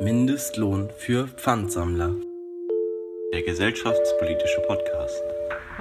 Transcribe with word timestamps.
Mindestlohn 0.00 0.90
für 0.90 1.28
Pfandsammler. 1.28 2.16
Der 3.32 3.42
gesellschaftspolitische 3.42 4.60
Podcast. 4.66 5.22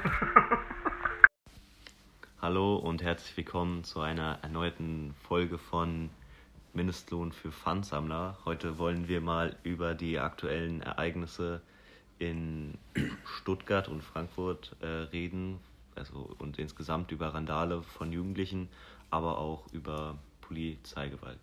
Hallo 2.42 2.76
und 2.76 3.02
herzlich 3.02 3.36
willkommen 3.36 3.84
zu 3.84 4.02
einer 4.02 4.38
erneuten 4.44 5.16
Folge 5.28 5.58
von 5.58 6.12
Mindestlohn 6.74 7.32
für 7.32 7.52
Pfandsammler. 7.52 8.38
Heute 8.46 8.78
wollen 8.78 9.08
wir 9.08 9.20
mal 9.20 9.56
über 9.64 9.96
die 9.96 10.20
aktuellen 10.20 10.84
Ereignisse 10.84 11.62
in 12.20 12.78
Stuttgart 13.26 13.88
und 13.88 14.04
Frankfurt 14.04 14.76
äh, 14.82 14.86
reden, 14.86 15.60
also 15.96 16.36
und 16.38 16.60
insgesamt 16.60 17.12
über 17.12 17.34
Randale 17.34 17.82
von 17.82 18.12
Jugendlichen, 18.12 18.70
aber 19.10 19.40
auch 19.40 19.66
über 19.74 20.20
Polizeigewalt. 20.42 21.40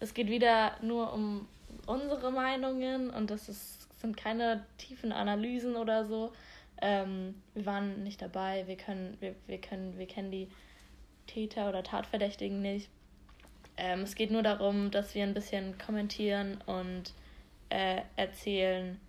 Es 0.00 0.14
geht 0.14 0.28
wieder 0.28 0.72
nur 0.80 1.12
um 1.12 1.46
unsere 1.88 2.30
Meinungen 2.30 3.10
und 3.10 3.30
das 3.30 3.48
ist, 3.48 3.88
sind 4.00 4.16
keine 4.16 4.64
tiefen 4.76 5.10
Analysen 5.10 5.74
oder 5.74 6.04
so. 6.04 6.32
Ähm, 6.80 7.34
wir 7.54 7.66
waren 7.66 8.04
nicht 8.04 8.20
dabei, 8.20 8.66
wir 8.66 8.76
können, 8.76 9.16
wir, 9.20 9.34
wir 9.46 9.58
können, 9.58 9.98
wir 9.98 10.06
kennen 10.06 10.30
die 10.30 10.48
Täter 11.26 11.68
oder 11.68 11.82
Tatverdächtigen 11.82 12.60
nicht. 12.60 12.90
Ähm, 13.76 14.00
es 14.00 14.14
geht 14.14 14.30
nur 14.30 14.42
darum, 14.42 14.90
dass 14.90 15.14
wir 15.14 15.24
ein 15.24 15.34
bisschen 15.34 15.78
kommentieren 15.78 16.58
und 16.66 17.14
äh, 17.70 18.02
erzählen, 18.16 19.00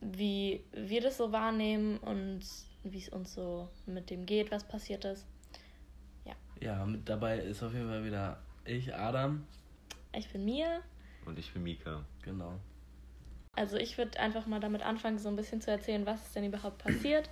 wie 0.00 0.64
wir 0.72 1.02
das 1.02 1.18
so 1.18 1.32
wahrnehmen 1.32 1.98
und 1.98 2.40
wie 2.82 2.98
es 2.98 3.08
uns 3.10 3.34
so 3.34 3.68
mit 3.86 4.10
dem 4.10 4.26
geht, 4.26 4.50
was 4.50 4.64
passiert 4.64 5.04
ist. 5.04 5.26
Ja. 6.24 6.34
Ja, 6.60 6.84
mit 6.86 7.08
dabei 7.08 7.38
ist 7.38 7.62
auf 7.62 7.72
jeden 7.74 7.88
Fall 7.88 8.04
wieder 8.04 8.38
ich, 8.64 8.94
Adam. 8.94 9.46
Ich 10.12 10.30
bin 10.30 10.44
Mia. 10.44 10.80
Und 11.26 11.38
ich 11.38 11.52
bin 11.52 11.62
Mika. 11.62 12.04
Genau. 12.22 12.58
Also 13.56 13.76
ich 13.76 13.96
würde 13.98 14.18
einfach 14.18 14.46
mal 14.46 14.60
damit 14.60 14.82
anfangen, 14.82 15.18
so 15.18 15.28
ein 15.28 15.36
bisschen 15.36 15.60
zu 15.60 15.70
erzählen, 15.70 16.04
was 16.06 16.26
ist 16.26 16.36
denn 16.36 16.44
überhaupt 16.44 16.78
passiert. 16.78 17.30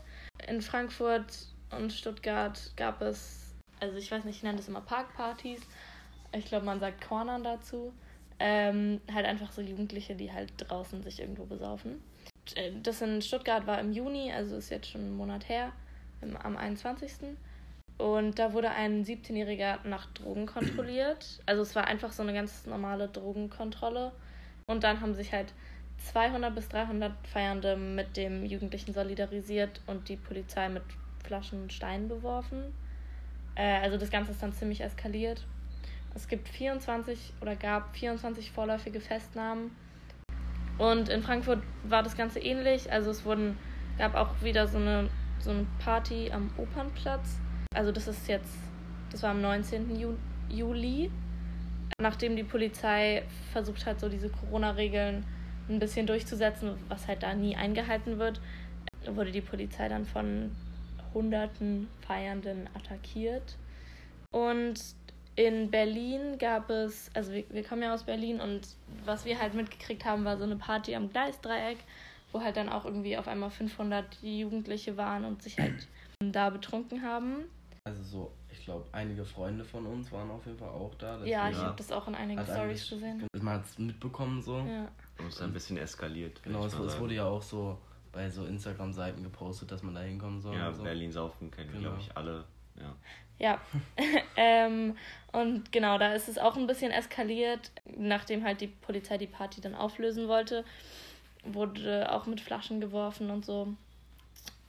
In 0.49 0.63
Frankfurt 0.63 1.49
und 1.71 1.93
Stuttgart 1.93 2.73
gab 2.77 3.03
es, 3.03 3.55
also 3.81 3.97
ich 3.97 4.11
weiß 4.11 4.25
nicht, 4.25 4.37
ich 4.37 4.43
nenne 4.43 4.57
das 4.59 4.69
immer 4.69 4.81
Parkpartys. 4.81 5.61
Ich 6.33 6.47
glaube, 6.47 6.65
man 6.65 6.81
sagt 6.81 7.07
Cornern 7.07 7.43
dazu. 7.43 7.93
Ähm, 8.39 9.01
halt 9.13 9.27
einfach 9.27 9.53
so 9.53 9.63
Jugendliche, 9.63 10.15
die 10.15 10.33
halt 10.33 10.53
draußen 10.57 11.03
sich 11.03 11.21
irgendwo 11.21 11.45
besaufen. 11.45 12.03
Äh, 12.55 12.73
Das 12.83 13.03
in 13.03 13.23
Stuttgart 13.23 13.67
war 13.67 13.79
im 13.79 13.93
Juni, 13.93 14.33
also 14.33 14.57
ist 14.57 14.71
jetzt 14.71 14.89
schon 14.91 15.03
einen 15.03 15.17
Monat 15.17 15.49
her, 15.49 15.73
im, 16.21 16.37
am 16.37 16.57
21. 16.57 17.37
Und 17.99 18.39
da 18.39 18.53
wurde 18.53 18.71
ein 18.71 19.05
17-Jähriger 19.05 19.87
nach 19.87 20.07
Drogen 20.13 20.47
kontrolliert. 20.47 21.41
Also 21.47 21.63
es 21.63 21.75
war 21.77 21.87
einfach 21.87 22.13
so 22.13 22.23
eine 22.23 22.33
ganz 22.33 22.67
normale 22.67 23.09
Drogenkontrolle. 23.09 24.13
Und 24.67 24.85
dann 24.85 25.01
haben 25.01 25.15
sich 25.15 25.33
halt 25.33 25.53
200 25.99 26.55
bis 26.55 26.69
300 26.69 27.13
Feiernde 27.27 27.77
mit 27.77 28.17
dem 28.17 28.45
Jugendlichen 28.45 28.93
solidarisiert 28.93 29.81
und 29.87 30.09
die 30.09 30.17
Polizei 30.17 30.69
mit 30.69 30.83
Flaschen 31.25 31.63
und 31.63 31.73
Steinen 31.73 32.09
beworfen. 32.09 32.75
Äh, 33.55 33.81
also 33.81 33.99
das 33.99 34.11
Ganze 34.11 34.33
ist 34.33 34.43
dann 34.43 34.53
ziemlich 34.53 34.81
eskaliert. 34.81 35.45
Es 36.15 36.29
gibt 36.29 36.49
24 36.49 37.33
oder 37.41 37.57
gab 37.57 37.97
24 37.97 38.51
vorläufige 38.51 39.01
Festnahmen. 39.01 39.71
Und 40.79 41.09
in 41.09 41.23
Frankfurt 41.23 41.63
war 41.85 42.03
das 42.03 42.17
Ganze 42.17 42.41
ähnlich. 42.41 42.91
Also 42.91 43.11
es 43.11 43.25
wurden, 43.25 43.57
gab 43.99 44.15
auch 44.15 44.43
wieder 44.43 44.67
so 44.67 44.79
eine, 44.79 45.09
so 45.39 45.51
eine 45.51 45.67
Party 45.79 46.31
am 46.33 46.51
Opernplatz. 46.57 47.39
Also 47.75 47.93
das 47.93 48.09
ist 48.09 48.29
jetzt, 48.29 48.55
das 49.11 49.23
war 49.23 49.31
am 49.31 49.41
19. 49.41 49.99
Ju 49.99 50.15
Juli, 50.51 51.11
nachdem 51.99 52.37
die 52.37 52.45
Polizei 52.45 53.23
versucht 53.53 53.87
hat, 53.87 54.01
so 54.01 54.09
diese 54.09 54.29
Corona-Regeln 54.29 55.25
ein 55.69 55.79
bisschen 55.79 56.07
durchzusetzen, 56.07 56.75
was 56.89 57.09
halt 57.09 57.23
da 57.23 57.35
nie 57.35 57.57
eingehalten 57.57 58.19
wird, 58.19 58.41
wurde 59.07 59.33
die 59.33 59.41
Polizei 59.41 59.89
dann 59.89 60.05
von 60.05 60.55
hunderten 61.15 61.89
Feiernden 62.07 62.69
attackiert. 62.75 63.57
Und 64.31 64.81
in 65.37 65.71
Berlin 65.71 66.37
gab 66.39 66.69
es, 66.69 67.11
also 67.15 67.33
wir, 67.33 67.45
wir 67.51 67.65
kommen 67.65 67.83
ja 67.83 67.95
aus 67.95 68.05
Berlin 68.05 68.41
und 68.41 68.61
was 69.05 69.25
wir 69.25 69.41
halt 69.41 69.55
mitgekriegt 69.55 70.05
haben, 70.05 70.25
war 70.25 70.37
so 70.37 70.45
eine 70.45 70.57
Party 70.57 70.95
am 70.95 71.11
Gleisdreieck, 71.11 71.79
wo 72.33 72.43
halt 72.43 72.57
dann 72.57 72.69
auch 72.69 72.85
irgendwie 72.85 73.17
auf 73.17 73.29
einmal 73.29 73.51
500 73.51 74.19
Jugendliche 74.23 74.97
waren 74.97 75.25
und 75.25 75.43
sich 75.43 75.59
halt 75.59 75.89
da 76.21 76.51
betrunken 76.51 77.03
haben. 77.03 77.45
Also 77.85 78.03
so, 78.05 78.33
ich 78.49 78.65
glaube, 78.65 78.87
einige 78.93 79.25
Freunde 79.25 79.65
von 79.65 79.85
uns 79.87 80.13
waren 80.13 80.31
auf 80.31 80.47
jeden 80.47 80.57
Fall 80.57 80.69
auch 80.69 80.95
da. 80.99 81.25
Ja, 81.25 81.51
ich 81.51 81.57
habe 81.57 81.75
das 81.77 81.91
auch 81.91 82.07
in 82.07 82.15
einigen 82.15 82.45
Stories 82.45 82.89
gesehen. 82.89 83.27
Man 83.41 83.55
hat 83.55 83.65
es 83.65 83.77
mitbekommen 83.77 84.41
so. 84.41 84.59
Ja. 84.59 84.89
Und 85.19 85.27
es 85.27 85.35
ist 85.35 85.43
ein 85.43 85.53
bisschen 85.53 85.77
eskaliert. 85.79 86.41
Genau, 86.45 86.65
es, 86.65 86.75
es 86.75 86.99
wurde 87.01 87.15
ja 87.15 87.25
auch 87.25 87.43
so 87.43 87.77
bei 88.13 88.31
so 88.31 88.45
Instagram-Seiten 88.45 89.25
gepostet, 89.25 89.73
dass 89.73 89.83
man 89.83 89.95
da 89.97 90.03
hinkommen 90.03 90.41
soll. 90.41 90.55
Ja, 90.55 90.73
so. 90.73 90.85
Berlin 90.85 91.11
saufen 91.11 91.51
kennen 91.51 91.73
wir, 91.73 91.79
Genau. 91.81 91.91
glaube 91.91 92.03
ich, 92.03 92.17
alle. 92.17 92.45
Ja. 92.77 92.95
Ja, 93.39 93.61
ähm, 94.37 94.97
und 95.33 95.73
genau, 95.73 95.99
da 95.99 96.15
ist 96.15 96.29
es 96.29 96.39
auch 96.39 96.57
ein 96.57 96.69
bisschen 96.69 96.93
eskaliert, 96.93 97.73
nachdem 97.97 98.45
halt 98.45 98.61
die 98.61 98.69
Polizei 98.69 99.19
die 99.19 99.27
Party 99.27 99.61
dann 99.61 99.75
auflösen 99.75 100.29
wollte, 100.29 100.65
wurde 101.45 102.13
auch 102.13 102.27
mit 102.27 102.41
Flaschen 102.41 102.81
geworfen 102.81 103.31
und 103.31 103.45
so. 103.45 103.67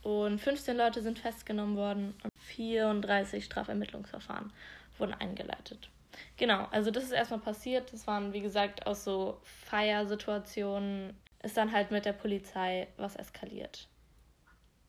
Und 0.01 0.39
15 0.39 0.75
Leute 0.75 1.03
sind 1.03 1.19
festgenommen 1.19 1.77
worden 1.77 2.15
34 2.55 3.45
Strafermittlungsverfahren 3.45 4.51
wurden 4.97 5.13
eingeleitet. 5.13 5.89
Genau, 6.37 6.67
also 6.71 6.91
das 6.91 7.05
ist 7.05 7.11
erstmal 7.11 7.39
passiert. 7.39 7.91
Das 7.91 8.07
waren, 8.07 8.33
wie 8.33 8.41
gesagt, 8.41 8.85
aus 8.85 9.03
so 9.03 9.39
Feiersituationen 9.43 11.13
ist 11.41 11.57
dann 11.57 11.71
halt 11.71 11.91
mit 11.91 12.05
der 12.05 12.13
Polizei 12.13 12.87
was 12.97 13.15
eskaliert. 13.15 13.87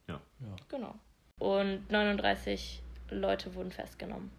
Ja. 0.08 0.20
Ja. 0.40 0.56
Genau. 0.68 0.94
Und 1.38 1.90
39 1.90 2.82
Leute 3.10 3.54
wurden 3.54 3.72
festgenommen. 3.72 4.30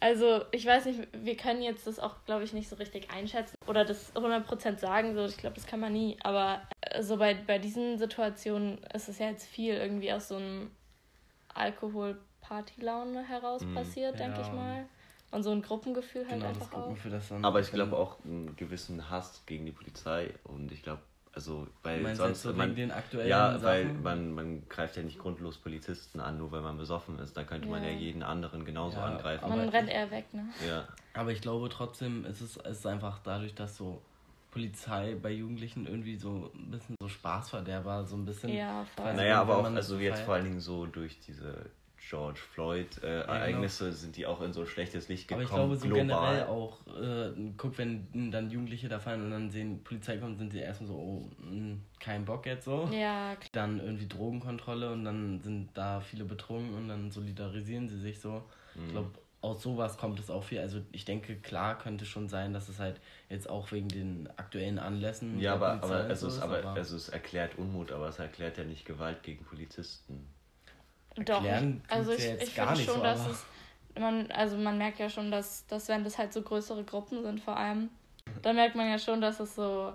Also, 0.00 0.44
ich 0.52 0.64
weiß 0.64 0.84
nicht, 0.86 1.08
wir 1.12 1.36
können 1.36 1.60
jetzt 1.60 1.86
das 1.88 1.98
auch, 1.98 2.24
glaube 2.24 2.44
ich, 2.44 2.52
nicht 2.52 2.68
so 2.68 2.76
richtig 2.76 3.10
einschätzen 3.10 3.56
oder 3.66 3.84
das 3.84 4.14
100% 4.14 4.78
sagen. 4.78 5.14
So, 5.14 5.24
ich 5.26 5.36
glaube, 5.36 5.56
das 5.56 5.66
kann 5.66 5.80
man 5.80 5.92
nie. 5.92 6.16
Aber 6.22 6.62
äh, 6.82 7.02
so 7.02 7.16
bei, 7.16 7.34
bei 7.34 7.58
diesen 7.58 7.98
Situationen 7.98 8.78
ist 8.94 9.08
es 9.08 9.18
ja 9.18 9.26
jetzt 9.26 9.46
viel 9.46 9.74
irgendwie 9.74 10.12
aus 10.12 10.28
so 10.28 10.36
einem 10.36 10.70
Alkohol-Party-Laune 12.50 13.22
heraus 13.28 13.62
Mhm. 13.62 13.74
passiert, 13.74 14.18
denke 14.18 14.40
Ja, 14.40 14.46
ich 14.46 14.52
mal. 14.52 14.84
Und 15.30 15.42
so 15.42 15.50
ein 15.50 15.60
Gruppengefühl 15.60 16.22
halt 16.26 16.40
Genau, 16.40 16.46
das 16.52 16.62
einfach 16.62 16.66
auch. 16.68 16.82
Gruppengefühl, 16.82 17.10
das 17.10 17.28
dann. 17.28 17.44
Aber 17.44 17.60
ich 17.60 17.70
glaube 17.70 17.96
auch 17.96 18.16
einen 18.24 18.56
gewissen 18.56 19.10
Hass 19.10 19.42
gegen 19.44 19.66
die 19.66 19.72
Polizei 19.72 20.32
und 20.44 20.72
ich 20.72 20.82
glaube, 20.82 21.02
also, 21.34 21.68
weil 21.82 21.98
Du 21.98 22.02
meinst 22.04 22.20
sonst 22.20 22.42
so 22.42 22.52
man, 22.54 22.68
wegen 22.70 22.76
den 22.76 22.90
aktuellen 22.90 23.28
ja, 23.28 23.62
weil 23.62 23.84
Sachen? 23.88 24.02
man, 24.02 24.32
man 24.32 24.68
greift 24.68 24.96
ja 24.96 25.02
nicht 25.02 25.18
grundlos 25.18 25.58
Polizisten 25.58 26.18
an, 26.20 26.38
nur 26.38 26.50
weil 26.50 26.62
man 26.62 26.78
besoffen 26.78 27.18
ist. 27.18 27.36
Da 27.36 27.44
könnte 27.44 27.68
man 27.68 27.84
Ja. 27.84 27.90
ja 27.90 27.96
jeden 27.96 28.22
anderen 28.22 28.64
genauso 28.64 28.96
Ja, 28.98 29.04
angreifen. 29.04 29.44
aber- 29.44 29.56
Man 29.56 29.68
rennt 29.68 29.90
eher 29.90 30.10
weg, 30.10 30.32
ne? 30.32 30.48
ja, 30.66 30.88
Aber 31.12 31.30
ich 31.32 31.40
glaube 31.42 31.68
trotzdem, 31.68 32.24
es 32.24 32.40
ist, 32.40 32.56
es 32.64 32.78
ist 32.78 32.86
einfach 32.86 33.20
dadurch, 33.22 33.54
dass 33.54 33.76
so 33.76 34.00
Polizei 34.50 35.14
bei 35.22 35.30
Jugendlichen 35.30 35.86
irgendwie 35.86 36.16
so 36.16 36.50
ein 36.54 36.70
bisschen 36.70 36.96
so 37.00 37.08
Spaßverderber, 37.08 38.04
so 38.06 38.16
ein 38.16 38.24
bisschen. 38.24 38.54
Ja, 38.54 38.84
voll. 38.96 39.14
Naja, 39.14 39.40
aber 39.42 39.58
auch 39.58 39.64
also 39.64 39.96
so 39.96 40.00
jetzt 40.00 40.22
vor 40.22 40.34
allen 40.34 40.44
Dingen 40.44 40.60
so 40.60 40.86
durch 40.86 41.20
diese 41.20 41.66
George 42.08 42.40
Floyd 42.40 42.86
äh, 42.98 43.00
genau. 43.00 43.32
Ereignisse 43.32 43.92
sind 43.92 44.16
die 44.16 44.26
auch 44.26 44.40
in 44.40 44.52
so 44.52 44.62
ein 44.62 44.66
schlechtes 44.66 45.08
Licht 45.08 45.30
Aber 45.30 45.42
gekommen. 45.42 45.72
ich 45.74 45.80
glaube 45.80 45.96
so 45.96 46.04
global. 46.04 46.36
generell 46.36 46.46
auch, 46.46 46.86
äh, 46.86 47.52
guck, 47.56 47.76
wenn 47.76 48.30
dann 48.30 48.50
Jugendliche 48.50 48.88
da 48.88 48.98
fallen 48.98 49.24
und 49.24 49.30
dann 49.30 49.50
sehen, 49.50 49.84
Polizei 49.84 50.16
kommt, 50.16 50.38
sind 50.38 50.50
sie 50.52 50.60
erstmal 50.60 50.88
so, 50.88 50.94
oh, 50.94 51.30
mh, 51.44 51.76
kein 52.00 52.24
Bock 52.24 52.46
jetzt 52.46 52.64
so. 52.64 52.88
Ja, 52.92 53.36
Dann 53.52 53.78
irgendwie 53.80 54.08
Drogenkontrolle 54.08 54.90
und 54.90 55.04
dann 55.04 55.40
sind 55.40 55.70
da 55.74 56.00
viele 56.00 56.24
betrunken 56.24 56.74
und 56.74 56.88
dann 56.88 57.10
solidarisieren 57.10 57.88
sie 57.88 57.98
sich 57.98 58.20
so. 58.20 58.42
Mhm. 58.74 58.84
Ich 58.86 58.90
glaube, 58.92 59.10
aus 59.40 59.62
sowas 59.62 59.98
kommt 59.98 60.18
es 60.18 60.30
auch 60.30 60.42
viel. 60.44 60.60
Also 60.60 60.80
ich 60.92 61.04
denke, 61.04 61.36
klar 61.36 61.78
könnte 61.78 62.06
schon 62.06 62.28
sein, 62.28 62.52
dass 62.52 62.68
es 62.68 62.78
halt 62.78 63.00
jetzt 63.28 63.48
auch 63.48 63.70
wegen 63.70 63.88
den 63.88 64.28
aktuellen 64.36 64.78
Anlässen. 64.78 65.38
Ja, 65.38 65.54
aber, 65.54 65.82
aber, 65.82 66.08
es, 66.10 66.22
ist, 66.22 66.40
aber 66.40 66.64
also 66.70 66.96
es 66.96 67.08
erklärt 67.08 67.56
Unmut, 67.58 67.92
aber 67.92 68.08
es 68.08 68.18
erklärt 68.18 68.58
ja 68.58 68.64
nicht 68.64 68.84
Gewalt 68.84 69.22
gegen 69.22 69.44
Polizisten. 69.44 70.26
Doch, 71.24 71.42
Erklären 71.42 71.82
also 71.88 72.12
ich, 72.12 72.24
ja 72.24 72.34
ich 72.34 72.50
finde 72.50 72.76
schon, 72.76 72.94
so, 72.96 73.02
dass 73.02 73.26
es, 73.26 73.44
man, 73.98 74.30
also 74.30 74.56
man 74.56 74.78
merkt 74.78 74.98
ja 74.98 75.10
schon, 75.10 75.30
dass, 75.30 75.66
dass 75.66 75.88
wenn 75.88 76.04
das 76.04 76.18
halt 76.18 76.32
so 76.32 76.42
größere 76.42 76.84
Gruppen 76.84 77.22
sind 77.22 77.40
vor 77.40 77.56
allem, 77.56 77.90
dann 78.42 78.56
merkt 78.56 78.76
man 78.76 78.88
ja 78.88 78.98
schon, 78.98 79.20
dass 79.20 79.40
es 79.40 79.54
so, 79.54 79.92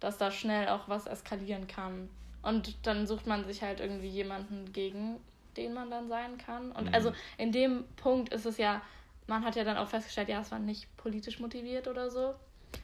dass 0.00 0.18
da 0.18 0.30
schnell 0.30 0.68
auch 0.68 0.88
was 0.88 1.06
eskalieren 1.06 1.66
kann. 1.66 2.08
Und 2.42 2.86
dann 2.86 3.06
sucht 3.06 3.26
man 3.26 3.44
sich 3.44 3.62
halt 3.62 3.80
irgendwie 3.80 4.08
jemanden, 4.08 4.72
gegen 4.72 5.16
den 5.56 5.72
man 5.72 5.90
dann 5.90 6.08
sein 6.08 6.38
kann. 6.38 6.70
Und 6.72 6.88
Mhm. 6.88 6.94
also 6.94 7.12
in 7.38 7.50
dem 7.50 7.84
Punkt 7.96 8.32
ist 8.32 8.46
es 8.46 8.58
ja, 8.58 8.82
man 9.26 9.44
hat 9.44 9.56
ja 9.56 9.64
dann 9.64 9.78
auch 9.78 9.88
festgestellt, 9.88 10.28
ja, 10.28 10.40
es 10.40 10.50
war 10.50 10.58
nicht 10.58 10.94
politisch 10.96 11.40
motiviert 11.40 11.88
oder 11.88 12.10
so. 12.10 12.34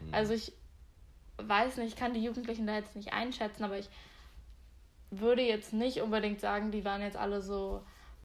Mhm. 0.00 0.14
Also 0.14 0.32
ich 0.32 0.52
weiß 1.36 1.76
nicht, 1.76 1.88
ich 1.88 1.96
kann 1.96 2.14
die 2.14 2.24
Jugendlichen 2.24 2.66
da 2.66 2.74
jetzt 2.74 2.96
nicht 2.96 3.12
einschätzen, 3.12 3.64
aber 3.64 3.78
ich 3.78 3.88
würde 5.20 5.42
jetzt 5.42 5.72
nicht 5.72 6.00
unbedingt 6.00 6.40
sagen, 6.40 6.70
die 6.72 6.84
waren 6.84 7.02
jetzt 7.02 7.16
alle 7.16 7.40
so, 7.40 7.82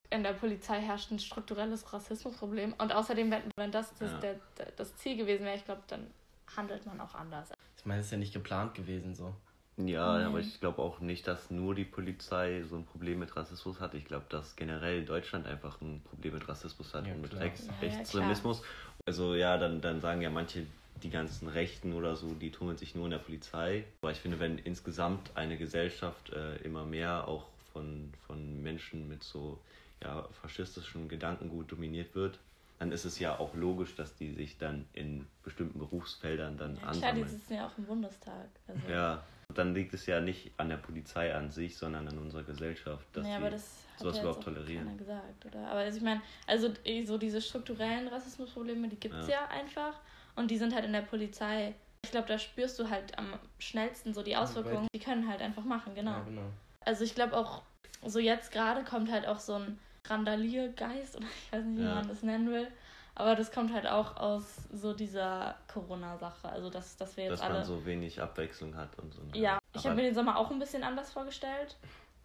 in 0.10 0.24
der 0.24 0.34
Polizei 0.34 0.80
herrscht 0.80 1.12
ein 1.12 1.20
strukturelles 1.20 1.92
Rassismusproblem. 1.94 2.74
Und 2.78 2.94
außerdem, 2.96 3.30
wenn, 3.30 3.44
wenn 3.58 3.72
das 3.72 3.94
das, 4.00 4.12
Ja. 4.14 4.20
der, 4.20 4.36
der, 4.58 4.72
das 4.78 4.96
Ziel 4.98 5.18
gewesen 5.18 5.46
wäre, 5.46 5.58
ich 5.58 5.66
glaube, 5.66 5.82
dann 5.88 6.08
handelt 6.56 6.86
man 6.86 7.00
auch 7.02 7.14
anders. 7.14 7.52
Ich 7.78 7.86
meine, 7.86 8.00
das 8.00 8.08
ist 8.08 8.12
ja 8.14 8.18
nicht 8.18 8.34
geplant 8.34 8.74
gewesen 8.74 9.14
so. 9.16 9.34
Ja, 9.80 10.26
aber 10.26 10.40
ich 10.40 10.60
glaube 10.60 10.82
auch 10.82 11.02
nicht, 11.02 11.28
dass 11.28 11.52
nur 11.52 11.76
die 11.76 11.86
Polizei 11.86 12.64
so 12.68 12.78
ein 12.78 12.86
Problem 12.86 13.20
mit 13.20 13.36
Rassismus 13.36 13.80
hat. 13.80 13.94
Ich 13.94 14.06
glaube, 14.06 14.26
dass 14.30 14.56
generell 14.56 15.06
Deutschland 15.06 15.46
einfach 15.46 15.80
ein 15.82 16.02
Problem 16.04 16.34
mit 16.34 16.48
Rassismus 16.48 16.96
hat 16.96 17.06
Ja, 17.06 17.14
und 17.14 17.22
mit 17.22 17.30
klar. 17.30 17.44
Rechts 17.44 17.68
Ja, 17.68 17.74
ja, 17.74 17.80
Rechtsextremismus. 17.82 18.64
also 19.06 19.36
ja, 19.36 19.58
dann, 19.60 19.80
dann 19.82 20.02
sagen 20.02 20.22
ja 20.22 20.32
manche, 20.32 20.66
die 21.04 21.10
ganzen 21.10 21.48
Rechten 21.48 21.94
oder 21.94 22.16
so, 22.16 22.34
die 22.34 22.52
tummeln 22.52 22.78
sich 22.78 22.96
nur 22.96 23.06
in 23.06 23.12
der 23.12 23.18
Polizei. 23.20 23.84
Aber 24.02 24.12
ich 24.12 24.20
finde, 24.20 24.40
wenn 24.40 24.58
insgesamt 24.58 25.36
eine 25.36 25.58
Gesellschaft 25.58 26.32
äh, 26.32 26.58
immer 26.58 26.86
mehr 26.86 27.28
auch 27.28 27.48
von, 27.74 28.12
von 28.26 28.62
Menschen 28.62 29.08
mit 29.08 29.24
so 29.24 29.60
ja, 30.04 30.28
faschistischem 30.42 31.08
Gedankengut 31.10 31.72
dominiert 31.72 32.16
wird, 32.16 32.40
dann 32.80 32.92
ist 32.92 33.06
es 33.06 33.18
ja 33.20 33.40
auch 33.40 33.56
logisch, 33.56 33.96
dass 33.96 34.16
die 34.16 34.34
sich 34.34 34.58
dann 34.58 34.88
in 34.94 35.28
bestimmten 35.44 35.80
Berufsfeldern 35.80 36.58
dann 36.58 36.76
Ja, 36.76 36.82
klar, 36.82 36.92
die 36.94 37.00
ansammeln. 37.00 37.28
sitzen 37.28 37.54
ja 37.56 37.68
auch 37.68 37.78
im 37.78 37.86
Bundestag. 37.86 38.50
Also. 38.68 38.88
Ja, 38.88 39.24
dann 39.54 39.74
liegt 39.74 39.94
es 39.94 40.06
ja 40.06 40.20
nicht 40.22 40.52
an 40.58 40.70
der 40.70 40.78
Polizei 40.78 41.34
an 41.34 41.50
sich, 41.50 41.78
sondern 41.78 42.08
an 42.08 42.18
unserer 42.20 42.44
Gesellschaft, 42.44 43.06
dass 43.14 43.26
sie 43.26 43.32
aber 43.32 43.50
das 43.50 43.86
hat 43.94 44.00
sowas 44.02 44.16
ja 44.18 44.22
überhaupt 44.24 44.44
tolerieren. 44.44 44.98
gesagt, 44.98 45.46
oder? 45.46 45.68
Aber 45.68 45.80
also 45.80 45.98
ich 45.98 46.04
meine, 46.04 46.22
also 46.46 46.72
so 47.06 47.18
diese 47.18 47.42
strukturellen 47.42 48.08
Rassismusprobleme, 48.10 48.90
die 48.90 49.00
gibt 49.00 49.16
es 49.16 49.28
ja. 49.28 49.42
Ja. 49.42 49.48
einfach. 49.48 49.94
Und 50.38 50.50
die 50.52 50.58
sind 50.58 50.74
halt 50.74 50.86
in 50.86 50.94
der 50.94 51.02
Polizei. 51.02 51.74
Ich 52.06 52.12
glaube, 52.12 52.28
da 52.28 52.40
spürst 52.40 52.80
du 52.80 52.90
halt 52.90 53.18
am 53.18 53.34
schnellsten 53.60 54.14
so 54.14 54.24
die 54.24 54.38
Auswirkungen. 54.38 54.88
Die 54.94 55.00
können 55.00 55.28
halt 55.28 55.42
einfach 55.42 55.64
machen, 55.66 55.94
genau. 55.96 56.12
Ja, 56.12 56.22
genau. 56.24 56.42
Also 56.86 57.04
ich 57.04 57.16
glaube 57.16 57.36
auch, 57.36 57.64
so 58.06 58.20
jetzt 58.20 58.52
gerade 58.52 58.84
kommt 58.84 59.12
halt 59.12 59.28
auch 59.28 59.40
so 59.40 59.56
ein 59.56 59.80
Randaliergeist, 60.08 61.16
oder 61.18 61.26
ich 61.26 61.52
weiß 61.52 61.66
nicht, 61.66 61.80
wie 61.80 61.84
Ja. 61.86 61.96
man 61.96 62.08
das 62.08 62.24
nennen 62.24 62.50
will. 62.52 62.68
Aber 63.16 63.36
das 63.36 63.52
kommt 63.52 63.74
halt 63.74 63.88
auch 63.88 64.16
aus 64.18 64.44
so 64.72 64.94
dieser 64.94 65.56
Corona-Sache. 65.74 66.50
Also 66.50 66.70
dass, 66.70 66.96
dass 66.98 67.18
wir 67.18 67.24
jetzt 67.26 67.34
dass 67.34 67.42
alle. 67.42 67.56
man 67.56 67.66
so 67.66 67.84
wenig 67.84 68.22
Abwechslung 68.22 68.76
hat 68.76 68.98
und 69.00 69.12
so. 69.12 69.24
ne? 69.24 69.32
ja, 69.34 69.58
ich 69.74 69.84
habe 69.86 69.96
mir 69.96 70.04
den 70.04 70.14
Sommer 70.14 70.38
auch 70.38 70.52
ein 70.52 70.60
bisschen 70.60 70.84
anders 70.84 71.12
vorgestellt. 71.12 71.76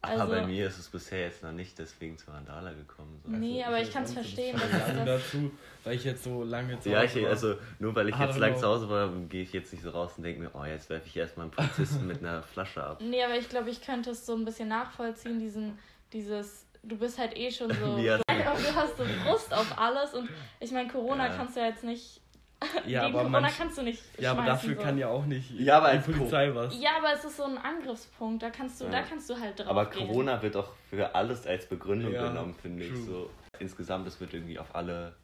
Aber 0.02 0.20
also- 0.22 0.32
bei 0.34 0.46
mir 0.46 0.66
ist 0.66 0.78
es 0.78 0.88
bisher 0.88 1.20
jetzt 1.20 1.42
noch 1.42 1.52
nicht 1.52 1.78
deswegen 1.78 2.18
zu 2.18 2.30
Randala 2.30 2.72
gekommen. 2.72 3.20
So. 3.24 3.30
Nee, 3.30 3.62
aber 3.62 3.80
ich 3.80 3.92
kann's 3.92 4.12
sonst- 4.12 4.24
verstehen, 4.34 4.60
Das 4.60 5.04
dazu, 5.06 5.50
weil 5.84 5.94
ich 5.96 6.04
jetzt 6.04 6.24
so 6.24 6.42
lange 6.44 6.78
zu 6.80 6.90
Ja, 6.90 7.02
Hause 7.02 7.18
ich, 7.20 7.24
war. 7.24 7.30
also 7.30 7.54
nur 7.78 7.94
weil 7.94 8.08
ich 8.08 8.16
jetzt 8.18 8.34
don't 8.36 8.38
lang 8.40 8.52
know. 8.52 8.60
zu 8.60 8.66
Hause 8.66 8.88
war, 8.90 9.08
gehe 9.28 9.42
ich 9.42 9.52
jetzt 9.52 9.72
nicht 9.72 9.82
so 9.82 9.90
raus 9.90 10.12
und 10.16 10.24
denke 10.24 10.40
mir, 10.40 10.50
oh, 10.54 10.64
jetzt 10.64 10.90
werfe 10.90 11.06
ich 11.06 11.16
erstmal 11.16 11.44
einen 11.46 11.52
Polizisten 11.52 12.06
mit 12.06 12.18
einer 12.18 12.42
Flasche 12.42 12.82
ab. 12.82 13.00
Nee, 13.00 13.22
aber 13.22 13.36
ich 13.36 13.48
glaube, 13.48 13.70
ich 13.70 13.80
könnte 13.80 14.10
es 14.10 14.26
so 14.26 14.34
ein 14.34 14.44
bisschen 14.44 14.68
nachvollziehen, 14.68 15.38
diesen, 15.38 15.78
dieses, 16.12 16.66
du 16.82 16.96
bist 16.96 17.18
halt 17.18 17.36
eh 17.36 17.50
schon 17.52 17.68
so, 17.72 17.96
Wie 17.96 18.06
du, 18.06 18.18
hast 18.44 18.68
du 18.68 18.74
hast 18.74 18.96
so 18.98 19.04
Frust 19.04 19.54
auf 19.54 19.78
alles 19.78 20.14
und 20.14 20.28
ich 20.58 20.72
meine, 20.72 20.88
Corona 20.90 21.28
Ja. 21.28 21.36
kannst 21.36 21.54
du 21.56 21.60
ja 21.60 21.66
jetzt 21.68 21.84
nicht, 21.84 22.20
ja, 22.86 23.00
gegen 23.04 23.14
aber 23.14 23.18
Corona 23.24 23.40
manch, 23.40 23.56
kannst 23.58 23.78
du 23.78 23.82
nicht 23.82 24.02
ja, 24.18 24.32
aber 24.32 24.44
dafür 24.44 24.74
so. 24.76 24.80
kann 24.82 24.98
ja 24.98 25.08
auch 25.08 25.24
nicht 25.26 25.50
Ja, 25.52 25.78
aber 25.78 25.92
die 25.96 26.12
Polizei 26.12 26.54
was. 26.54 26.74
Ja, 26.80 26.90
aber 26.98 27.12
es 27.14 27.24
ist 27.24 27.36
so 27.36 27.44
ein 27.44 27.58
Angriffspunkt, 27.58 28.42
da 28.42 28.50
kannst 28.50 28.80
du, 28.80 28.84
Ja. 28.86 28.90
da 28.90 29.02
kannst 29.02 29.28
du 29.30 29.38
halt 29.38 29.58
drauf 29.58 29.68
Aber 29.68 29.86
gehen. 29.86 30.06
Corona 30.06 30.40
wird 30.42 30.56
auch 30.56 30.68
für 30.90 31.14
alles 31.14 31.46
als 31.46 31.66
Begründung 31.66 32.12
Ja, 32.12 32.28
genommen, 32.28 32.54
finde 32.60 32.84
ich. 32.84 32.96
So. 33.04 33.30
Insgesamt, 33.58 34.06
es 34.06 34.20
wird 34.20 34.34
irgendwie 34.34 34.58
auf 34.58 34.74
alle 34.74 35.14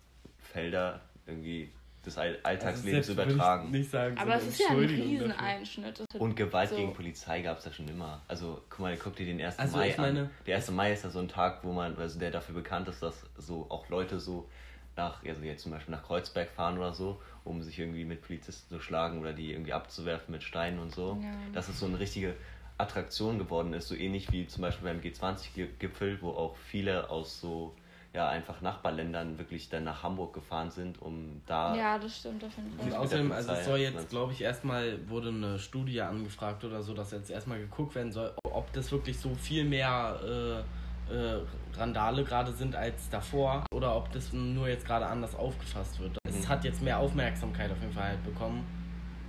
Felder 0.53 1.01
irgendwie 1.27 1.71
des 2.07 2.17
All 2.17 2.29
Also 2.29 2.41
Alltagslebens 2.45 3.09
ich 3.09 3.15
übertragen. 3.15 3.71
Nicht 3.71 3.91
sagen, 3.91 4.17
aber 4.19 4.37
es 4.37 4.47
ist 4.47 4.61
ja 4.61 4.69
ein. 4.71 4.79
Rieseneinschnitt. 4.79 6.05
Und 6.19 6.37
Gewalt 6.37 6.71
So. 6.71 6.77
gegen 6.77 6.95
Polizei 6.95 7.43
gab 7.43 7.59
es 7.59 7.65
ja 7.65 7.73
schon 7.73 7.89
immer. 7.89 8.23
Also, 8.29 8.63
guck 8.71 8.79
mal, 8.81 8.97
guck 8.97 9.17
dir 9.17 9.27
den 9.27 9.41
1. 9.41 9.59
Also, 9.59 9.77
Mai 9.77 9.91
ich 9.91 9.99
meine- 9.99 10.21
an. 10.23 10.31
Der 10.47 10.57
1. 10.57 10.71
Mai 10.71 10.93
ist 10.93 11.05
ja 11.05 11.11
so 11.11 11.19
ein 11.19 11.29
Tag, 11.29 11.65
wo 11.65 11.73
man, 11.73 11.97
also 11.99 12.19
der 12.19 12.31
dafür 12.31 12.55
bekannt 12.55 12.89
ist, 12.89 13.03
dass 13.03 13.25
so 13.37 13.67
auch 13.69 13.89
Leute 13.89 14.21
so 14.21 14.49
nach, 14.99 15.25
also 15.25 15.43
jetzt 15.43 15.63
zum 15.63 15.73
Beispiel 15.73 15.95
nach 15.95 16.03
Kreuzberg 16.03 16.51
fahren 16.51 16.77
oder 16.77 16.93
so, 16.93 17.23
um 17.45 17.63
sich 17.63 17.79
irgendwie 17.79 18.05
mit 18.05 18.21
Polizisten 18.21 18.69
zu 18.77 18.81
schlagen 18.83 19.21
oder 19.21 19.33
die 19.33 19.53
irgendwie 19.53 19.73
abzuwerfen 19.73 20.33
mit 20.33 20.43
Steinen 20.43 20.79
und 20.79 20.95
so. 20.95 21.19
Ja. 21.23 21.29
Dass 21.55 21.69
es 21.69 21.79
so 21.79 21.87
eine 21.87 21.99
richtige 21.99 22.35
Attraktion 22.77 23.39
geworden 23.39 23.73
ist, 23.73 23.89
so 23.89 23.95
ähnlich 23.95 24.31
wie 24.31 24.47
zum 24.47 24.63
Beispiel 24.63 24.89
beim 24.89 25.01
G20-Gipfel, 25.01 26.21
wo 26.21 26.31
auch 26.31 26.57
viele 26.57 27.09
aus 27.09 27.41
so 27.41 27.75
ja 28.15 28.29
einfach 28.29 28.61
Nachbarländern 28.61 29.39
wirklich 29.39 29.69
dann 29.69 29.85
nach 29.85 30.03
Hamburg 30.03 30.33
gefahren 30.33 30.71
sind, 30.71 31.01
um 31.01 31.43
da 31.47 31.77
Ja, 31.77 31.99
das 31.99 32.19
stimmt 32.19 32.43
auf 32.45 32.57
jeden 32.57 32.71
Und 32.73 32.79
Fall. 32.79 32.91
der 32.91 33.01
außerdem, 33.01 33.33
also 33.33 33.53
es 33.53 33.65
soll 33.65 33.79
jetzt, 33.79 34.09
glaube 34.09 34.33
ich, 34.33 34.41
erstmal 34.41 35.09
wurde 35.09 35.29
eine 35.29 35.59
Studie 35.59 36.01
angefragt 36.01 36.65
oder 36.65 36.83
so, 36.83 36.95
dass 36.95 37.11
jetzt 37.11 37.31
erstmal 37.31 37.59
geguckt 37.59 37.95
werden 37.95 38.13
soll, 38.13 38.33
ob 38.45 38.73
das 38.73 38.91
wirklich 38.91 39.19
so 39.19 39.35
viel 39.35 39.65
mehr 39.65 40.65
äh, 40.65 40.88
äh, 41.11 41.77
Randale 41.79 42.25
gerade 42.25 42.53
sind 42.53 42.75
als 42.75 43.09
davor 43.11 43.65
oder 43.75 43.97
ob 43.97 44.11
das 44.13 44.33
nur 44.33 44.69
jetzt 44.69 44.87
gerade 44.87 45.07
anders 45.07 45.35
aufgefasst 45.35 45.99
wird. 46.01 46.19
Es 46.29 46.35
Mhm. 46.45 46.49
hat 46.49 46.65
jetzt 46.65 46.83
mehr 46.83 46.99
Aufmerksamkeit 46.99 47.71
auf 47.71 47.81
jeden 47.81 47.93
Fall 47.93 48.11
halt 48.11 48.25
bekommen. 48.25 48.65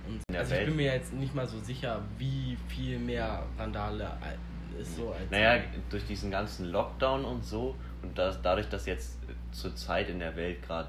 Und 0.06 0.20
also 0.36 0.52
ich 0.52 0.58
Welt. 0.58 0.66
bin 0.68 0.76
mir 0.76 0.92
jetzt 0.94 1.12
nicht 1.12 1.34
mal 1.34 1.46
so 1.46 1.58
sicher, 1.60 2.02
wie 2.18 2.56
viel 2.68 2.98
mehr 2.98 3.44
Randale 3.58 4.04
äh, 4.04 4.80
ist 4.80 4.96
so 4.96 5.10
als. 5.12 5.30
Naja, 5.30 5.62
durch 5.90 6.04
diesen 6.06 6.30
ganzen 6.30 6.66
Lockdown 6.70 7.24
und 7.24 7.44
so 7.44 7.76
und 8.02 8.16
das, 8.18 8.40
dadurch, 8.42 8.68
dass 8.68 8.86
jetzt 8.86 9.18
zur 9.52 9.74
Zeit 9.76 10.08
in 10.08 10.18
der 10.18 10.34
Welt 10.36 10.62
gerade 10.62 10.88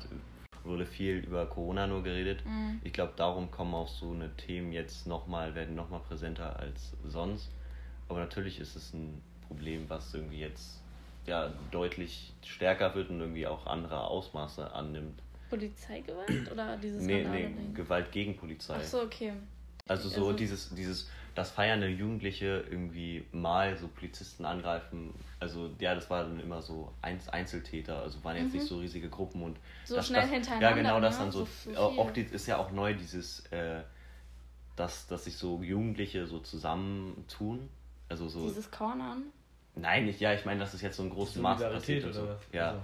wurde 0.63 0.85
viel 0.85 1.17
über 1.17 1.45
Corona 1.47 1.87
nur 1.87 2.03
geredet. 2.03 2.45
Mhm. 2.45 2.79
Ich 2.83 2.93
glaube, 2.93 3.13
darum 3.15 3.49
kommen 3.49 3.73
auch 3.73 3.87
so 3.87 4.11
eine 4.11 4.29
Themen 4.37 4.71
jetzt 4.71 5.07
nochmal, 5.07 5.55
werden 5.55 5.75
nochmal 5.75 6.01
präsenter 6.01 6.57
als 6.59 6.93
sonst. 7.03 7.51
Aber 8.07 8.19
natürlich 8.19 8.59
ist 8.59 8.75
es 8.75 8.93
ein 8.93 9.21
Problem, 9.47 9.85
was 9.89 10.13
irgendwie 10.13 10.39
jetzt 10.39 10.80
ja 11.27 11.51
deutlich 11.71 12.33
stärker 12.45 12.93
wird 12.95 13.09
und 13.09 13.19
irgendwie 13.19 13.47
auch 13.47 13.65
andere 13.67 14.01
Ausmaße 14.05 14.73
annimmt. 14.73 15.21
Polizeigewalt 15.49 16.51
oder 16.51 16.77
dieses 16.77 17.03
Nee, 17.03 17.23
nee? 17.25 17.49
Gewalt 17.73 18.11
gegen 18.11 18.37
Polizei. 18.37 18.77
Ach 18.79 18.83
so, 18.83 19.01
okay. 19.01 19.33
Also 19.87 20.07
so 20.09 20.27
Also- 20.27 20.33
dieses, 20.33 20.69
dieses, 20.73 21.09
das 21.35 21.51
feiernde 21.51 21.87
Jugendliche 21.87 22.63
irgendwie 22.69 23.25
mal 23.31 23.77
so 23.77 23.87
Polizisten 23.87 24.45
angreifen. 24.45 25.13
Also 25.39 25.71
ja, 25.79 25.93
das 25.95 26.09
war 26.09 26.23
dann 26.23 26.39
immer 26.39 26.61
so 26.61 26.93
Einz 27.01 27.27
Einzeltäter, 27.29 28.01
also 28.01 28.23
waren 28.23 28.37
jetzt 28.37 28.53
Mhm. 28.53 28.59
nicht 28.59 28.67
so 28.67 28.79
riesige 28.79 29.09
Gruppen 29.09 29.41
und 29.43 29.57
So 29.85 29.95
das, 29.95 30.07
schnell 30.07 30.21
das, 30.21 30.29
hintereinander. 30.31 30.69
Ja, 30.69 30.75
genau, 30.75 30.99
das 31.01 31.17
ne? 31.17 31.23
dann 31.25 31.31
so, 31.31 31.47
so 31.65 31.77
auch, 31.77 32.11
die, 32.11 32.21
ist 32.21 32.47
ja 32.47 32.57
auch 32.57 32.71
neu 32.71 32.93
dieses, 32.93 33.45
äh, 33.47 33.81
dass, 34.75 35.07
dass 35.07 35.25
sich 35.25 35.35
so 35.35 35.61
Jugendliche 35.61 36.27
so 36.27 36.39
zusammentun. 36.39 37.69
Also 38.09 38.27
so. 38.29 38.47
Dieses 38.47 38.69
Cornern. 38.71 39.23
Nein, 39.75 40.05
nicht, 40.05 40.19
ja, 40.19 40.33
ich 40.33 40.45
meine, 40.45 40.59
dass 40.59 40.73
es 40.73 40.81
jetzt 40.81 40.97
so 40.97 41.03
in 41.03 41.09
großem 41.09 41.41
Maße 41.41 41.59
Solidarität 41.59 42.03
passiert 42.03 42.15
und 42.15 42.23
oder 42.23 42.33
so. 42.37 42.41
was? 42.41 42.53
Ja. 42.53 42.69
Also. 42.69 42.81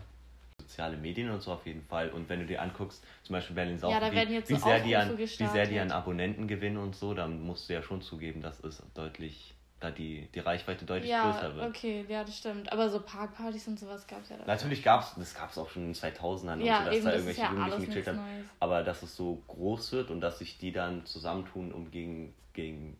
Soziale 0.59 0.97
Medien 0.97 1.29
und 1.29 1.41
so 1.41 1.53
auf 1.53 1.65
jeden 1.65 1.83
Fall. 1.83 2.09
Und 2.09 2.27
wenn 2.29 2.39
du 2.39 2.45
dir 2.45 2.61
anguckst, 2.61 3.03
zum 3.23 3.33
Beispiel 3.33 3.55
Berlin 3.55 3.79
Ja, 3.81 3.99
da 3.99 4.11
wie, 4.11 4.15
werden 4.15 4.33
jetzt 4.33 4.49
wie, 4.49 4.55
so 4.55 4.59
sehr 4.65 4.79
die 4.81 4.95
an, 4.95 5.17
wie 5.17 5.25
sehr 5.25 5.65
die 5.65 5.79
an. 5.79 5.91
Abonnenten 5.91 6.47
gewinnen 6.47 6.77
und 6.77 6.95
so, 6.95 7.13
dann 7.13 7.41
musst 7.41 7.69
du 7.69 7.73
ja 7.73 7.81
schon 7.83 8.01
zugeben, 8.01 8.41
dass 8.41 8.61
es 8.63 8.81
deutlich, 8.93 9.53
da 9.79 9.91
die, 9.91 10.27
die 10.33 10.39
Reichweite 10.39 10.83
deutlich 10.83 11.11
Ja, 11.11 11.31
größer 11.31 11.55
wird. 11.55 11.67
okay, 11.69 12.05
ja, 12.09 12.23
das 12.23 12.37
stimmt. 12.39 12.71
Aber 12.71 12.89
so 12.89 12.99
Parkpartys 12.99 13.67
und 13.67 13.79
sowas 13.79 14.07
gab 14.07 14.23
es 14.23 14.29
ja 14.29 14.37
da. 14.37 14.45
Natürlich 14.45 14.83
gab 14.83 15.03
es, 15.03 15.13
das 15.15 15.35
gab 15.35 15.51
es 15.51 15.57
auch 15.57 15.69
schon 15.69 15.83
in 15.83 15.93
den 15.93 15.95
2000ern, 15.95 16.61
Ja, 16.61 16.79
und 16.79 16.83
so, 16.83 16.85
dass 16.89 16.95
eben, 16.95 17.05
da 17.05 17.11
irgendwelche 17.11 17.41
ja 17.41 17.51
Jugendlichen 17.51 17.85
gechillt 17.85 18.07
haben. 18.07 18.17
Neues. 18.17 18.45
Aber 18.59 18.83
dass 18.83 19.03
es 19.03 19.15
so 19.15 19.41
groß 19.47 19.91
wird 19.93 20.09
und 20.09 20.19
dass 20.21 20.39
sich 20.39 20.57
die 20.57 20.71
dann 20.73 21.05
zusammentun, 21.05 21.71
um 21.71 21.91
gegen, 21.91 22.33
gegen 22.53 22.97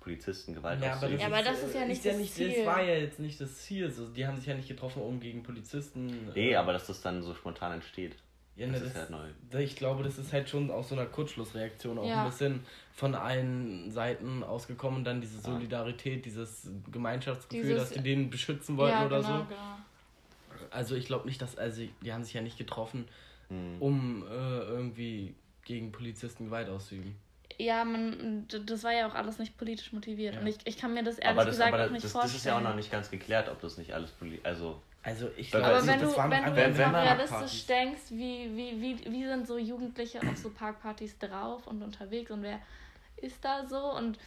Polizisten 0.00 0.54
Gewalt 0.54 0.80
Ja, 0.80 0.88
aber 0.92 0.96
auszuüben. 0.96 1.20
Ja, 1.20 1.26
aber 1.26 1.42
das 1.42 1.62
ist 1.62 1.74
ja 1.74 1.84
nicht 1.86 2.04
das 2.04 2.16
nicht, 2.16 2.34
Ziel. 2.34 2.54
Das 2.56 2.66
war 2.66 2.82
ja 2.82 2.94
jetzt 2.94 3.20
nicht 3.20 3.40
das 3.40 3.56
Ziel. 3.58 3.90
So, 3.90 4.08
die 4.08 4.26
haben 4.26 4.36
sich 4.36 4.46
ja 4.46 4.54
nicht 4.54 4.68
getroffen, 4.68 5.02
um 5.02 5.20
gegen 5.20 5.42
Polizisten. 5.42 6.30
Nee, 6.34 6.52
äh, 6.52 6.56
aber 6.56 6.72
dass 6.72 6.86
das 6.86 7.00
dann 7.02 7.22
so 7.22 7.34
spontan 7.34 7.72
entsteht. 7.72 8.16
Ja, 8.56 8.66
ne, 8.66 8.72
Das 8.72 8.82
das 8.82 8.90
ist 8.92 8.98
halt 8.98 9.10
neu. 9.10 9.60
Ich 9.60 9.76
glaube, 9.76 10.02
das 10.02 10.18
ist 10.18 10.32
halt 10.32 10.48
schon 10.48 10.70
aus 10.70 10.88
so 10.88 10.94
einer 10.94 11.06
Kurzschlussreaktion 11.06 11.98
auch 11.98 12.06
Ja. 12.08 12.24
ein 12.24 12.30
bisschen 12.30 12.60
von 12.92 13.14
allen 13.14 13.90
Seiten 13.90 14.42
ausgekommen. 14.42 15.04
Dann 15.04 15.20
diese 15.20 15.38
Solidarität, 15.40 16.24
dieses 16.26 16.68
Gemeinschaftsgefühl, 16.90 17.62
Dieses- 17.74 17.88
dass 17.90 17.92
die 17.92 18.02
den 18.02 18.28
beschützen 18.30 18.76
wollten 18.76 18.92
ja, 18.98 19.06
oder 19.06 19.20
genau, 19.22 19.38
so. 19.38 19.44
genau. 19.44 19.76
Also 20.70 20.94
ich 20.96 21.06
glaube 21.06 21.26
nicht, 21.26 21.40
dass, 21.40 21.56
also 21.56 21.82
die 22.02 22.12
haben 22.12 22.24
sich 22.24 22.34
ja 22.34 22.40
nicht 22.42 22.58
getroffen, 22.58 23.06
Hm. 23.48 23.76
um 23.80 24.24
äh, 24.28 24.34
irgendwie 24.34 25.34
gegen 25.64 25.90
Polizisten 25.92 26.46
Gewalt 26.46 26.68
auszuüben. 26.68 27.16
Ja, 27.60 27.84
man, 27.84 28.46
das 28.48 28.84
war 28.84 28.92
ja 28.92 29.06
auch 29.06 29.14
alles 29.14 29.38
nicht 29.38 29.56
politisch 29.58 29.92
motiviert. 29.92 30.34
Ja. 30.34 30.40
Und 30.40 30.46
ich, 30.46 30.58
ich 30.64 30.76
kann 30.78 30.94
mir 30.94 31.02
das 31.02 31.18
ehrlich 31.18 31.38
Aber, 31.38 31.44
das, 31.44 31.56
gesagt 31.56 31.74
aber 31.74 31.84
auch 31.86 31.90
nicht 31.90 32.04
das, 32.04 32.12
vorstellen. 32.12 32.32
das 32.32 32.40
ist 32.40 32.46
ja 32.46 32.56
auch 32.56 32.62
noch 32.62 32.74
nicht 32.74 32.90
ganz 32.90 33.10
geklärt, 33.10 33.48
ob 33.48 33.60
das 33.60 33.76
nicht 33.78 33.92
alles 33.92 34.10
poli 34.12 34.40
also 34.42 34.80
Also 35.02 35.28
ich 35.36 35.54
Aber 35.54 35.64
glaube, 35.64 35.76
Aber 35.78 35.86
wenn 35.86 36.00
du, 36.00 36.06
das 36.06 36.16
wenn 36.16 36.44
du 36.44 36.78
wenn 36.78 36.92
mal 36.92 37.02
realistisch 37.06 37.66
denkst, 37.66 38.02
wie, 38.10 38.50
wie, 38.56 38.80
wie, 38.80 39.12
wie 39.12 39.24
sind 39.26 39.46
so 39.46 39.58
Jugendliche 39.58 40.20
auf 40.20 40.36
so 40.36 40.50
Parkpartys 40.50 41.18
drauf 41.18 41.66
und 41.66 41.82
unterwegs 41.82 42.30
und 42.30 42.42
wer 42.42 42.60
ist 43.16 43.44
da 43.44 43.66
so? 43.66 43.94
Und 43.94 44.18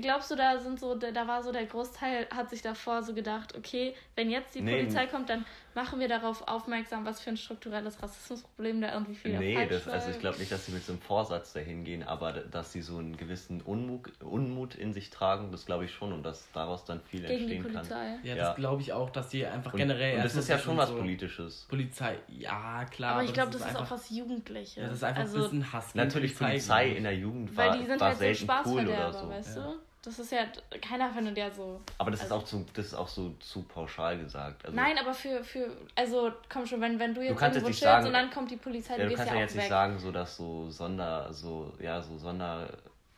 glaubst 0.00 0.30
du, 0.30 0.36
da 0.36 0.58
sind 0.58 0.78
so, 0.80 0.94
da 0.94 1.10
da 1.10 1.26
war 1.26 1.42
so 1.42 1.52
der 1.52 1.66
Großteil, 1.66 2.28
hat 2.34 2.50
sich 2.50 2.62
davor 2.62 3.02
so 3.02 3.14
gedacht, 3.14 3.56
okay, 3.56 3.94
wenn 4.14 4.30
jetzt 4.30 4.54
die 4.54 4.60
Nee, 4.60 4.76
Polizei 4.76 5.06
kommt, 5.06 5.28
dann 5.28 5.44
machen 5.74 6.00
wir 6.00 6.08
darauf 6.08 6.46
aufmerksam, 6.46 7.04
was 7.04 7.20
für 7.20 7.30
ein 7.30 7.36
strukturelles 7.36 8.02
Rassismusproblem 8.02 8.80
da 8.80 8.92
irgendwie 8.92 9.14
viel 9.14 9.38
Nee, 9.38 9.66
das, 9.66 9.88
also 9.88 10.10
ich 10.10 10.18
glaube 10.18 10.38
nicht, 10.38 10.52
dass 10.52 10.66
sie 10.66 10.72
mit 10.72 10.84
so 10.84 10.92
einem 10.92 11.00
Vorsatz 11.02 11.52
dahin 11.52 11.84
gehen, 11.84 12.02
aber 12.02 12.32
dass 12.32 12.72
sie 12.72 12.80
so 12.82 12.98
einen 12.98 13.16
gewissen 13.16 13.60
Unmut, 13.60 14.12
Unmut 14.22 14.74
in 14.74 14.92
sich 14.92 15.10
tragen, 15.10 15.50
das 15.52 15.66
glaube 15.66 15.84
ich 15.84 15.92
schon 15.92 16.12
und 16.12 16.22
dass 16.22 16.46
daraus 16.52 16.84
dann 16.84 17.00
viel 17.02 17.22
Gegen 17.22 17.48
die 17.48 17.56
entstehen 17.56 17.62
kann. 17.74 17.88
Polizei. 17.88 18.18
Ja, 18.22 18.34
Ja. 18.36 18.46
das 18.48 18.56
glaube 18.56 18.82
ich 18.82 18.92
auch, 18.92 19.10
dass 19.10 19.28
die 19.28 19.44
einfach 19.46 19.72
Und, 19.72 19.78
generell. 19.78 20.16
und 20.16 20.24
das 20.24 20.34
ist 20.36 20.48
ja 20.48 20.58
schon 20.58 20.76
was 20.76 20.88
so 20.90 20.96
Politisches. 20.96 21.66
Polizei, 21.68 22.18
ja, 22.28 22.84
klar. 22.86 23.14
Aber 23.14 23.24
ich 23.24 23.32
glaube, 23.32 23.50
das, 23.52 23.60
ist 23.62 23.66
einfach, 23.66 23.82
auch 23.86 23.90
was 23.90 24.10
Jugendliches. 24.10 24.76
Ja, 24.76 24.84
das 24.84 24.94
ist 24.94 25.04
einfach 25.04 25.22
also, 25.22 25.36
ein 25.36 25.42
bisschen 25.42 25.72
Hass. 25.72 25.94
Natürlich 25.94 26.36
Polizei 26.38 26.90
in 26.90 27.02
der 27.04 27.16
Jugend 27.16 27.56
Weil 27.56 27.70
war, 27.70 27.76
die 27.78 27.86
sind 27.86 28.00
war 28.00 28.08
halt 28.08 28.16
so 28.18 28.24
selten 28.24 28.50
cool 28.66 28.88
oder 28.88 29.12
so. 29.12 29.28
weißt 29.28 29.56
Ja. 29.56 29.62
du? 29.64 29.74
Das 30.04 30.18
ist 30.18 30.30
ja, 30.32 30.40
keiner 30.86 31.10
findet 31.10 31.38
ja 31.38 31.50
so. 31.50 31.80
Aber 31.98 32.10
das 32.10 32.20
Also- 32.20 32.34
ist 32.36 32.40
auch 32.42 32.44
zu, 32.44 32.66
das 32.74 32.86
ist 32.86 32.94
auch 32.94 33.08
so 33.08 33.30
zu 33.40 33.62
pauschal 33.62 34.18
gesagt. 34.18 34.64
Also, 34.64 34.76
Nein, 34.76 34.98
aber 34.98 35.14
für, 35.14 35.42
für, 35.42 35.74
also 35.94 36.30
komm 36.52 36.66
schon, 36.66 36.80
wenn, 36.82 36.98
wenn 36.98 37.14
du 37.14 37.22
jetzt 37.22 37.38
kannst 37.38 37.56
irgendwo 37.56 37.68
chillst 37.70 37.82
sagen- 37.82 38.06
und 38.08 38.12
dann 38.12 38.30
kommt 38.30 38.50
die 38.50 38.56
Polizei, 38.56 38.98
Ja, 38.98 39.04
du 39.04 39.10
du 39.10 39.16
kannst 39.16 39.30
ja 39.30 39.36
ja 39.36 39.42
jetzt 39.42 39.54
weg. 39.54 39.62
nicht 39.62 39.68
sagen, 39.70 39.98
so 39.98 40.12
dass 40.12 40.36
so 40.36 40.68
Sonder, 40.70 41.32
so, 41.32 41.72
ja, 41.80 42.02
so 42.02 42.18
Sonder, 42.18 42.68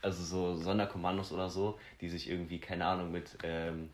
also 0.02 0.22
so 0.22 0.54
Sonderkommandos 0.62 1.32
oder 1.32 1.48
so, 1.50 1.78
die 2.00 2.08
sich 2.08 2.30
irgendwie, 2.30 2.60
keine 2.60 2.86
Ahnung, 2.86 3.10
mit 3.10 3.30
ähm, 3.42 3.90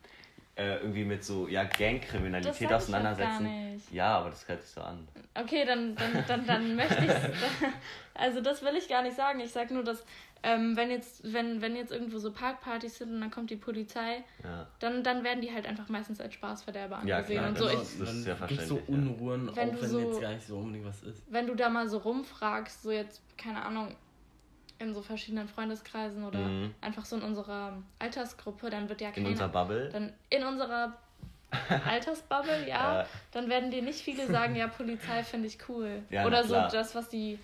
äh, 0.54 0.76
irgendwie 0.76 1.04
mit 1.06 1.25
so, 1.25 1.49
ja, 1.49 1.64
Gangkriminalität 1.64 2.54
sag 2.54 2.68
ich 2.68 2.75
auseinandersetzen. 2.76 3.30
gar 3.30 3.40
nicht. 3.40 3.90
Ja, 3.90 4.18
aber 4.18 4.28
das 4.28 4.46
hört 4.46 4.61
sich 4.62 4.70
so 4.70 4.82
an. 4.82 5.08
Okay, 5.34 5.64
dann, 5.64 5.96
dann, 5.96 6.25
dann, 6.28 6.46
dann 6.46 6.76
möchte 6.76 7.02
ich. 7.04 7.11
Also 8.14 8.42
das 8.42 8.61
will 8.62 8.76
ich 8.76 8.87
gar 8.90 9.02
nicht 9.02 9.16
sagen. 9.16 9.40
Ich 9.40 9.50
sag 9.52 9.70
nur, 9.70 9.82
dass 9.82 10.04
ähm, 10.44 10.76
wenn 10.76 10.90
jetzt, 10.90 11.32
wenn, 11.32 11.61
wenn 11.62 11.76
jetzt 11.76 11.92
irgendwo 11.92 12.18
so 12.18 12.32
Parkpartys 12.32 12.99
sind 12.99 13.11
und 13.14 13.20
dann 13.20 13.30
kommt 13.30 13.50
die 13.50 13.56
Polizei, 13.56 14.25
Ja. 14.42 14.66
dann, 14.80 15.04
dann 15.04 15.22
werden 15.25 15.40
die 15.40 15.52
halt 15.52 15.66
einfach 15.66 15.88
meistens 15.88 16.20
als 16.20 16.34
Spaßverderber 16.34 17.02
Ja, 17.04 17.16
angesehen. 17.18 17.38
klar, 17.38 17.49
und 17.50 17.58
so, 17.58 17.66
genau. 17.66 17.82
ich, 17.82 17.99
Das 17.99 18.12
ist 18.12 18.26
ja 18.26 18.32
so 18.34 18.38
verständlich, 18.46 18.88
ja. 18.88 18.94
Unruhen, 18.94 19.56
Wenn 19.56 19.68
auch 19.70 19.75
du 19.75 19.82
wenn 19.82 19.88
so- 19.88 20.00
jetzt 20.00 20.20
gar 20.20 20.32
nicht 20.32 20.46
so 20.46 20.56
unbedingt 20.56 20.87
was 20.87 21.02
ist. 21.04 21.22
wenn 21.32 21.46
du 21.46 21.54
da 21.54 21.68
mal 21.68 21.88
so 21.88 21.99
rumfragst, 21.99 22.82
so 22.82 22.90
jetzt, 22.90 23.22
keine 23.38 23.62
Ahnung, 23.64 23.96
in 24.78 24.92
so 24.92 25.00
verschiedenen 25.02 25.46
Freundeskreisen 25.46 26.25
oder 26.25 26.40
Mhm. 26.40 26.75
einfach 26.80 27.04
so 27.04 27.14
in 27.16 27.22
unserer 27.22 27.80
Altersgruppe, 28.00 28.68
dann 28.68 28.88
wird 28.88 29.00
ja 29.00 29.08
In 29.08 29.14
keiner. 29.14 29.28
unserer 29.28 29.49
Bubble. 29.49 29.88
dann 29.90 30.12
in 30.28 30.42
unserer 30.42 30.96
Altersbubble, 31.87 32.66
ja, 32.68 33.00
Ja. 33.02 33.06
dann 33.30 33.49
werden 33.49 33.70
dir 33.70 33.82
nicht 33.82 34.00
viele 34.00 34.26
sagen, 34.26 34.56
ja, 34.56 34.66
Polizei 34.68 35.22
finde 35.22 35.46
ich 35.49 35.58
cool. 35.68 36.02
Ja, 36.11 36.25
Oder 36.26 36.42
so 36.44 36.54
klar. 36.54 36.68
das, 36.70 36.94
was 36.94 37.08
die, 37.11 37.38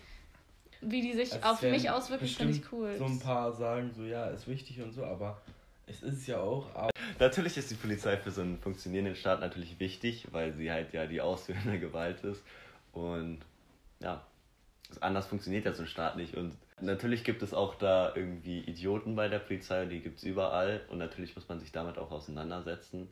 wie 0.81 1.03
die 1.03 1.13
sich 1.13 1.33
Es 1.33 1.43
auf 1.43 1.63
mich 1.63 1.91
auswirken, 1.91 2.27
finde 2.27 2.55
ich 2.55 2.73
cool. 2.73 2.95
So 2.97 3.05
ein 3.05 3.19
paar 3.19 3.53
sagen 3.53 3.93
so, 3.95 4.05
ja, 4.05 4.27
ist 4.27 4.47
wichtig 4.47 4.81
und 4.81 4.93
so, 4.93 5.05
aber 5.05 5.41
es 5.87 6.03
ist 6.03 6.27
ja 6.27 6.41
auch. 6.41 6.75
Aber 6.75 6.91
Natürlich 7.19 7.57
ist 7.57 7.71
die 7.71 7.75
Polizei 7.75 8.17
für 8.17 8.31
so 8.31 8.43
einen 8.43 8.59
funktionierenden 8.59 9.17
Staat 9.17 9.41
natürlich 9.41 9.81
wichtig, 9.81 10.29
weil 10.31 10.53
sie 10.53 10.71
halt 10.71 10.93
ja 10.93 11.07
die 11.07 11.21
ausführende 11.21 11.81
Gewalt 11.81 12.23
ist. 12.23 12.45
Und 12.93 13.41
ja, 14.01 14.23
anders 15.01 15.27
funktioniert 15.27 15.65
ja 15.65 15.73
so 15.73 15.83
ein 15.83 15.89
Staat 15.89 16.17
nicht. 16.17 16.35
Und 16.37 16.57
natürlich 16.81 17.25
gibt 17.25 17.43
es 17.43 17.55
auch 17.55 17.75
da 17.75 18.15
irgendwie 18.15 18.61
Idioten 18.61 19.17
bei 19.17 19.29
der 19.29 19.41
Polizei, 19.41 19.87
die 19.87 20.01
gibt 20.01 20.19
es 20.19 20.25
überall. 20.25 20.83
Und 20.89 20.99
natürlich 20.99 21.35
muss 21.35 21.49
man 21.49 21.59
sich 21.59 21.73
damit 21.73 21.99
auch 21.99 22.11
auseinandersetzen. 22.11 23.09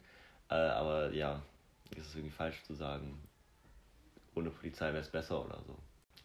Äh, 0.48 0.54
aber 0.54 1.12
ja, 1.12 1.42
ist 1.96 2.06
es 2.08 2.14
irgendwie 2.14 2.34
falsch 2.34 2.62
zu 2.64 2.74
sagen, 2.74 3.18
ohne 4.34 4.50
Polizei 4.50 4.86
wäre 4.88 4.98
es 4.98 5.08
besser 5.08 5.44
oder 5.44 5.60
so. 5.66 5.76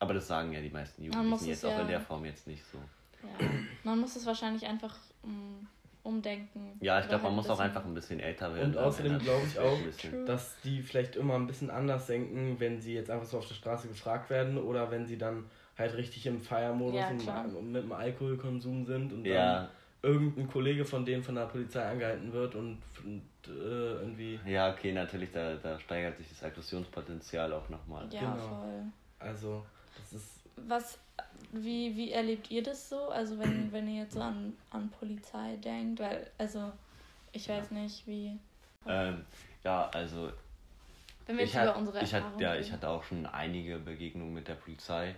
Aber 0.01 0.15
das 0.15 0.27
sagen 0.27 0.51
ja 0.51 0.59
die 0.61 0.69
meisten 0.71 1.03
Jugendlichen 1.03 1.35
es 1.35 1.45
jetzt 1.47 1.65
auch 1.65 1.69
ja- 1.69 1.81
in 1.81 1.87
der 1.87 2.01
Form 2.01 2.25
jetzt 2.25 2.47
nicht 2.47 2.63
so. 2.71 2.79
Ja. 3.21 3.47
Man 3.83 3.99
muss 3.99 4.15
es 4.15 4.25
wahrscheinlich 4.25 4.65
einfach 4.65 4.97
mm, 5.23 5.63
umdenken. 6.01 6.75
Ja, 6.81 6.99
ich 6.99 7.07
glaube, 7.07 7.21
man 7.25 7.33
halt 7.33 7.43
muss 7.43 7.49
auch 7.51 7.59
einfach 7.59 7.85
ein 7.85 7.93
bisschen 7.93 8.19
älter 8.19 8.51
werden. 8.55 8.69
Und 8.69 8.75
dann 8.77 8.83
außerdem 8.85 9.19
glaube 9.19 9.45
ich 9.45 9.59
auch, 9.59 9.77
dass 10.25 10.55
die 10.63 10.81
vielleicht 10.81 11.15
immer 11.15 11.35
ein 11.35 11.45
bisschen 11.45 11.69
anders 11.69 12.07
denken, 12.07 12.55
wenn 12.59 12.81
sie 12.81 12.95
jetzt 12.95 13.11
einfach 13.11 13.27
so 13.27 13.37
auf 13.37 13.47
der 13.47 13.53
Straße 13.53 13.89
gefragt 13.89 14.31
werden 14.31 14.57
oder 14.57 14.89
wenn 14.89 15.05
sie 15.05 15.19
dann 15.19 15.45
halt 15.77 15.95
richtig 15.95 16.25
im 16.25 16.41
Feiermodus 16.41 16.99
Ja, 17.25 17.41
und 17.43 17.71
mit 17.71 17.83
dem 17.83 17.91
Alkoholkonsum 17.91 18.83
sind 18.85 19.13
und 19.13 19.23
dann 19.25 19.33
Ja, 19.33 19.69
irgendein 20.01 20.47
Kollege 20.47 20.83
von 20.83 21.05
denen 21.05 21.21
von 21.21 21.35
der 21.35 21.45
Polizei 21.45 21.83
angehalten 21.83 22.33
wird 22.33 22.55
und, 22.55 22.79
und 23.03 23.21
äh, 23.47 23.51
irgendwie, 23.51 24.39
Ja, 24.47 24.71
okay, 24.73 24.93
natürlich, 24.93 25.31
da, 25.31 25.53
da 25.57 25.79
steigert 25.79 26.17
sich 26.17 26.27
das 26.29 26.43
Aggressionspotenzial 26.43 27.53
auch 27.53 27.69
nochmal. 27.69 28.07
Ja, 28.11 28.19
Genau. 28.33 28.47
voll. 28.59 28.83
also 29.19 29.63
Was, 30.55 30.99
wie, 31.51 31.95
wie 31.95 32.11
erlebt 32.11 32.51
ihr 32.51 32.63
das 32.63 32.89
so? 32.89 33.09
Also 33.09 33.39
wenn, 33.39 33.71
wenn 33.71 33.87
ihr 33.87 34.03
jetzt 34.03 34.13
so 34.13 34.21
an, 34.21 34.53
an 34.69 34.89
Polizei 34.89 35.57
denkt, 35.57 35.99
weil, 35.99 36.29
also 36.37 36.71
ich 37.31 37.47
weiß 37.47 37.71
nicht, 37.71 38.05
wie. 38.07 38.37
Ähm, 38.85 39.25
ja, 39.63 39.89
also 39.89 40.31
Wenn 41.25 41.37
wir 41.37 41.45
ich, 41.45 41.53
jetzt 41.53 41.61
über 41.63 41.71
hat, 41.71 41.77
unsere 41.77 42.01
ich, 42.01 42.13
hat, 42.13 42.23
Erfahrungen 42.23 42.41
ja, 42.41 42.55
ich 42.55 42.71
hatte 42.71 42.89
auch 42.89 43.03
schon 43.03 43.25
einige 43.25 43.79
Begegnungen 43.79 44.33
mit 44.33 44.47
der 44.47 44.55
Polizei. 44.55 45.15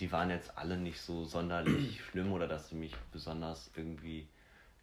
Die 0.00 0.10
waren 0.10 0.30
jetzt 0.30 0.56
alle 0.56 0.76
nicht 0.76 1.00
so 1.00 1.24
sonderlich 1.24 2.02
schlimm 2.10 2.32
oder 2.32 2.48
dass 2.48 2.68
sie 2.68 2.76
mich 2.76 2.94
besonders 3.12 3.70
irgendwie 3.76 4.26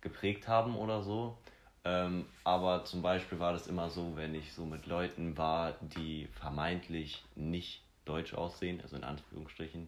geprägt 0.01 0.47
haben 0.47 0.75
oder 0.75 1.01
so. 1.03 1.37
Ähm, 1.85 2.25
aber 2.43 2.83
zum 2.85 3.01
Beispiel 3.01 3.39
war 3.39 3.53
das 3.53 3.67
immer 3.67 3.89
so, 3.89 4.15
wenn 4.15 4.35
ich 4.35 4.53
so 4.53 4.65
mit 4.65 4.85
Leuten 4.85 5.37
war, 5.37 5.73
die 5.81 6.27
vermeintlich 6.33 7.23
nicht 7.35 7.81
deutsch 8.05 8.33
aussehen, 8.33 8.81
also 8.81 8.95
in 8.95 9.03
Anführungsstrichen, 9.03 9.87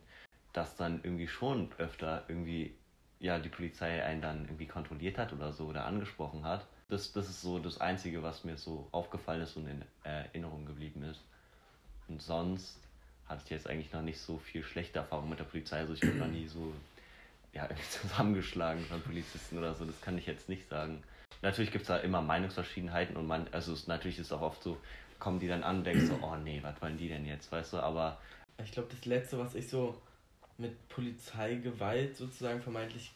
dass 0.53 0.75
dann 0.75 1.01
irgendwie 1.03 1.27
schon 1.27 1.69
öfter 1.77 2.23
irgendwie 2.27 2.75
ja 3.19 3.39
die 3.39 3.49
Polizei 3.49 4.03
einen 4.03 4.21
dann 4.21 4.45
irgendwie 4.45 4.67
kontrolliert 4.67 5.17
hat 5.17 5.31
oder 5.33 5.53
so 5.53 5.65
oder 5.65 5.85
angesprochen 5.85 6.43
hat. 6.43 6.65
Das, 6.89 7.13
das 7.13 7.29
ist 7.29 7.41
so 7.41 7.59
das 7.59 7.79
Einzige, 7.79 8.23
was 8.23 8.43
mir 8.43 8.57
so 8.57 8.87
aufgefallen 8.91 9.41
ist 9.41 9.55
und 9.55 9.67
in 9.67 9.81
Erinnerung 10.03 10.65
geblieben 10.65 11.03
ist. 11.03 11.21
Und 12.07 12.21
sonst 12.21 12.77
hatte 13.27 13.43
ich 13.45 13.51
jetzt 13.51 13.69
eigentlich 13.69 13.93
noch 13.93 14.01
nicht 14.01 14.19
so 14.19 14.37
viel 14.37 14.63
schlechte 14.63 14.99
Erfahrung 14.99 15.29
mit 15.29 15.39
der 15.39 15.45
Polizei. 15.45 15.77
Also 15.77 15.93
ich 15.93 16.01
habe 16.01 16.15
noch 16.15 16.27
nie 16.27 16.47
so 16.47 16.73
ja, 17.53 17.69
zusammengeschlagen 17.89 18.83
von 18.85 19.01
Polizisten 19.01 19.57
oder 19.57 19.73
so. 19.73 19.85
Das 19.85 19.99
kann 20.01 20.17
ich 20.17 20.25
jetzt 20.25 20.49
nicht 20.49 20.67
sagen. 20.67 21.01
Natürlich 21.41 21.71
gibt 21.71 21.83
es 21.83 21.87
da 21.87 21.97
immer 21.97 22.21
Meinungsverschiedenheiten 22.21 23.15
und 23.15 23.25
man, 23.25 23.47
also 23.51 23.73
es, 23.73 23.87
natürlich 23.87 24.19
ist 24.19 24.27
es 24.27 24.31
auch 24.33 24.41
oft 24.41 24.61
so, 24.61 24.77
kommen 25.21 25.39
die 25.39 25.47
dann 25.47 25.63
an 25.63 25.77
und 25.77 25.83
denkst 25.85 26.07
so, 26.07 26.19
oh 26.21 26.35
nee, 26.35 26.59
was 26.61 26.81
wollen 26.81 26.97
die 26.97 27.07
denn 27.07 27.25
jetzt, 27.25 27.49
weißt 27.49 27.73
du? 27.73 27.77
Aber 27.77 28.17
Ich 28.61 28.71
glaube, 28.73 28.89
das 28.91 29.05
letzte, 29.05 29.39
was 29.39 29.55
ich 29.55 29.69
so 29.69 29.95
mit 30.57 30.89
Polizeigewalt 30.89 32.15
sozusagen 32.17 32.61
vermeintlich 32.61 33.13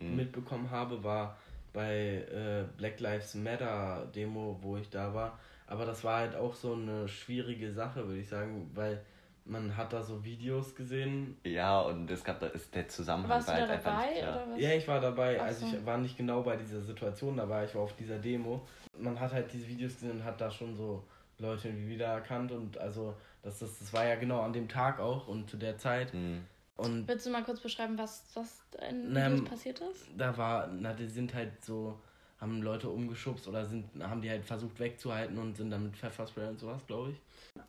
mh, 0.00 0.10
mitbekommen 0.10 0.70
habe, 0.70 1.02
war 1.02 1.36
bei 1.72 2.24
äh, 2.32 2.64
Black 2.76 3.00
Lives 3.00 3.34
Matter 3.34 4.06
Demo, 4.14 4.58
wo 4.62 4.76
ich 4.76 4.88
da 4.90 5.12
war. 5.12 5.38
Aber 5.66 5.84
das 5.84 6.04
war 6.04 6.18
halt 6.20 6.36
auch 6.36 6.54
so 6.54 6.74
eine 6.74 7.08
schwierige 7.08 7.72
Sache, 7.72 8.06
würde 8.06 8.20
ich 8.20 8.28
sagen, 8.28 8.70
weil 8.74 9.02
man 9.44 9.76
hat 9.76 9.92
da 9.92 10.02
so 10.02 10.24
Videos 10.24 10.74
gesehen. 10.74 11.36
ja, 11.44 11.80
und 11.80 12.10
es 12.10 12.22
gab 12.24 12.40
da 12.40 12.46
ist 12.48 12.74
der 12.74 12.88
Zusammenhang 12.88 13.30
Warst 13.30 13.48
du 13.48 13.52
war 13.52 13.60
da 13.60 13.68
halt 13.68 13.72
einfach 13.78 13.90
dabei 13.92 14.10
nicht 14.10 14.20
klar. 14.22 14.36
oder 14.36 14.52
was? 14.52 14.60
Ja, 14.60 14.70
ich 14.74 14.88
war 14.88 15.00
dabei, 15.00 15.40
also 15.40 15.66
so. 15.66 15.76
ich 15.76 15.86
war 15.86 15.98
nicht 15.98 16.16
genau 16.16 16.42
bei 16.42 16.56
dieser 16.56 16.80
Situation 16.80 17.36
dabei, 17.36 17.64
ich 17.64 17.74
war 17.74 17.82
auf 17.82 17.94
dieser 17.96 18.18
Demo. 18.18 18.66
Man 18.98 19.18
hat 19.20 19.32
halt 19.32 19.52
diese 19.52 19.68
Videos 19.68 19.94
gesehen 19.94 20.12
und 20.12 20.24
hat 20.24 20.40
da 20.40 20.50
schon 20.50 20.74
so 20.74 21.04
Leute 21.38 21.68
irgendwie 21.68 21.90
wiedererkannt 21.90 22.52
und 22.52 22.78
also 22.78 23.14
das, 23.42 23.58
das, 23.58 23.78
das 23.78 23.92
war 23.92 24.04
ja 24.06 24.16
genau 24.16 24.40
an 24.40 24.52
dem 24.52 24.68
Tag 24.68 25.00
auch 25.00 25.28
und 25.28 25.50
zu 25.50 25.56
der 25.56 25.78
Zeit. 25.78 26.12
Mhm. 26.14 26.44
Und 26.76 27.08
Willst 27.08 27.26
du 27.26 27.30
mal 27.30 27.42
kurz 27.42 27.60
beschreiben, 27.60 27.96
was, 27.96 28.24
was 28.34 28.62
in 28.88 29.16
Ähm, 29.16 29.32
Videos 29.34 29.48
passiert 29.48 29.80
ist? 29.80 30.06
da 30.16 30.36
war, 30.36 30.66
na, 30.66 30.92
die 30.92 31.06
sind 31.06 31.32
halt 31.34 31.64
so, 31.64 31.98
haben 32.38 32.60
Leute 32.60 32.90
umgeschubst 32.90 33.48
oder 33.48 33.64
sind, 33.64 33.86
haben 34.02 34.20
die 34.20 34.28
halt 34.28 34.44
versucht 34.44 34.78
wegzuhalten 34.78 35.38
und 35.38 35.56
sind 35.56 35.70
dann 35.70 35.84
mit 35.84 35.96
Pfefferspray 35.96 36.48
und 36.48 36.58
sowas, 36.58 36.86
glaube 36.86 37.12
ich. 37.12 37.16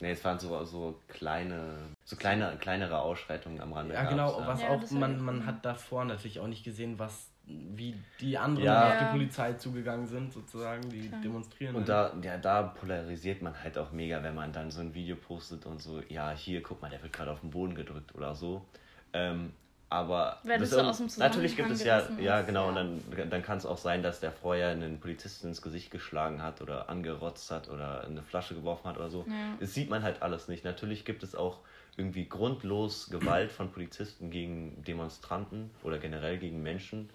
Nee, 0.02 0.12
es 0.12 0.24
waren 0.26 0.38
so, 0.40 0.62
so 0.66 1.00
kleine, 1.08 1.74
so 2.04 2.18
kleine, 2.18 2.58
kleinere 2.60 3.00
Ausschreitungen 3.00 3.62
am 3.62 3.72
Rande. 3.72 3.94
Ja, 3.94 4.04
genau, 4.04 4.40
ja. 4.40 4.48
was 4.48 4.62
Ja, 4.62 4.70
auch, 4.70 4.92
man, 4.92 5.22
man 5.22 5.46
hat 5.46 5.64
davor 5.66 6.04
natürlich 6.04 6.40
auch 6.42 6.48
nicht 6.48 6.66
gesehen, 6.66 7.00
was, 7.00 7.30
wie 7.50 7.96
die 8.20 8.38
anderen 8.38 8.66
Ja. 8.66 8.88
auf 8.92 8.98
die 8.98 9.04
Ja. 9.06 9.12
Polizei 9.12 9.54
zugegangen 9.54 10.06
sind, 10.06 10.34
sozusagen, 10.34 10.90
die 10.90 11.08
Klar. 11.08 11.22
demonstrieren. 11.22 11.76
Und 11.76 11.88
da, 11.88 12.12
ja, 12.22 12.38
da 12.38 12.64
polarisiert 12.64 13.42
man 13.42 13.54
halt 13.64 13.78
auch 13.78 13.92
mega, 13.92 14.22
wenn 14.22 14.36
man 14.36 14.52
dann 14.52 14.70
so 14.70 14.82
ein 14.82 14.94
Video 14.94 15.16
postet 15.16 15.66
und 15.66 15.82
so, 15.82 16.02
ja, 16.10 16.32
hier, 16.32 16.62
guck 16.62 16.82
mal, 16.82 16.90
der 16.90 17.02
wird 17.02 17.14
gerade 17.14 17.32
auf 17.32 17.40
den 17.40 17.52
Boden 17.52 17.74
gedrückt 17.74 18.14
oder 18.16 18.36
so. 18.36 18.66
Ähm, 19.14 19.54
aber 19.90 20.40
das 20.44 20.64
es 20.64 20.70
so 20.72 20.80
irg- 20.80 20.90
aus 20.90 20.98
dem 20.98 21.08
natürlich 21.18 21.56
gibt 21.56 21.72
es 21.72 21.82
ja, 21.82 22.04
ja 22.20 22.42
genau, 22.42 22.66
ist, 22.66 22.78
und 22.78 23.02
dann, 23.16 23.30
dann 23.30 23.42
kann 23.42 23.58
es 23.58 23.66
auch 23.66 23.78
sein, 23.78 24.04
dass 24.04 24.20
der 24.20 24.34
vorher 24.34 24.68
einen 24.70 25.00
Polizisten 25.00 25.48
ins 25.48 25.62
Gesicht 25.62 25.90
geschlagen 25.92 26.42
hat 26.42 26.60
oder 26.62 26.90
angerotzt 26.90 27.50
hat 27.52 27.70
oder 27.70 28.04
eine 28.04 28.22
Flasche 28.24 28.56
geworfen 28.56 28.90
hat 28.90 28.98
oder 28.98 29.10
so. 29.10 29.24
Ja. 29.26 29.34
Das 29.62 29.74
sieht 29.74 29.90
man 29.90 30.04
halt 30.04 30.22
alles 30.22 30.50
nicht. 30.50 30.66
Natürlich 30.66 31.06
gibt 31.06 31.24
es 31.24 31.36
auch 31.36 31.60
irgendwie 31.96 32.28
grundlos 32.28 33.10
Gewalt 33.10 33.54
von 33.54 33.72
Polizisten 33.72 34.30
gegen 34.30 34.84
Demonstranten 34.84 35.72
oder 35.84 35.98
generell 36.00 36.38
gegen 36.38 36.62
Menschen 36.62 37.10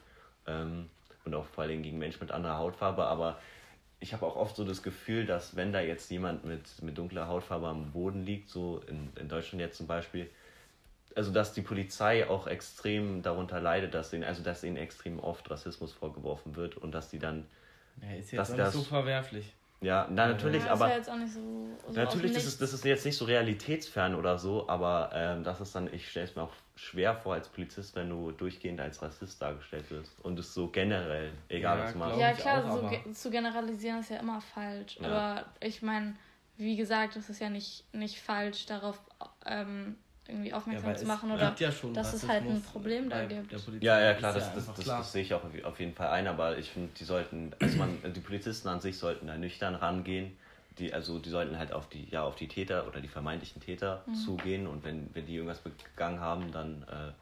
ähm, 0.46 0.88
und 1.24 1.34
auch 1.34 1.46
vor 1.46 1.64
allem 1.64 1.82
gegen 1.82 1.98
Menschen 1.98 2.20
mit 2.20 2.32
anderer 2.32 2.58
Hautfarbe, 2.58 3.04
aber 3.04 3.38
ich 4.00 4.12
habe 4.12 4.26
auch 4.26 4.34
oft 4.34 4.56
so 4.56 4.64
das 4.64 4.82
Gefühl, 4.82 5.26
dass 5.26 5.54
wenn 5.54 5.72
da 5.72 5.80
jetzt 5.80 6.10
jemand 6.10 6.44
mit, 6.44 6.82
mit 6.82 6.98
dunkler 6.98 7.28
Hautfarbe 7.28 7.68
am 7.68 7.92
Boden 7.92 8.24
liegt, 8.24 8.48
so 8.48 8.80
in, 8.88 9.10
in 9.20 9.28
Deutschland 9.28 9.60
jetzt 9.60 9.76
zum 9.76 9.86
Beispiel, 9.86 10.28
also 11.14 11.30
dass 11.32 11.52
die 11.52 11.62
Polizei 11.62 12.28
auch 12.28 12.46
extrem 12.48 13.22
darunter 13.22 13.60
leidet, 13.60 13.94
dass 13.94 14.12
ihnen, 14.12 14.24
also 14.24 14.42
dass 14.42 14.64
ihnen 14.64 14.76
extrem 14.76 15.20
oft 15.20 15.48
Rassismus 15.50 15.92
vorgeworfen 15.92 16.56
wird 16.56 16.76
und 16.76 16.92
dass 16.92 17.10
die 17.10 17.18
dann, 17.20 17.46
ja, 18.02 18.16
ist 18.16 18.32
jetzt 18.32 18.50
das- 18.50 18.58
nicht 18.58 18.72
so 18.72 18.82
verwerflich. 18.82 19.52
Ja, 19.82 20.06
na, 20.10 20.28
natürlich, 20.28 20.64
Ja, 20.64 20.72
aber 20.72 20.86
ist 20.86 20.90
ja 20.92 20.96
jetzt 20.98 21.10
auch 21.10 21.16
nicht 21.16 21.32
so. 21.32 21.68
so 21.88 21.92
natürlich, 21.92 22.36
ist, 22.36 22.62
das 22.62 22.72
ist 22.72 22.84
jetzt 22.84 23.04
nicht 23.04 23.16
so 23.16 23.24
realitätsfern 23.24 24.14
oder 24.14 24.38
so, 24.38 24.68
aber 24.68 25.10
ähm, 25.12 25.42
das 25.42 25.60
ist 25.60 25.74
dann, 25.74 25.92
ich 25.92 26.08
stelle 26.08 26.26
es 26.26 26.36
mir 26.36 26.42
auch 26.42 26.52
schwer 26.76 27.14
vor 27.16 27.34
als 27.34 27.48
Polizist, 27.48 27.94
wenn 27.96 28.08
du 28.08 28.30
durchgehend 28.30 28.80
als 28.80 29.02
Rassist 29.02 29.42
dargestellt 29.42 29.90
wirst. 29.90 30.18
Und 30.24 30.38
es 30.38 30.54
so 30.54 30.68
generell, 30.68 31.32
egal 31.48 31.78
Ja, 31.78 31.84
was 31.84 31.92
du 31.92 31.98
machst. 31.98 32.14
glaub 32.14 32.20
Ja, 32.20 32.32
klar, 32.32 32.64
auch, 32.64 32.80
so 32.80 32.88
ge 32.88 33.12
zu 33.12 33.30
generalisieren 33.30 34.00
ist 34.00 34.10
ja 34.10 34.18
immer 34.18 34.40
falsch. 34.40 34.98
Ja. 35.00 35.08
Aber 35.08 35.44
ich 35.60 35.82
meine, 35.82 36.14
wie 36.56 36.76
gesagt, 36.76 37.16
es 37.16 37.28
ist 37.28 37.40
ja 37.40 37.50
nicht, 37.50 37.84
nicht 37.92 38.20
falsch, 38.20 38.66
darauf 38.66 39.00
ähm, 39.44 39.96
irgendwie 40.28 40.52
aufmerksam 40.52 40.90
weil 40.90 40.96
zu 40.98 41.06
machen 41.06 41.30
oder 41.32 41.54
ja 41.58 41.72
schon 41.72 41.94
dass 41.94 42.12
es 42.14 42.28
halt 42.28 42.42
ein 42.42 42.62
Problem 42.62 43.10
da 43.10 43.24
gibt. 43.24 43.52
Ja, 43.80 44.00
ja, 44.00 44.14
klar, 44.14 44.32
das, 44.32 44.54
das, 44.54 44.66
das, 44.66 44.84
klar. 44.84 44.98
das 44.98 45.12
sehe 45.12 45.22
ich 45.22 45.34
auch 45.34 45.44
auf- 45.44 45.64
auf 45.64 45.80
jeden 45.80 45.94
Fall 45.94 46.08
ein, 46.08 46.26
aber 46.26 46.56
ich 46.58 46.70
finde, 46.70 46.90
die 46.96 47.04
sollten, 47.04 47.52
also 47.60 47.76
man, 47.78 47.98
die 48.12 48.20
Polizisten 48.20 48.68
an 48.68 48.80
sich 48.80 48.98
sollten 48.98 49.26
da 49.26 49.36
nüchtern 49.36 49.74
rangehen. 49.74 50.36
Die, 50.78 50.94
also 50.94 51.18
die 51.18 51.28
sollten 51.28 51.58
halt 51.58 51.72
auf 51.72 51.88
die, 51.90 52.08
ja, 52.08 52.22
auf 52.22 52.36
die 52.36 52.48
Täter 52.48 52.86
oder 52.88 53.00
die 53.00 53.08
vermeintlichen 53.08 53.60
Täter 53.60 54.04
Mhm. 54.06 54.14
zugehen 54.14 54.66
und 54.66 54.84
wenn, 54.84 55.10
wenn 55.14 55.26
die 55.26 55.34
irgendwas 55.34 55.58
begangen 55.60 56.20
haben, 56.20 56.50
dann 56.50 56.82
äh, 56.84 57.12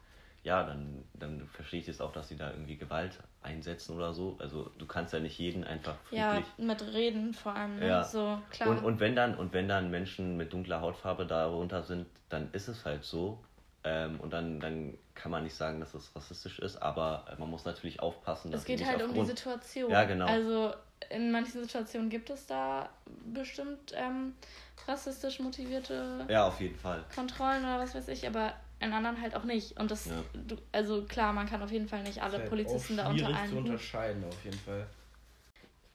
ja, 0.47 0.63
dann, 0.63 1.03
dann 1.15 1.49
verstehe 1.53 1.81
ich 1.81 1.89
es 1.89 2.01
auch, 2.01 2.13
dass 2.13 2.29
sie 2.29 2.37
da 2.37 2.51
irgendwie 2.51 2.77
Gewalt 2.77 3.19
einsetzen 3.43 3.97
oder 3.97 4.13
so. 4.13 4.37
Also 4.39 4.71
du 4.79 4.87
kannst 4.87 5.13
ja 5.13 5.21
nicht 5.21 5.39
jeden 5.39 5.65
einfach 5.65 5.97
Ja, 6.11 6.31
friedlich. 6.31 6.47
mit 6.59 6.83
Reden 6.95 7.33
vor 7.35 7.55
allem. 7.55 7.79
Ne? 7.79 7.89
Ja. 7.89 8.05
So, 8.05 8.41
klar. 8.51 8.71
Und, 8.71 8.85
und 8.85 9.01
wenn 9.01 9.17
dann 9.17 9.35
und 9.35 9.53
wenn 9.53 9.69
dann 9.69 9.91
Menschen 9.91 10.37
mit 10.37 10.53
dunkler 10.53 10.81
Hautfarbe 10.81 11.27
darunter 11.27 11.83
sind, 11.83 12.07
dann 12.29 12.51
ist 12.53 12.69
es 12.69 12.85
halt 12.85 13.05
so. 13.05 13.43
Ähm, 13.83 14.21
und 14.21 14.31
dann, 14.31 14.61
dann 14.61 14.99
kann 15.15 15.33
man 15.33 15.43
nicht 15.43 15.55
sagen, 15.55 15.81
dass 15.81 15.95
es 15.95 16.15
rassistisch 16.15 16.59
ist, 16.59 16.77
aber 16.83 17.25
äh, 17.31 17.41
man 17.41 17.49
muss 17.49 17.65
natürlich 17.65 18.01
aufpassen, 18.01 18.51
dass 18.51 18.61
es 18.61 18.67
geht 18.67 18.85
halt 18.87 19.03
um 19.03 19.15
die 19.15 19.25
Situation. 19.25 19.91
Ja, 19.91 20.05
genau. 20.05 20.27
Also 20.27 20.75
in 21.09 21.33
manchen 21.33 21.63
Situationen 21.63 22.11
gibt 22.11 22.29
es 22.29 22.47
da 22.47 22.91
bestimmt 23.33 23.95
ähm, 23.95 24.35
rassistisch 24.87 25.41
motivierte 25.41 26.27
Ja, 26.29 26.47
auf 26.47 26.61
jeden 26.61 26.77
Fall. 26.77 27.03
Kontrollen 27.15 27.63
oder 27.63 27.79
was 27.79 27.95
weiß 27.95 28.09
ich, 28.09 28.27
aber 28.27 28.53
in 28.81 28.93
anderen 28.93 29.21
halt 29.21 29.35
auch 29.37 29.45
nicht. 29.45 29.79
Und 29.79 29.91
das, 29.91 30.07
Ja. 30.07 30.23
du, 30.33 30.57
also 30.73 31.05
klar, 31.05 31.33
man 31.33 31.49
kann 31.49 31.63
auf 31.63 31.71
jeden 31.71 31.89
Fall 31.89 32.03
nicht 32.03 32.23
alle 32.23 32.39
halt 32.39 32.49
Polizisten 32.49 32.97
da 32.97 33.09
unter 33.09 33.29
einen 33.29 33.51
zu 33.51 33.59
unterscheiden, 33.59 34.25
auf 34.25 34.45
jeden 34.45 34.59
Fall. 34.59 34.87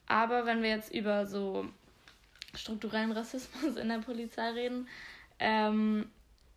Aber 0.06 0.46
wenn 0.46 0.62
wir 0.62 0.70
jetzt 0.70 0.92
über 0.94 1.26
so 1.26 1.66
strukturellen 2.54 3.12
Rassismus 3.12 3.76
in 3.76 3.88
der 3.88 3.98
Polizei 3.98 4.50
reden, 4.50 4.88
ähm, 5.38 6.10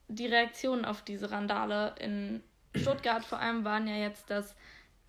die 0.07 0.27
Reaktionen 0.27 0.85
auf 0.85 1.01
diese 1.01 1.31
Randale 1.31 1.95
in 1.99 2.41
Stuttgart 2.75 3.25
vor 3.25 3.39
allem 3.39 3.63
waren 3.63 3.87
ja 3.87 3.95
jetzt, 3.95 4.29
dass 4.29 4.55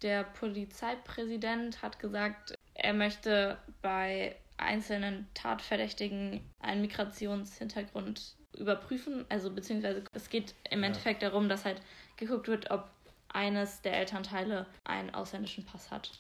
der 0.03 0.25
Polizeipräsident 0.25 1.83
hat 1.83 1.99
gesagt, 1.99 2.55
er 2.75 2.95
möchte 2.95 3.59
bei 3.83 4.37
einzelnen 4.57 5.29
Tatverdächtigen 5.35 6.51
einen 6.61 6.81
Migrationshintergrund 6.81 8.37
überprüfen. 8.57 9.25
Also 9.29 9.51
beziehungsweise 9.51 10.03
es 10.13 10.29
geht 10.29 10.55
im 10.71 10.81
Ja. 10.81 10.87
Endeffekt 10.89 11.23
darum, 11.23 11.49
dass 11.49 11.65
halt 11.65 11.81
geguckt 12.17 12.49
wird, 12.49 12.71
ob 12.71 12.89
eines 13.29 13.81
der 13.83 13.97
Elternteile 13.97 14.67
einen 14.85 15.15
ausländischen 15.15 15.65
Pass 15.65 15.91
hat. 15.91 16.11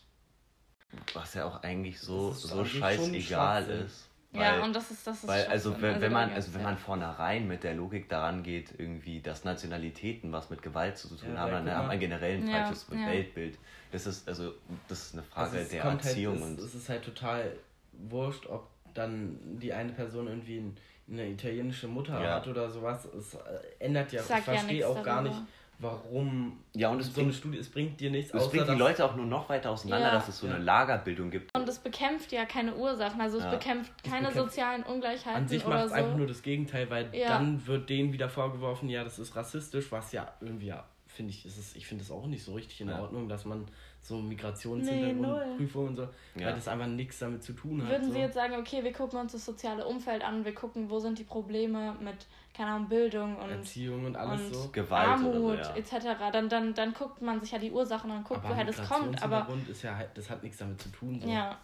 Was 1.14 1.34
ja 1.34 1.44
auch 1.44 1.62
eigentlich 1.62 2.00
so, 2.00 2.32
so 2.32 2.64
scheißegal 2.64 3.68
ist. 3.68 4.08
ja, 4.32 4.40
Weil- 4.56 4.60
und 4.62 4.74
das 4.74 4.90
ist 4.90 5.06
das 5.06 5.18
ist 5.18 5.28
Weil, 5.28 5.46
also 5.46 5.80
wenn, 5.80 6.00
wenn 6.00 6.12
man, 6.12 6.32
also 6.32 6.54
wenn 6.54 6.62
man 6.62 6.78
vornherein 6.78 7.46
mit 7.48 7.62
der 7.64 7.74
Logik 7.74 8.08
daran 8.08 8.42
geht, 8.42 8.74
irgendwie, 8.78 9.20
dass 9.20 9.44
Nationalitäten 9.44 10.32
was 10.32 10.50
mit 10.50 10.62
Gewalt 10.62 10.98
zu 10.98 11.08
tun 11.08 11.34
Ja, 11.34 11.38
haben, 11.40 11.52
dann 11.52 11.70
hat 11.70 11.82
mal- 11.82 11.88
man 11.88 12.00
generell 12.00 12.38
ein 12.38 12.46
Ja, 12.48 12.64
falsches 12.64 12.86
ja. 12.90 13.06
Weltbild. 13.06 13.58
Das 13.92 14.06
ist, 14.06 14.28
also, 14.28 14.52
das 14.88 15.06
ist 15.06 15.14
eine 15.14 15.22
Frage 15.24 15.46
Also 15.50 15.56
es 15.62 15.68
der 15.70 15.82
kommt 15.82 16.04
Erziehung 16.04 16.40
Halt, 16.40 16.50
und. 16.52 16.58
es, 16.60 16.64
es 16.66 16.74
ist 16.76 16.88
halt 16.88 17.04
total 17.04 17.56
wurscht, 17.92 18.46
ob 18.46 18.68
dann 18.94 19.58
die 19.60 19.72
eine 19.72 19.92
Person 19.92 20.26
irgendwie 20.26 20.58
ein, 20.58 20.76
eine 21.10 21.28
italienische 21.28 21.88
Mutter 21.88 22.22
Ja. 22.22 22.34
hat 22.36 22.46
oder 22.48 22.68
sowas. 22.70 23.04
Es 23.06 23.34
äh, 23.34 23.38
ändert 23.80 24.12
ja, 24.12 24.18
Das 24.20 24.28
sagt 24.28 24.40
ich 24.42 24.46
ja 24.46 24.52
verstehe 24.54 24.72
nichts 24.76 24.86
auch 24.90 25.02
gar 25.02 25.22
darüber. 25.22 25.34
nicht, 25.40 25.48
warum 25.80 26.60
Ja, 26.74 26.90
und 26.90 27.00
es 27.00 27.06
so 27.06 27.12
eine 27.20 27.24
bringt, 27.28 27.34
Studie, 27.38 27.58
es 27.58 27.68
bringt 27.70 28.00
dir 28.00 28.10
nichts, 28.10 28.32
es 28.32 28.40
außer 28.40 28.50
bringt 28.50 28.64
die 28.64 28.68
dass- 28.70 28.78
Leute 28.78 29.04
auch 29.04 29.16
nur 29.16 29.26
noch 29.26 29.48
weiter 29.48 29.70
auseinander, 29.70 30.08
Ja. 30.08 30.12
dass 30.14 30.28
es 30.28 30.38
so 30.38 30.46
Ja. 30.46 30.54
eine 30.54 30.62
Lagerbildung 30.64 31.30
gibt. 31.30 31.54
Und 31.56 31.68
es 31.68 31.78
bekämpft 31.78 32.30
ja 32.32 32.44
keine 32.44 32.74
Ursachen, 32.76 33.20
also 33.20 33.38
es 33.38 33.44
Ja. 33.44 33.50
bekämpft 33.50 33.92
keine 34.04 34.28
bekämpft- 34.28 34.36
sozialen 34.50 34.82
Ungleichheiten 34.84 35.42
An 35.42 35.48
sich 35.48 35.66
macht 35.66 35.84
es 35.86 35.90
so. 35.90 35.96
einfach 35.96 36.16
nur 36.16 36.26
das 36.26 36.42
Gegenteil, 36.42 36.88
weil 36.90 37.08
Ja. 37.14 37.28
dann 37.28 37.66
wird 37.66 37.88
denen 37.90 38.12
wieder 38.12 38.28
vorgeworfen, 38.28 38.88
ja, 38.88 39.02
das 39.04 39.18
ist 39.18 39.34
rassistisch, 39.34 39.90
was 39.90 40.12
ja 40.12 40.28
irgendwie, 40.40 40.66
ja, 40.66 40.84
finde 41.20 41.34
ich, 41.34 41.44
ist 41.44 41.58
es, 41.58 41.76
ich 41.76 41.86
finde 41.86 42.02
es 42.02 42.10
auch 42.10 42.26
nicht 42.26 42.42
so 42.42 42.54
richtig 42.54 42.80
in 42.80 42.88
Ja. 42.88 42.98
Ordnung, 43.02 43.28
dass 43.28 43.44
man 43.44 43.66
so 44.00 44.16
Nee, 44.16 44.30
Migrationshintergrundprüfungen 44.30 45.88
und 45.90 45.96
so, 45.96 46.02
Ja. 46.34 46.46
weil 46.46 46.54
das 46.54 46.66
einfach 46.66 46.86
nichts 46.86 47.18
damit 47.18 47.42
zu 47.42 47.52
tun 47.52 47.82
hat. 47.82 47.90
Würden 47.90 48.06
so. 48.06 48.12
Sie 48.14 48.20
jetzt 48.20 48.34
sagen, 48.34 48.54
okay, 48.54 48.82
wir 48.82 48.92
gucken 48.92 49.20
uns 49.20 49.32
das 49.32 49.44
soziale 49.44 49.84
Umfeld 49.86 50.24
an, 50.24 50.46
wir 50.46 50.54
gucken, 50.54 50.88
wo 50.88 50.98
sind 50.98 51.18
die 51.18 51.24
Probleme 51.24 51.94
mit, 52.00 52.26
keine 52.56 52.70
Ahnung, 52.70 52.88
Bildung 52.88 53.36
und, 53.36 53.50
Erziehung 53.50 54.06
und 54.06 54.16
alles 54.16 54.40
und 54.46 54.54
so. 54.54 54.68
Gewalt 54.72 55.08
Armut 55.08 55.34
so, 55.34 55.52
ja. 55.52 55.76
etc., 55.76 55.92
dann, 56.32 56.48
dann, 56.48 56.72
dann 56.72 56.94
guckt 56.94 57.20
man 57.20 57.38
sich 57.42 57.50
ja 57.52 57.58
die 57.58 57.70
Ursachen 57.70 58.10
an, 58.10 58.24
guckt, 58.24 58.40
aber 58.42 58.54
woher 58.54 58.64
das 58.64 58.88
kommt. 58.88 59.22
Aber 59.22 59.46
ist 59.68 59.82
ja 59.82 59.96
halt, 59.96 60.08
das 60.14 60.30
hat 60.30 60.42
nichts 60.42 60.56
damit 60.56 60.80
zu 60.80 60.88
tun. 60.88 61.20
So. 61.20 61.28
ja, 61.28 61.58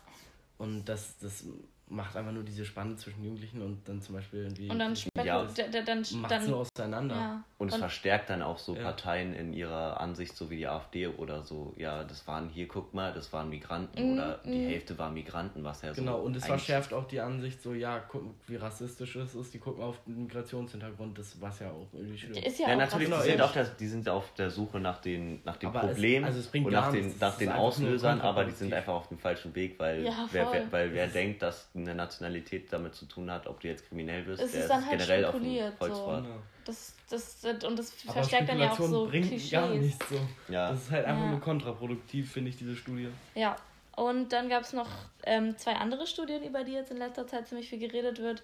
Und 0.59 0.85
das, 0.85 1.17
das 1.19 1.47
macht 1.89 2.17
einfach 2.17 2.33
nur 2.33 2.43
diese 2.43 2.65
Spanne 2.65 2.97
zwischen 2.97 3.23
Jugendlichen 3.23 3.63
und 3.63 3.89
dann 3.89 4.03
zum 4.03 4.17
Beispiel 4.17 4.41
irgendwie. 4.43 4.69
und 4.69 4.79
dann 4.79 4.97
spekuliert, 4.97 5.57
Ja. 5.59 5.67
dann, 5.69 5.85
dann, 5.85 6.01
es 6.01 6.17
dann 6.29 6.53
auseinander. 6.55 7.15
ja. 7.15 7.45
Und 7.59 7.69
es 7.69 7.75
Und- 7.75 7.81
verstärkt 7.81 8.29
dann 8.29 8.43
auch 8.43 8.59
so 8.59 8.75
Ja. 8.75 8.83
Parteien 8.83 9.33
in 9.35 9.53
ihrer 9.55 10.01
Ansicht, 10.01 10.37
so 10.37 10.51
wie 10.51 10.57
die 10.59 10.67
AfD 10.67 11.07
oder 11.07 11.43
so. 11.43 11.73
Ja, 11.79 12.05
das 12.05 12.27
waren 12.27 12.49
hier, 12.51 12.67
guck 12.69 12.93
mal, 12.93 13.13
das 13.15 13.33
waren 13.33 13.49
Migranten 13.49 14.11
Mm, 14.11 14.13
oder 14.15 14.41
die 14.45 14.51
mm. 14.51 14.69
Hälfte 14.69 14.99
waren 14.99 15.15
Migranten, 15.15 15.65
was 15.65 15.81
ja 15.83 15.95
so. 15.95 16.03
Genau, 16.03 16.19
und 16.21 16.37
es 16.37 16.45
verschärft 16.45 16.93
auch 16.93 17.07
die 17.07 17.21
Ansicht 17.21 17.63
so, 17.63 17.73
ja, 17.73 17.99
gucken, 18.01 18.35
wie 18.47 18.57
rassistisch 18.57 19.17
es 19.17 19.35
ist, 19.35 19.55
die 19.55 19.59
gucken 19.59 19.83
auf 19.83 19.97
den 20.07 20.25
Migrationshintergrund, 20.25 21.19
das 21.19 21.41
was 21.41 21.61
ja 21.61 21.71
auch 21.71 21.87
irgendwie 21.93 22.19
schlimm. 22.19 22.33
ist 22.35 22.59
ja, 22.59 22.69
Ja, 22.69 22.75
auch 22.75 22.79
natürlich, 22.79 23.07
die 23.07 23.13
Genau, 23.13 23.23
sind, 23.23 23.33
eben. 23.35 23.43
auf 23.43 23.53
der, 23.53 23.65
die 23.65 23.87
sind 23.87 24.09
auf 24.09 24.35
der 24.35 24.51
Suche 24.51 24.81
nach 24.81 25.01
den, 25.01 25.41
nach 25.45 25.57
den 25.57 25.69
Aber 25.69 25.85
es- 25.85 25.93
Problemen 25.93 26.25
also 26.25 26.41
es 26.41 26.47
bringt 26.49 26.67
und 26.67 26.73
nach 26.73 26.91
den, 26.93 27.15
nach 27.19 27.33
Es 27.33 27.39
den 27.39 27.53
Auslösern, 27.53 28.21
aber 28.21 28.45
die 28.45 28.51
sind 28.53 28.73
einfach 28.75 28.95
auf 28.95 29.09
dem 29.09 29.19
falschen 29.19 29.55
Weg, 29.55 29.79
weil 29.79 30.05
Ja, 30.05 30.29
wer, 30.33 30.53
wer, 30.53 30.73
weil 30.73 30.93
wer 30.93 31.05
Es 31.07 31.13
denkt, 31.13 31.43
dass 31.43 31.71
eine 31.77 31.95
Nationalität 31.95 32.73
damit 32.73 32.95
zu 32.95 33.07
tun 33.07 33.31
hat, 33.31 33.47
ob 33.47 33.61
du 33.61 33.69
jetzt 33.69 33.87
kriminell 33.89 34.27
wirst, 34.27 34.43
Es 34.43 34.53
der 34.53 34.63
ist 34.63 34.69
dann 34.71 34.85
halt 34.87 34.99
generell 34.99 35.25
auf 35.25 35.33
dem 35.33 35.41
spekuliert, 35.41 35.73
so. 35.73 35.87
Kreuzfahrt. 35.87 36.25
Genau. 36.25 36.37
das, 36.65 36.95
das, 37.11 37.41
das, 37.41 37.65
und 37.65 37.79
das 37.79 37.93
Aber 38.05 38.13
verstärkt 38.15 38.49
dann 38.49 38.59
ja 38.59 38.73
auch 38.73 38.79
so 38.79 39.07
bringt 39.07 39.29
Klischees. 39.29 39.51
gar 39.51 39.69
nichts 39.71 40.09
so. 40.09 40.17
Ja. 40.53 40.71
Das 40.71 40.83
ist 40.83 40.91
halt 40.91 41.05
einfach 41.07 41.25
Ja. 41.25 41.31
nur 41.31 41.41
kontraproduktiv, 41.41 42.33
finde 42.33 42.51
ich, 42.51 42.57
diese 42.57 42.77
Studie. 42.77 43.09
Ja, 43.35 43.57
und 43.97 44.33
dann 44.33 44.49
gab 44.49 44.63
es 44.63 44.73
noch 44.73 44.89
ähm, 45.25 45.57
zwei 45.57 45.75
andere 45.77 46.07
Studien, 46.07 46.43
über 46.45 46.65
die 46.65 46.73
jetzt 46.73 46.91
in 46.91 46.97
letzter 46.99 47.27
Zeit 47.27 47.49
ziemlich 47.49 47.69
viel 47.69 47.79
geredet 47.79 48.19
wird. 48.21 48.43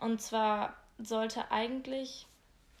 Und 0.00 0.20
zwar 0.20 0.76
sollte 0.98 1.50
eigentlich, 1.50 2.26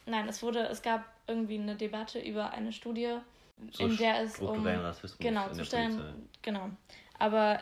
nein, 0.06 0.28
es 0.28 0.42
wurde, 0.42 0.60
es 0.68 0.82
gab 0.82 1.04
irgendwie 1.26 1.58
eine 1.58 1.74
Debatte 1.76 2.20
über 2.20 2.50
eine 2.52 2.72
Studie, 2.72 3.16
So 3.72 3.86
in 3.86 3.96
der 3.96 4.20
es 4.22 4.38
um 4.38 4.66
Rassismus 4.66 5.18
genau 5.18 5.48
zu 5.52 5.64
stellen, 5.64 6.28
genau. 6.42 6.70
Aber 7.18 7.60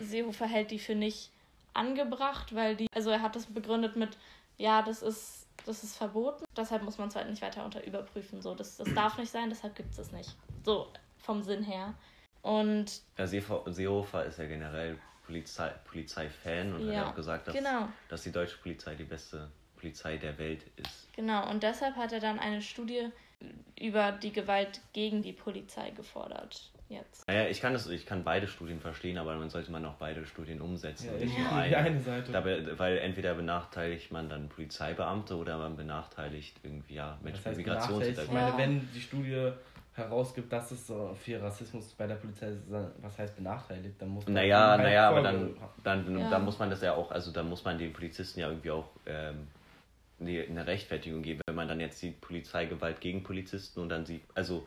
Seehofer 0.00 0.46
hält 0.46 0.70
die 0.70 0.78
für 0.78 0.94
nicht 0.94 1.30
angebracht, 1.78 2.54
weil 2.54 2.76
die, 2.76 2.86
also 2.94 3.10
er 3.10 3.22
hat 3.22 3.36
das 3.36 3.46
begründet 3.46 3.96
mit, 3.96 4.16
ja, 4.56 4.82
das 4.82 5.02
ist 5.02 5.48
das 5.66 5.84
ist 5.84 5.96
verboten, 5.96 6.44
deshalb 6.56 6.82
muss 6.82 6.98
man 6.98 7.08
es 7.08 7.16
halt 7.16 7.28
nicht 7.28 7.42
weiter 7.42 7.64
unter 7.64 7.84
überprüfen. 7.84 8.40
So, 8.40 8.54
das, 8.54 8.76
das 8.76 8.92
darf 8.94 9.18
nicht 9.18 9.30
sein, 9.30 9.50
deshalb 9.50 9.74
gibt 9.76 9.92
es 9.92 9.98
es 9.98 10.12
nicht. 10.12 10.34
So, 10.64 10.88
vom 11.18 11.42
Sinn 11.42 11.62
her. 11.62 11.94
Und 12.42 13.02
Ja, 13.18 13.26
Seehofer, 13.26 14.24
ist 14.24 14.38
ja 14.38 14.46
generell 14.46 14.98
Polizei, 15.26 15.68
Polizei-Fan 15.84 16.74
und 16.74 16.80
hat 16.80 16.86
Ja, 16.86 16.92
ja 16.92 17.10
auch 17.10 17.14
gesagt, 17.14 17.48
dass, 17.48 17.54
genau. 17.54 17.88
dass 18.08 18.22
die 18.22 18.32
deutsche 18.32 18.56
Polizei 18.58 18.94
die 18.94 19.04
beste 19.04 19.50
Polizei 19.76 20.16
der 20.16 20.38
Welt 20.38 20.64
ist. 20.76 21.12
Genau, 21.14 21.48
und 21.50 21.62
deshalb 21.62 21.96
hat 21.96 22.12
er 22.12 22.20
dann 22.20 22.38
eine 22.38 22.62
Studie 22.62 23.10
über 23.78 24.12
die 24.12 24.32
Gewalt 24.32 24.80
gegen 24.92 25.22
die 25.22 25.32
Polizei 25.32 25.90
gefordert. 25.90 26.70
Jetzt. 26.88 27.28
Naja, 27.28 27.48
ich 27.48 27.60
kann, 27.60 27.74
das, 27.74 27.86
ich 27.88 28.06
kann 28.06 28.24
beide 28.24 28.48
Studien 28.48 28.80
verstehen, 28.80 29.18
aber 29.18 29.34
dann 29.34 29.50
sollte 29.50 29.70
man 29.70 29.84
auch 29.84 29.94
beide 29.96 30.24
Studien 30.24 30.60
umsetzen. 30.62 31.06
Ja, 31.06 31.12
und 31.12 31.20
nicht 31.20 31.38
nur 31.38 31.48
die 31.48 31.54
eine. 31.54 31.76
eine 31.76 32.00
Seite. 32.00 32.32
Dabei, 32.32 32.78
weil 32.78 32.98
entweder 32.98 33.34
benachteiligt 33.34 34.10
man 34.10 34.28
dann 34.30 34.48
Polizeibeamte 34.48 35.36
oder 35.36 35.58
man 35.58 35.76
benachteiligt 35.76 36.56
irgendwie 36.62 36.94
ja, 36.94 37.18
Menschen 37.22 37.42
Das 37.44 37.46
heißt, 37.46 37.56
mit 37.58 37.66
benachteiligt. 37.66 38.08
Ich 38.10 38.16
Migrationshintergrund. 38.16 38.56
meine, 38.56 38.80
wenn 38.80 38.88
die 38.94 39.00
Studie 39.00 39.52
herausgibt, 39.94 40.50
dass 40.52 40.70
es 40.70 40.86
so 40.86 41.14
viel 41.20 41.38
Rassismus 41.38 41.92
bei 41.94 42.06
der 42.06 42.14
Polizei 42.14 42.48
ist, 42.48 42.62
was 43.02 43.18
heißt 43.18 43.36
benachteiligt, 43.36 44.00
dann 44.00 44.08
muss 44.10 44.24
man 44.24 44.34
Naja, 44.34 44.76
naja, 44.78 45.08
aber 45.10 45.22
dann, 45.22 45.56
dann, 45.84 46.18
Ja. 46.18 46.30
dann 46.30 46.44
muss 46.44 46.58
man 46.58 46.70
das 46.70 46.80
ja 46.82 46.94
auch, 46.94 47.10
also 47.10 47.32
dann 47.32 47.48
muss 47.48 47.64
man 47.64 47.76
den 47.78 47.92
Polizisten 47.92 48.40
ja 48.40 48.48
irgendwie 48.48 48.70
auch 48.70 48.88
ähm, 49.06 49.48
eine 50.20 50.66
Rechtfertigung 50.66 51.22
geben, 51.22 51.40
wenn 51.46 51.54
man 51.56 51.68
dann 51.68 51.80
jetzt 51.80 51.98
sieht 51.98 52.20
Polizeigewalt 52.20 53.00
gegen 53.00 53.22
Polizisten 53.22 53.80
und 53.80 53.88
dann 53.88 54.06
sieht, 54.06 54.22
also 54.34 54.66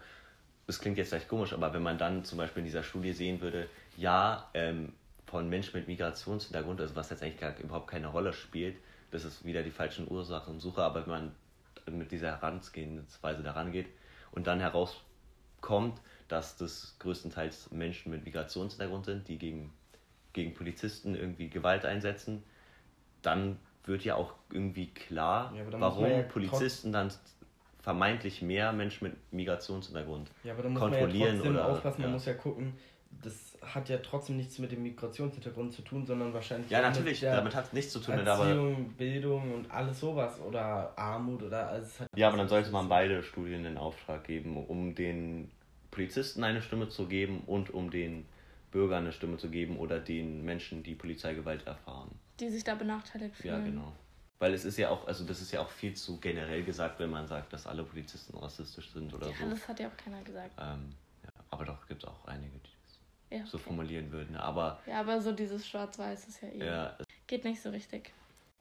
das 0.72 0.80
klingt 0.80 0.98
jetzt 0.98 1.10
vielleicht 1.10 1.28
komisch, 1.28 1.52
aber 1.52 1.74
wenn 1.74 1.84
man 1.84 1.98
dann 1.98 2.24
zum 2.24 2.38
Beispiel 2.38 2.62
in 2.62 2.66
dieser 2.66 2.82
Studie 2.82 3.12
sehen 3.12 3.42
würde, 3.42 3.68
ja, 3.98 4.50
ähm, 4.54 4.94
von 5.26 5.50
Menschen 5.50 5.78
mit 5.78 5.90
Migrationshintergrund, 5.90 6.80
also 6.80 6.96
was 6.96 7.10
jetzt 7.10 7.22
eigentlich 7.22 7.42
gar, 7.42 7.60
überhaupt 7.60 7.90
keine 7.90 8.08
Rolle 8.08 8.32
spielt, 8.32 8.78
das 9.12 9.26
ist 9.26 9.44
wieder 9.44 9.64
die 9.64 9.72
falschen 9.72 10.10
Ursachensuche, 10.10 10.82
aber 10.82 11.02
wenn 11.02 11.10
man 11.10 11.36
mit 11.98 12.14
dieser 12.14 12.40
Herangehensweise 12.40 13.44
daran 13.44 13.74
geht 13.74 13.88
und 14.32 14.48
dann 14.48 14.62
herauskommt, 14.62 16.00
dass 16.30 16.56
das 16.56 16.96
größtenteils 17.00 17.72
Menschen 17.72 18.10
mit 18.10 18.24
Migrationshintergrund 18.24 19.06
sind, 19.06 19.28
die 19.28 19.38
gegen 19.38 19.74
gegen 20.32 20.54
Polizisten 20.54 21.16
irgendwie 21.16 21.50
Gewalt 21.50 21.84
einsetzen, 21.84 22.44
dann 23.22 23.60
wird 23.84 24.06
ja 24.06 24.16
auch 24.16 24.36
irgendwie 24.50 24.88
klar, 24.88 25.54
Ja, 25.54 25.64
warum 25.82 26.06
ja 26.06 26.22
Polizisten 26.22 26.94
dann 26.94 27.12
vermeintlich 27.82 28.42
mehr 28.42 28.72
Menschen 28.74 29.10
mit 29.10 29.34
Migrationshintergrund 29.34 30.30
Ja, 30.44 30.54
aber 30.54 30.64
da 30.64 30.70
muss 30.70 30.82
man 30.82 30.94
ja 30.94 31.42
oder 31.50 31.66
aufpassen, 31.66 32.02
man 32.02 32.10
ja. 32.10 32.14
muss 32.14 32.26
ja 32.26 32.34
gucken, 32.34 32.74
das 33.22 33.58
hat 33.62 33.90
ja 33.90 33.98
trotzdem 33.98 34.38
nichts 34.38 34.58
mit 34.60 34.72
dem 34.72 34.84
Migrationshintergrund 34.84 35.74
zu 35.74 35.82
tun, 35.82 36.06
sondern 36.06 36.34
wahrscheinlich 36.34 36.72
Ja, 36.72 36.82
natürlich, 36.82 37.22
mit 37.22 37.24
der 37.24 37.36
damit 37.36 37.56
hat 37.56 37.66
es 37.66 37.74
nichts 37.74 37.92
zu 37.92 38.00
tun, 38.00 38.20
aber 38.20 38.46
Erziehung, 38.46 38.94
Bildung 38.98 39.54
und 39.54 39.72
alles 39.72 40.00
sowas 40.00 40.40
oder 40.40 40.98
Armut 40.98 41.44
oder 41.44 41.70
alles. 41.70 41.90
es 41.90 42.00
hat 42.00 42.08
Ja, 42.16 42.28
aber 42.30 42.38
dann 42.38 42.48
sollte 42.48 42.72
man 42.72 42.88
beide 42.90 43.24
Studien 43.24 43.66
in 43.66 43.78
Auftrag 43.78 44.24
geben, 44.24 44.58
um 44.66 44.96
den 44.96 45.52
Polizisten 45.92 46.44
eine 46.44 46.62
Stimme 46.62 46.90
zu 46.90 47.08
geben 47.08 47.44
und 47.46 47.70
um 47.72 47.92
den 47.92 48.26
Bürgern 48.72 49.04
eine 49.04 49.12
Stimme 49.12 49.38
zu 49.38 49.50
geben 49.50 49.78
oder 49.78 50.00
den 50.00 50.44
Menschen, 50.44 50.82
die 50.84 50.96
Polizeigewalt 50.96 51.68
erfahren. 51.68 52.10
Die 52.40 52.50
sich 52.50 52.64
da 52.64 52.76
benachteiligt 52.76 53.36
fühlen. 53.36 53.54
Ja, 53.54 53.60
genau. 53.60 53.94
Weil 54.42 54.56
es 54.56 54.66
ist 54.66 54.78
ja 54.78 54.90
auch, 54.90 55.06
also 55.06 55.24
das 55.24 55.40
ist 55.40 55.52
ja 55.52 55.62
auch 55.62 55.70
viel 55.70 55.94
zu 55.94 56.20
generell 56.20 56.64
gesagt, 56.64 57.00
wenn 57.00 57.12
man 57.12 57.28
sagt, 57.28 57.54
dass 57.54 57.68
alle 57.68 57.84
Polizisten 57.84 58.36
rassistisch 58.36 58.90
sind 58.92 59.14
oder 59.14 59.28
Ja, 59.28 59.34
so. 59.40 59.50
das 59.52 59.68
hat 59.68 59.80
ja 59.80 59.88
auch 59.88 59.96
keiner 59.98 60.20
gesagt. 60.24 60.52
Ähm, 60.60 60.96
ja, 61.24 61.30
aber 61.52 61.66
doch 61.66 61.86
gibt 61.88 62.02
es 62.02 62.10
auch 62.10 62.26
einige, 62.26 62.58
die 62.58 62.70
das 62.82 63.00
Ja, 63.40 63.46
so 63.46 63.58
okay. 63.58 63.66
formulieren 63.66 64.12
würden. 64.12 64.36
Aber 64.36 64.80
ja, 64.88 65.00
aber 65.00 65.22
so 65.22 65.32
dieses 65.32 65.68
Schwarz-Weiß 65.68 66.28
ist 66.28 66.42
ja 66.42 66.48
eh. 66.50 66.66
ja, 66.66 66.98
Geht 67.28 67.44
nicht 67.46 67.62
so 67.62 67.70
richtig. 67.70 68.12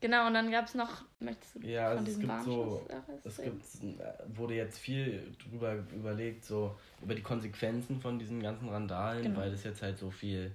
Genau, 0.02 0.26
und 0.26 0.34
dann 0.34 0.50
gab 0.50 0.66
es 0.66 0.74
noch, 0.74 1.02
möchtest 1.18 1.54
du 1.54 1.60
Ja, 1.60 1.88
von 1.88 1.98
also 1.98 2.10
es 2.10 2.18
diesem 2.18 2.28
gibt 2.28 2.44
so, 2.44 2.86
es 3.24 3.38
reden? 3.38 3.62
gibt, 3.82 4.00
äh, 4.02 4.36
wurde 4.36 4.54
jetzt 4.56 4.78
viel 4.78 5.34
drüber 5.42 5.76
überlegt, 5.94 6.44
so 6.44 6.76
über 7.02 7.14
die 7.14 7.22
Konsequenzen 7.22 8.02
von 8.02 8.18
diesen 8.18 8.42
ganzen 8.42 8.68
Randalen, 8.68 9.22
Genau. 9.22 9.40
weil 9.40 9.50
das 9.50 9.64
jetzt 9.64 9.80
halt 9.80 9.98
so 9.98 10.10
viel 10.10 10.54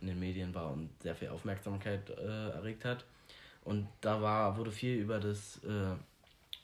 in 0.00 0.08
den 0.08 0.18
Medien 0.18 0.52
war 0.52 0.72
und 0.72 0.90
sehr 1.00 1.14
viel 1.14 1.28
Aufmerksamkeit 1.28 2.10
äh, 2.10 2.50
erregt 2.50 2.84
hat. 2.84 3.04
Und 3.64 3.88
da 4.00 4.20
war, 4.20 4.56
wurde 4.56 4.70
viel 4.70 4.96
über 4.96 5.20
das, 5.20 5.62
äh, 5.64 5.94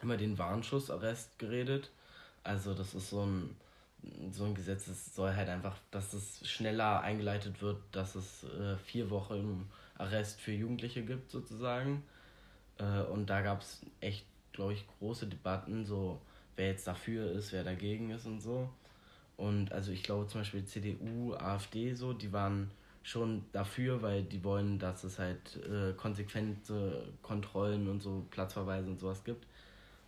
über 0.02 0.16
den 0.16 0.38
Warnschussarrest 0.38 1.38
geredet. 1.38 1.90
Also 2.44 2.74
das 2.74 2.94
ist 2.94 3.10
so 3.10 3.24
ein, 3.24 3.56
so 4.32 4.44
ein 4.44 4.54
Gesetz, 4.54 4.86
das 4.86 5.14
soll 5.14 5.34
halt 5.34 5.48
einfach, 5.48 5.76
dass 5.90 6.12
es 6.12 6.48
schneller 6.48 7.00
eingeleitet 7.00 7.60
wird, 7.62 7.78
dass 7.92 8.14
es 8.14 8.44
äh, 8.44 8.76
vier 8.78 9.10
Wochen 9.10 9.70
Arrest 9.98 10.40
für 10.40 10.52
Jugendliche 10.52 11.02
gibt 11.02 11.30
sozusagen. 11.30 12.02
Äh, 12.78 13.02
und 13.02 13.28
da 13.28 13.42
gab 13.42 13.60
es 13.62 13.80
echt, 14.00 14.24
glaube 14.52 14.72
ich, 14.74 14.86
große 14.98 15.26
Debatten, 15.26 15.84
so 15.84 16.20
wer 16.56 16.68
jetzt 16.68 16.86
dafür 16.86 17.30
ist, 17.32 17.52
wer 17.52 17.64
dagegen 17.64 18.10
ist 18.10 18.26
und 18.26 18.40
so. 18.40 18.68
Und 19.36 19.72
also 19.72 19.92
ich 19.92 20.02
glaube 20.02 20.26
zum 20.26 20.42
Beispiel 20.42 20.64
CDU, 20.64 21.34
AfD 21.34 21.94
so, 21.94 22.12
die 22.12 22.32
waren 22.32 22.70
schon 23.02 23.44
dafür, 23.52 24.02
weil 24.02 24.22
die 24.22 24.42
wollen, 24.44 24.78
dass 24.78 25.04
es 25.04 25.18
halt 25.18 25.56
äh, 25.56 25.92
konsequente 25.94 27.08
Kontrollen 27.22 27.88
und 27.88 28.02
so 28.02 28.24
Platzverweise 28.30 28.88
und 28.88 29.00
sowas 29.00 29.24
gibt. 29.24 29.46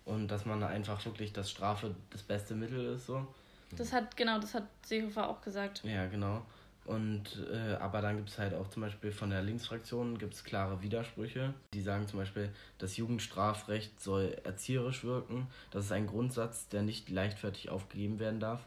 Und 0.05 0.29
dass 0.29 0.45
man 0.45 0.63
einfach 0.63 1.05
wirklich, 1.05 1.33
dass 1.33 1.51
Strafe 1.51 1.95
das 2.11 2.23
beste 2.23 2.55
Mittel 2.55 2.95
ist 2.95 3.07
so. 3.07 3.27
Das 3.77 3.93
hat, 3.93 4.17
genau, 4.17 4.39
das 4.39 4.55
hat 4.55 4.65
Seehofer 4.85 5.29
auch 5.29 5.41
gesagt. 5.41 5.83
Ja, 5.85 6.07
genau. 6.07 6.43
Und 6.85 7.47
äh, 7.53 7.75
aber 7.75 8.01
dann 8.03 8.17
gibt 8.17 8.31
es 8.31 8.39
halt 8.39 8.55
auch 8.55 8.69
zum 8.69 8.83
Beispiel 8.83 9.13
von 9.13 9.31
der 9.31 9.43
Linksfraktion 9.43 10.19
gibt 10.19 10.35
es 10.35 10.43
klare 10.43 10.83
Widersprüche. 10.83 11.55
Die 11.73 11.81
sagen 11.81 12.09
zum 12.09 12.19
Beispiel, 12.19 12.51
das 12.79 12.97
Jugendstrafrecht 12.97 14.01
soll 14.01 14.37
erzieherisch 14.43 15.05
wirken. 15.05 15.47
Das 15.71 15.85
ist 15.85 15.93
ein 15.93 16.09
Grundsatz, 16.09 16.69
der 16.69 16.83
nicht 16.83 17.09
leichtfertig 17.09 17.71
aufgegeben 17.71 18.19
werden 18.19 18.41
darf. 18.41 18.67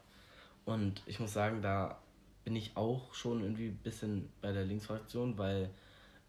Und 0.64 1.04
ich 1.06 1.20
muss 1.20 1.34
sagen, 1.34 1.62
da 1.62 2.00
bin 2.46 2.56
ich 2.56 2.78
auch 2.78 3.14
schon 3.14 3.42
irgendwie 3.42 3.68
ein 3.68 3.78
bisschen 3.84 4.30
bei 4.42 4.52
der 4.54 4.64
Linksfraktion, 4.64 5.38
weil 5.38 5.70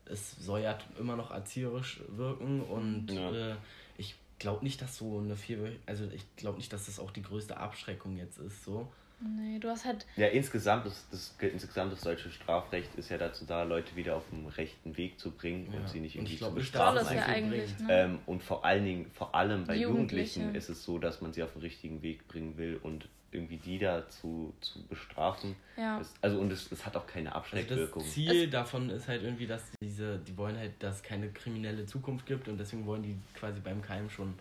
es 0.07 0.33
soll 0.45 0.61
ja 0.63 0.77
immer 0.99 1.15
noch 1.15 1.31
erzieherisch 1.31 2.01
wirken 2.09 2.63
und 2.63 3.11
Ja. 3.13 3.53
äh, 3.53 3.57
ich 3.99 4.17
glaube 4.39 4.65
nicht, 4.65 4.81
dass 4.83 4.97
so 4.97 5.19
eine 5.19 5.37
vier, 5.37 5.73
also 5.87 6.05
ich 6.13 6.25
glaube 6.37 6.59
nicht, 6.59 6.73
dass 6.73 6.87
das 6.87 6.99
auch 6.99 7.11
die 7.11 7.23
größte 7.23 7.57
Abschreckung 7.57 8.17
jetzt 8.17 8.39
ist 8.39 8.65
so. 8.65 8.91
Nee, 9.19 9.59
du 9.59 9.69
hast 9.71 9.87
halt, 9.87 10.07
ja 10.17 10.27
insgesamt, 10.27 10.85
das, 10.85 11.07
das, 11.11 11.35
insgesamt 11.41 11.91
das 11.91 12.03
deutsche 12.03 12.31
Strafrecht 12.31 12.95
ist 12.97 13.09
ja 13.09 13.17
dazu 13.17 13.47
da, 13.47 13.63
Leute 13.63 13.97
wieder 13.97 14.15
auf 14.17 14.29
den 14.31 14.47
rechten 14.47 14.97
Weg 14.99 15.19
zu 15.19 15.31
bringen 15.31 15.71
Ja. 15.73 15.81
und 15.81 15.89
sie 15.89 16.01
nicht 16.01 16.17
irgendwie 16.17 16.35
ich 16.35 16.39
glaub 16.41 16.51
zu 16.51 16.57
bestrafen. 16.57 16.97
das 16.97 17.13
ja 17.15 17.25
eigentlich 17.25 17.79
ne? 17.81 17.87
Ähm, 17.89 18.19
und 18.27 18.43
vor 18.43 18.65
allen 18.67 18.85
Dingen, 18.85 19.11
vor 19.13 19.35
allem 19.35 19.65
bei 19.65 19.77
Jugendliche. 19.77 20.41
Jugendlichen 20.41 20.55
ist 20.55 20.69
es 20.69 20.85
so, 20.85 20.99
dass 20.99 21.23
man 21.23 21.33
sie 21.33 21.43
auf 21.43 21.53
den 21.55 21.63
richtigen 21.63 22.03
Weg 22.03 22.29
bringen 22.29 22.59
will 22.59 22.79
und 22.83 23.09
irgendwie 23.37 23.59
die 23.59 23.79
dazu 23.79 24.53
zu 24.61 24.83
bestrafen. 24.87 25.55
ja. 25.77 25.99
Ist, 26.01 26.15
also 26.23 26.39
und 26.41 26.51
es, 26.53 26.71
es 26.73 26.85
hat 26.85 26.97
auch 26.97 27.07
keine 27.07 27.29
Also 27.29 27.39
Abschreckwirkung. 27.41 28.03
das 28.03 28.13
Ziel 28.13 28.49
davon 28.51 28.91
ist 28.91 29.07
halt 29.07 29.23
irgendwie, 29.23 29.47
dass 29.47 29.63
diese, 29.81 30.19
die 30.19 30.37
wollen 30.37 30.57
halt, 30.59 30.73
dass 30.83 30.97
es 30.97 31.03
keine 31.03 31.29
kriminelle 31.31 31.87
Zukunft 31.87 32.27
gibt 32.27 32.49
und 32.49 32.59
deswegen 32.59 32.85
wollen 32.87 33.03
die 33.03 33.17
quasi 33.39 33.61
beim 33.61 33.81
Keim 33.83 34.11
schon 34.11 34.35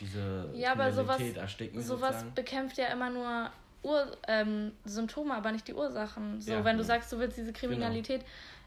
diese 0.00 0.48
Ja, 0.54 0.72
aber 0.72 0.92
sowas- 0.92 1.16
Kriminalität 1.16 1.36
ersticken. 1.42 1.80
Sowas 1.82 2.10
sozusagen. 2.12 2.34
bekämpft 2.34 2.78
ja 2.78 2.86
immer 2.86 3.10
nur 3.10 3.50
Ur 3.82 4.16
ähm, 4.28 4.72
Symptome, 4.84 5.34
aber 5.34 5.52
nicht 5.52 5.68
die 5.68 5.74
Ursachen. 5.74 6.40
So, 6.40 6.52
Ja, 6.52 6.58
wenn 6.64 6.76
du 6.76 6.82
genau. 6.82 6.94
sagst, 6.94 7.12
du 7.12 7.18
willst 7.18 7.36
diese 7.36 7.52
Kriminalität 7.52 8.22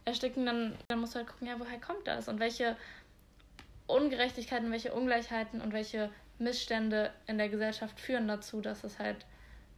ersticken, 0.06 0.46
dann, 0.46 0.76
dann 0.90 1.00
musst 1.00 1.16
du 1.16 1.20
halt 1.20 1.28
gucken, 1.28 1.48
ja, 1.48 1.56
woher 1.60 1.80
kommt 1.80 2.06
das 2.08 2.28
und 2.28 2.40
welche 2.40 2.76
Ungerechtigkeiten, 3.88 4.72
welche 4.72 4.94
Ungleichheiten 4.94 5.62
und 5.62 5.74
welche 5.74 6.10
Missstände 6.40 7.12
in 7.26 7.38
der 7.38 7.50
Gesellschaft 7.50 8.00
führen 8.00 8.28
dazu, 8.28 8.62
dass 8.62 8.84
es 8.84 9.00
halt 9.00 9.26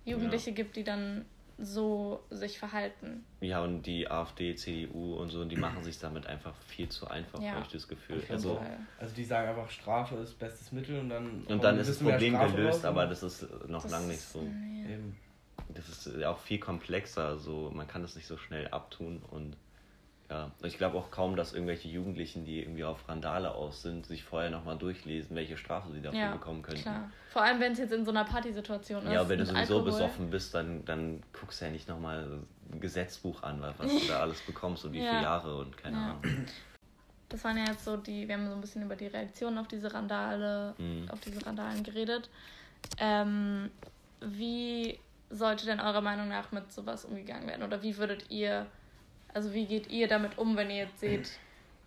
Jugendliche 0.05 0.51
gibt, 0.51 0.75
die 0.75 0.83
dann 0.83 1.25
so 1.61 2.23
sich 2.29 2.57
verhalten. 2.57 3.25
Ja, 3.41 3.61
und 3.61 3.83
die 3.83 4.09
AfD, 4.09 4.55
CDU 4.55 5.15
und 5.15 5.29
so, 5.29 5.43
die 5.43 5.57
machen 5.57 5.83
sich 5.83 5.99
damit 5.99 6.25
einfach 6.25 6.55
viel 6.67 6.87
zu 6.87 7.07
einfach, 7.07 7.41
Ja. 7.41 7.51
habe 7.53 7.65
ich 7.65 7.71
das 7.71 7.87
Gefühl. 7.87 8.23
Also, 8.29 8.55
Fall. 8.55 8.79
Also 8.97 9.13
die 9.15 9.25
sagen 9.25 9.49
einfach, 9.49 9.69
Strafe 9.69 10.15
ist 10.15 10.39
bestes 10.39 10.71
Mittel 10.71 10.99
und 10.99 11.09
dann. 11.09 11.43
und 11.47 11.63
dann 11.63 11.77
ist 11.77 11.89
das 11.89 11.99
Problem 11.99 12.39
gelöst, 12.39 12.79
raus 12.79 12.85
aber 12.85 13.07
das 13.07 13.23
ist 13.23 13.41
noch 13.67 13.83
Das 13.83 13.91
lange 13.91 14.07
nicht 14.07 14.21
so. 14.21 14.39
Eben. 14.39 15.17
Das 15.73 15.89
ist 15.89 16.17
ja 16.17 16.29
auch 16.31 16.39
viel 16.39 16.59
komplexer, 16.59 17.37
so 17.37 17.71
man 17.75 17.87
kann 17.87 18.03
es 18.03 18.15
nicht 18.15 18.27
so 18.27 18.37
schnell 18.37 18.67
abtun 18.69 19.21
und 19.29 19.57
ja, 20.29 20.51
ich 20.61 20.77
glaube 20.77 20.97
auch 20.97 21.09
kaum, 21.11 21.35
dass 21.35 21.53
irgendwelche 21.53 21.87
Jugendlichen, 21.87 22.45
die 22.45 22.59
irgendwie 22.61 22.83
auf 22.83 23.07
Randale 23.09 23.51
aus 23.53 23.81
sind, 23.81 24.05
sich 24.05 24.23
vorher 24.23 24.49
nochmal 24.51 24.77
durchlesen, 24.77 25.35
welche 25.35 25.57
Strafe 25.57 25.91
sie 25.91 26.01
dafür 26.01 26.19
Ja, 26.19 26.31
bekommen 26.33 26.61
könnten. 26.61 26.83
klar. 26.83 27.09
Vor 27.29 27.41
allem, 27.41 27.59
wenn 27.59 27.71
es 27.73 27.79
jetzt 27.79 27.93
in 27.93 28.05
so 28.05 28.11
einer 28.11 28.25
Partysituation 28.25 29.03
ist. 29.05 29.11
Ja, 29.11 29.27
wenn 29.29 29.39
du 29.39 29.45
sowieso 29.45 29.75
Alkohol. 29.77 29.83
besoffen 29.83 30.29
bist, 30.29 30.53
dann, 30.53 30.85
dann 30.85 31.21
guckst 31.39 31.61
du 31.61 31.65
ja 31.65 31.71
nicht 31.71 31.87
nochmal 31.87 32.41
ein 32.71 32.79
Gesetzbuch 32.79 33.41
an, 33.43 33.61
was 33.61 33.79
was 33.79 33.99
du 33.99 34.07
da 34.07 34.19
alles 34.19 34.41
bekommst 34.41 34.85
und 34.85 34.93
wie 34.93 34.99
Ja. 35.01 35.09
viele 35.09 35.21
Jahre 35.23 35.57
und 35.57 35.77
keine 35.77 35.97
Ja. 35.97 36.03
Ahnung. 36.11 36.21
Das 37.29 37.43
waren 37.43 37.57
ja 37.57 37.65
jetzt 37.65 37.85
so 37.85 37.95
die, 37.97 38.27
wir 38.27 38.35
haben 38.35 38.47
so 38.47 38.55
ein 38.55 38.61
bisschen 38.61 38.81
über 38.83 38.95
die 38.95 39.07
Reaktionen 39.07 39.57
auf 39.59 39.67
diese 39.67 39.93
Randale, 39.93 40.73
Mhm. 40.77 41.09
auf 41.11 41.19
diese 41.19 41.45
Randalen 41.45 41.83
geredet. 41.83 42.29
Ähm, 42.97 43.69
wie 44.21 44.99
sollte 45.29 45.65
denn 45.67 45.79
eurer 45.79 46.01
Meinung 46.01 46.27
nach 46.27 46.51
mit 46.51 46.71
sowas 46.71 47.05
umgegangen 47.05 47.47
werden? 47.47 47.63
Oder 47.63 47.83
wie 47.83 47.97
würdet 47.97 48.29
ihr, 48.31 48.65
also 49.33 49.53
wie 49.53 49.65
geht 49.65 49.89
ihr 49.89 50.07
damit 50.07 50.37
um, 50.37 50.55
wenn 50.55 50.69
ihr 50.69 50.85
jetzt 50.85 50.99
seht, 50.99 51.31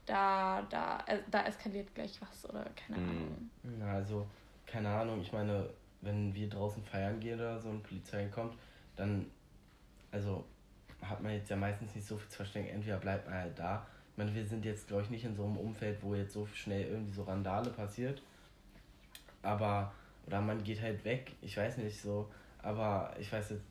da, 0.07 0.63
da, 0.71 0.99
äh, 1.07 1.19
da 1.31 1.45
eskaliert 1.47 1.95
gleich 1.95 2.21
was 2.21 2.49
oder 2.49 2.65
keine 2.75 3.01
Mhm. 3.01 3.09
Ahnung. 3.09 3.51
Ja, 3.81 3.95
also, 3.95 4.27
keine 4.67 4.89
Ahnung, 4.89 5.21
ich 5.21 5.33
meine, 5.33 5.69
wenn 6.01 6.35
wir 6.35 6.49
draußen 6.49 6.83
feiern 6.83 7.21
gehen 7.21 7.39
oder 7.39 7.59
so 7.61 7.69
und 7.69 7.83
Polizei 7.83 8.27
kommt, 8.27 8.55
dann, 8.97 9.27
also, 10.11 10.45
hat 11.01 11.21
man 11.23 11.33
jetzt 11.33 11.51
ja 11.51 11.57
meistens 11.57 11.95
nicht 11.95 12.07
so 12.07 12.17
viel 12.17 12.29
zu 12.29 12.37
verstecken. 12.37 12.69
Entweder 12.69 12.99
bleibt 12.99 13.27
man 13.27 13.35
halt 13.39 13.59
da. 13.59 13.87
Ich 14.13 14.19
meine, 14.19 14.35
wir 14.35 14.45
sind 14.47 14.65
jetzt, 14.65 14.87
glaube 14.89 15.03
ich, 15.03 15.11
nicht 15.11 15.25
in 15.25 15.35
so 15.35 15.45
einem 15.45 15.57
Umfeld, 15.57 16.03
wo 16.03 16.15
jetzt 16.15 16.33
so 16.33 16.47
schnell 16.47 16.87
irgendwie 16.87 17.13
so 17.13 17.25
Randale 17.25 17.71
passiert. 17.71 18.23
Aber, 19.43 19.93
oder 20.27 20.41
man 20.41 20.63
geht 20.63 20.81
halt 20.81 21.05
weg, 21.05 21.33
ich 21.41 21.57
weiß 21.57 21.79
nicht 21.79 22.01
so. 22.01 22.31
Aber 22.63 23.13
ich 23.19 23.33
weiß 23.33 23.51
jetzt, 23.51 23.65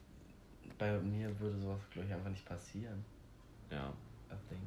bei 0.78 0.92
mir 1.00 1.40
würde 1.40 1.58
sowas, 1.58 1.80
glaube 1.92 2.08
ich, 2.08 2.14
einfach 2.14 2.30
nicht 2.30 2.46
passieren. 2.46 3.06
Ja. 3.72 3.94
I 4.30 4.36
think. 4.50 4.62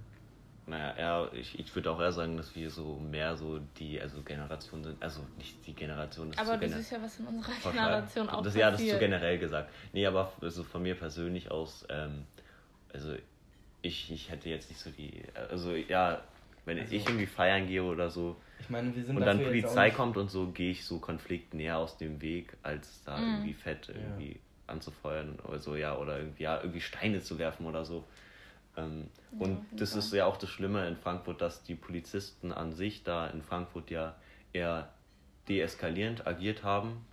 Naja, 0.67 0.95
eher, 0.97 1.31
ich, 1.35 1.59
ich 1.59 1.75
würde 1.75 1.91
auch 1.91 2.01
eher 2.01 2.13
sagen, 2.13 2.37
dass 2.39 2.55
wir 2.57 2.71
so 2.71 2.97
mehr 2.99 3.37
so 3.37 3.59
die 3.79 4.01
also 4.01 4.23
Generation 4.23 4.83
sind, 4.83 5.03
also 5.03 5.21
nicht 5.37 5.67
die 5.67 5.75
Generation, 5.75 6.31
das 6.31 6.41
ist 6.43 6.49
Aber 6.49 6.59
du 6.59 6.69
siehst 6.71 6.91
ja, 6.93 7.03
was 7.03 7.21
in 7.21 7.27
unserer. 7.27 7.71
Generation 7.71 8.29
auch 8.31 8.39
das, 8.39 8.55
passiert. 8.55 8.61
Ja, 8.63 8.71
das 8.71 8.81
ist 8.81 8.91
zu 8.91 8.99
generell 8.99 9.39
gesagt. 9.39 9.71
Nee, 9.93 10.07
aber 10.07 10.33
also 10.41 10.65
von 10.65 10.83
mir 10.83 10.95
persönlich 10.95 11.51
aus, 11.51 11.85
ähm, 11.91 12.25
also 12.93 13.15
ich, 13.83 14.11
ich 14.11 14.31
hätte 14.31 14.49
jetzt 14.49 14.71
nicht 14.71 14.81
so 14.81 14.91
die, 14.91 15.23
also 15.51 15.73
ja, 15.75 16.23
wenn 16.65 16.79
Also- 16.79 16.95
ich 16.95 17.07
irgendwie 17.07 17.27
feiern 17.27 17.67
gehe 17.67 17.83
oder 17.83 18.09
so 18.09 18.41
Ich 18.59 18.71
meine, 18.71 18.97
wir 18.97 19.05
sind 19.05 19.17
und 19.19 19.27
dann 19.27 19.37
dafür 19.37 19.53
jetzt 19.55 19.67
auch 19.67 19.75
Polizei 19.75 19.91
kommt 19.91 20.17
und 20.17 20.31
so, 20.31 20.47
gehe 20.47 20.71
ich 20.71 20.87
so 20.87 20.99
Konflikten 20.99 21.59
näher 21.59 21.77
aus 21.77 21.99
dem 21.99 22.23
Weg, 22.23 22.57
als 22.63 23.03
da 23.05 23.19
Mhm. 23.19 23.33
irgendwie 23.35 23.53
fett 23.53 23.91
irgendwie 23.91 24.41
anzufeuern 24.67 25.39
oder 25.41 25.59
so, 25.59 25.77
ja, 25.77 25.95
oder 25.99 26.17
irgendwie, 26.21 26.45
ja, 26.45 26.57
irgendwie 26.59 26.81
Steine 26.81 27.21
zu 27.21 27.39
werfen 27.39 27.67
oder 27.67 27.85
so. 27.85 28.09
Ähm, 28.77 29.09
Ja, 29.33 29.39
und 29.39 29.57
auf 29.59 29.65
jeden 29.65 29.79
das 29.79 29.91
Fall. 29.91 29.99
ist 29.99 30.13
ja 30.13 30.27
auch 30.27 30.37
das 30.37 30.51
Schlimme 30.51 30.87
in 30.89 30.97
Frankfurt, 30.97 31.41
dass 31.41 31.63
die 31.63 31.75
Polizisten 31.75 32.53
an 32.53 32.73
sich 32.73 33.03
da 33.05 33.27
in 33.29 33.43
Frankfurt 33.43 33.91
ja 33.91 34.15
eher 34.53 34.89
deeskalierend 35.49 36.27
agiert 36.27 36.63
haben 36.63 37.05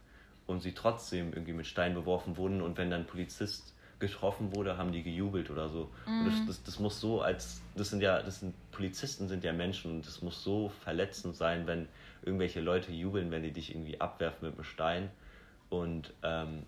und 0.47 0.61
sie 0.61 0.73
trotzdem 0.73 1.33
irgendwie 1.33 1.53
mit 1.53 1.67
Steinen 1.67 1.95
beworfen 1.95 2.37
wurden. 2.37 2.61
Und 2.61 2.77
wenn 2.77 2.89
dann 2.89 3.01
ein 3.01 3.07
Polizist 3.07 3.73
getroffen 3.99 4.53
wurde, 4.55 4.77
haben 4.77 4.91
die 4.91 5.03
gejubelt 5.03 5.49
oder 5.49 5.69
so. 5.69 5.91
Und 6.05 6.25
das, 6.25 6.45
das, 6.47 6.63
das 6.63 6.79
muss 6.79 6.99
so 6.99 7.21
als, 7.21 7.61
das 7.75 7.89
sind 7.89 8.01
ja, 8.01 8.21
das 8.21 8.39
sind 8.39 8.53
Polizisten 8.71 9.27
sind 9.27 9.43
ja 9.43 9.53
Menschen 9.53 9.91
und 9.91 10.07
das 10.07 10.21
muss 10.21 10.43
so 10.43 10.69
verletzend 10.69 11.35
sein, 11.35 11.67
wenn 11.67 11.87
irgendwelche 12.23 12.61
Leute 12.61 12.91
jubeln, 12.91 13.31
wenn 13.31 13.43
die 13.43 13.51
dich 13.51 13.71
irgendwie 13.73 14.01
abwerfen 14.01 14.47
mit 14.47 14.55
einem 14.55 14.63
Stein. 14.63 15.11
Und 15.69 16.13
ähm, 16.23 16.63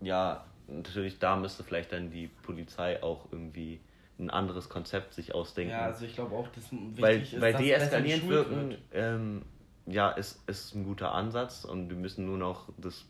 ja, 0.00 0.44
natürlich 0.68 1.18
da 1.18 1.36
müsste 1.36 1.64
vielleicht 1.64 1.92
dann 1.92 2.10
die 2.10 2.28
Polizei 2.28 3.02
auch 3.02 3.26
irgendwie 3.32 3.80
ein 4.18 4.30
anderes 4.30 4.68
Konzept 4.68 5.14
sich 5.14 5.34
ausdenken. 5.34 5.70
Ja, 5.72 5.86
also 5.86 6.04
ich 6.04 6.14
glaube 6.14 6.34
auch, 6.34 6.48
dass 6.48 6.72
wichtig 6.72 7.00
weil, 7.02 7.22
ist, 7.22 7.40
weil 7.40 7.52
dass 7.52 7.62
deeskalierend 7.62 8.28
wirken, 8.28 8.70
wird. 8.70 8.80
ähm, 8.92 9.42
ja, 9.86 10.10
ist, 10.10 10.40
ist 10.48 10.74
ein 10.74 10.84
guter 10.84 11.12
Ansatz 11.12 11.64
und 11.64 11.88
wir 11.88 11.96
müssen 11.96 12.26
nur 12.26 12.38
noch 12.38 12.68
das 12.78 13.06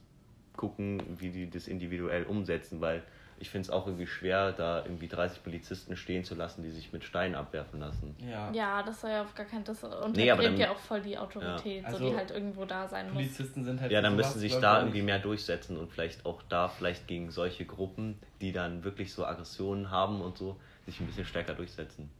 gucken, 0.56 1.02
wie 1.18 1.30
die 1.30 1.48
das 1.50 1.66
individuell 1.68 2.24
umsetzen, 2.24 2.80
weil 2.80 3.02
ich 3.40 3.50
finde 3.50 3.66
es 3.66 3.70
auch 3.70 3.86
irgendwie 3.86 4.08
schwer, 4.08 4.50
da 4.50 4.82
irgendwie 4.84 5.06
30 5.06 5.44
Polizisten 5.44 5.96
stehen 5.96 6.24
zu 6.24 6.34
lassen, 6.34 6.62
die 6.64 6.70
sich 6.70 6.92
mit 6.92 7.04
Steinen 7.04 7.36
abwerfen 7.36 7.78
lassen. 7.78 8.16
Ja. 8.28 8.50
Ja, 8.52 8.82
das 8.82 9.00
soll 9.00 9.10
ja 9.10 9.22
auf 9.22 9.32
gar 9.36 9.46
keinen. 9.46 9.62
Das 9.62 9.84
untergräbt 9.84 10.16
Nee, 10.16 10.30
aber 10.32 10.42
dann- 10.42 10.56
ja 10.56 10.72
auch 10.72 10.78
voll 10.78 11.00
die 11.00 11.16
Autorität, 11.16 11.84
Ja. 11.84 11.90
so 11.90 11.96
Also, 11.96 12.10
die 12.10 12.16
halt 12.16 12.32
irgendwo 12.32 12.64
da 12.64 12.88
sein 12.88 13.06
muss. 13.06 13.14
Polizisten 13.14 13.62
sind 13.64 13.80
halt. 13.80 13.92
Ja, 13.92 14.00
dann 14.02 14.16
müssen 14.16 14.40
sich 14.40 14.56
da 14.56 14.80
irgendwie 14.80 15.02
mehr 15.02 15.20
durchsetzen 15.20 15.76
und 15.76 15.88
vielleicht 15.92 16.26
auch 16.26 16.42
da 16.48 16.66
vielleicht 16.68 17.06
gegen 17.06 17.30
solche 17.30 17.64
Gruppen, 17.64 18.18
die 18.40 18.50
dann 18.50 18.82
wirklich 18.82 19.12
so 19.14 19.24
Aggressionen 19.24 19.92
haben 19.92 20.20
und 20.20 20.36
so, 20.36 20.56
sich 20.88 21.00
ein 21.00 21.06
bisschen 21.06 21.24
stärker 21.24 21.54
durchsetzen. 21.54 22.10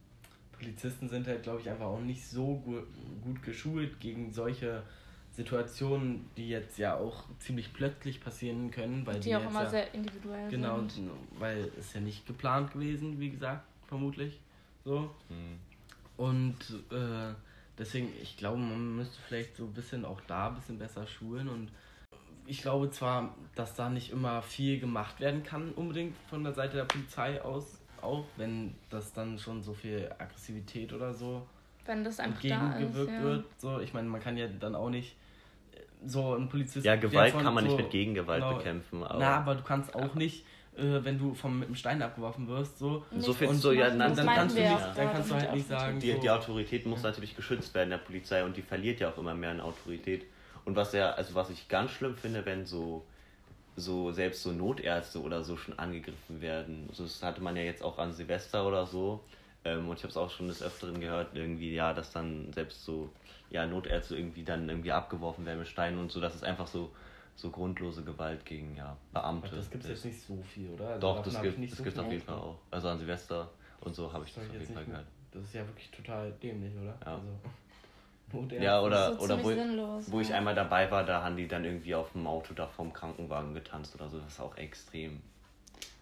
Polizisten 0.51 1.07
sind 1.07 1.27
halt, 1.27 1.43
glaube 1.43 1.61
ich, 1.61 1.69
einfach 1.69 1.85
auch 1.85 2.01
nicht 2.01 2.25
so 2.25 2.55
gut, 2.57 2.85
gut 3.23 3.41
geschult 3.43 3.99
gegen 3.99 4.31
solche 4.31 4.83
Situationen, 5.31 6.29
die 6.35 6.49
jetzt 6.49 6.77
ja 6.77 6.95
auch 6.95 7.23
ziemlich 7.39 7.71
plötzlich 7.73 8.21
passieren 8.21 8.71
können, 8.71 9.05
weil 9.05 9.15
die, 9.15 9.29
die 9.29 9.35
auch 9.35 9.41
jetzt 9.41 9.51
immer 9.51 9.63
ja, 9.63 9.69
sehr 9.69 9.93
individuell 9.93 10.49
genau, 10.49 10.79
sind. 10.87 11.09
weil 11.37 11.71
es 11.79 11.93
ja 11.93 12.01
nicht 12.01 12.27
geplant 12.27 12.73
gewesen, 12.73 13.19
wie 13.19 13.29
gesagt, 13.29 13.63
vermutlich 13.87 14.39
so. 14.83 15.09
Hm. 15.29 15.59
Und 16.17 16.57
äh, 16.91 17.33
deswegen, 17.77 18.11
ich 18.21 18.35
glaube, 18.35 18.57
man 18.57 18.97
müsste 18.97 19.17
vielleicht 19.27 19.55
so 19.55 19.63
ein 19.63 19.73
bisschen 19.73 20.03
auch 20.03 20.19
da 20.27 20.49
ein 20.49 20.55
bisschen 20.55 20.77
besser 20.77 21.07
schulen 21.07 21.47
und 21.47 21.69
ich 22.45 22.61
glaube 22.61 22.89
zwar, 22.89 23.35
dass 23.55 23.75
da 23.75 23.89
nicht 23.89 24.09
immer 24.11 24.41
viel 24.41 24.79
gemacht 24.79 25.19
werden 25.19 25.43
kann, 25.43 25.71
unbedingt 25.71 26.15
von 26.29 26.43
der 26.43 26.53
Seite 26.53 26.77
der 26.77 26.85
Polizei 26.85 27.41
aus, 27.41 27.78
auch 28.03 28.25
wenn 28.37 28.75
das 28.89 29.13
dann 29.13 29.37
schon 29.39 29.61
so 29.63 29.73
viel 29.73 30.09
Aggressivität 30.17 30.93
oder 30.93 31.13
so 31.13 31.45
Wenn 31.85 32.03
das 32.03 32.19
einfach 32.19 32.41
da 32.41 32.47
ist. 32.47 32.53
entgegengewirkt 32.73 33.11
Ja. 33.13 33.23
wird. 33.23 33.45
So, 33.57 33.79
ich 33.79 33.93
meine, 33.93 34.07
man 34.09 34.21
kann 34.21 34.37
ja 34.37 34.47
dann 34.47 34.75
auch 34.75 34.89
nicht 34.89 35.15
äh, 35.73 35.79
so 36.05 36.35
ein 36.35 36.49
Polizist. 36.49 36.85
Ja, 36.85 36.95
Gewalt 36.95 37.33
kann 37.33 37.53
man 37.53 37.63
so, 37.65 37.71
nicht 37.71 37.77
mit 37.81 37.91
Gegengewalt 37.91 38.43
genau, 38.43 38.57
bekämpfen. 38.57 39.03
Aber 39.03 39.19
Na, 39.19 39.37
aber 39.37 39.55
du 39.55 39.63
kannst 39.63 39.93
auch 39.95 40.15
nicht, 40.15 40.45
äh, 40.77 41.03
wenn 41.03 41.17
du 41.17 41.33
vom, 41.33 41.59
mit 41.59 41.67
einem 41.67 41.75
Stein 41.75 42.01
abgeworfen 42.01 42.47
wirst, 42.47 42.77
so. 42.79 43.03
So 43.11 43.27
Nicht 43.29 43.37
viel 43.39 43.47
das 43.47 43.61
so, 43.61 43.71
ja, 43.71 43.89
dann- 43.89 44.15
dann 44.15 44.27
kannst 44.27 44.55
du 44.57 44.61
nicht- 44.61 44.71
auch 44.71 44.93
dann 44.95 45.11
kannst 45.11 45.31
du 45.31 45.35
halt 45.35 45.53
nicht 45.55 45.67
sagen, 45.67 45.99
die, 45.99 46.11
so. 46.13 46.19
die 46.19 46.29
Autorität 46.29 46.85
muss 46.85 47.03
natürlich 47.03 47.35
geschützt 47.35 47.73
werden, 47.73 47.89
der 47.89 47.97
Polizei, 47.97 48.43
und 48.43 48.55
die 48.55 48.61
verliert 48.61 48.99
ja 48.99 49.09
auch 49.09 49.17
immer 49.17 49.33
mehr 49.33 49.51
an 49.51 49.59
Autorität. 49.61 50.25
Und 50.65 50.75
was 50.75 50.93
ja, 50.93 51.11
also 51.11 51.33
was 51.35 51.49
ich 51.49 51.67
ganz 51.67 51.91
schlimm 51.91 52.15
finde, 52.15 52.45
wenn 52.45 52.65
so, 52.65 53.03
so 53.79 54.11
selbst 54.11 54.43
so 54.43 54.51
Notärzte 54.51 55.21
oder 55.21 55.43
so 55.43 55.57
schon 55.57 55.77
angegriffen 55.79 56.41
werden. 56.41 56.85
Also 56.89 57.03
das 57.03 57.21
hatte 57.23 57.41
man 57.41 57.55
ja 57.55 57.63
jetzt 57.63 57.83
auch 57.83 57.97
an 57.97 58.13
Silvester 58.13 58.65
oder 58.67 58.85
so. 58.85 59.23
Ähm, 59.65 59.89
und 59.89 59.97
ich 59.97 60.03
habe 60.03 60.09
es 60.11 60.17
auch 60.17 60.29
schon 60.29 60.47
des 60.47 60.63
Öfteren 60.63 60.99
gehört, 61.01 61.35
irgendwie, 61.35 61.73
ja, 61.73 61.93
dass 61.93 62.11
dann 62.11 62.51
selbst 62.53 62.85
so, 62.85 63.09
ja, 63.49 63.65
Notärzte 63.65 64.15
irgendwie 64.15 64.43
dann 64.43 64.69
irgendwie 64.69 64.91
abgeworfen 64.91 65.45
werden 65.45 65.59
mit 65.59 65.67
Steinen 65.67 65.99
und 65.99 66.11
so, 66.11 66.21
dass 66.21 66.33
es 66.35 66.43
einfach 66.43 66.67
so, 66.67 66.91
so 67.35 67.49
grundlose 67.49 68.03
Gewalt 68.03 68.45
gegen 68.45 68.75
ja, 68.77 68.95
Beamte. 69.11 69.47
Aber 69.47 69.57
das 69.57 69.69
gibt 69.69 69.83
es 69.83 69.89
jetzt 69.89 70.05
nicht 70.05 70.21
so 70.21 70.41
viel, 70.41 70.69
oder? 70.69 70.87
Also 70.89 70.99
Doch, 70.99 71.23
das 71.23 71.41
gibt 71.41 71.71
es 71.71 71.77
so 71.77 72.01
auf 72.01 72.11
jeden 72.11 72.23
Fall 72.23 72.35
auch. 72.35 72.57
Also 72.71 72.87
an 72.87 72.99
Silvester 72.99 73.49
und 73.81 73.95
so 73.95 74.11
habe 74.11 74.25
ich 74.25 74.33
Das, 74.33 74.43
das 74.43 74.53
auf 74.53 74.61
jeden 74.61 74.73
Fall 74.73 74.85
gehört. 74.85 75.05
das 75.31 75.43
ist 75.43 75.53
ja 75.53 75.65
wirklich 75.67 75.91
total 75.91 76.31
dämlich, 76.41 76.73
oder? 76.75 76.97
Ja. 77.05 77.15
Also, 77.15 77.27
Notärzte. 78.33 78.63
Ja, 78.63 78.81
oder, 78.81 79.15
so 79.15 79.23
oder 79.23 79.43
wo, 79.43 79.49
sinnlos, 79.49 80.11
wo 80.11 80.19
ich 80.21 80.33
einmal 80.33 80.55
dabei 80.55 80.89
war, 80.91 81.03
da 81.05 81.23
haben 81.23 81.37
die 81.37 81.47
dann 81.47 81.65
irgendwie 81.65 81.95
auf 81.95 82.11
dem 82.13 82.27
Auto 82.27 82.53
da 82.53 82.67
vom 82.67 82.93
Krankenwagen 82.93 83.53
getanzt 83.53 83.95
oder 83.95 84.09
so. 84.09 84.19
Das 84.19 84.27
ist 84.33 84.39
auch 84.39 84.55
extrem 84.57 85.21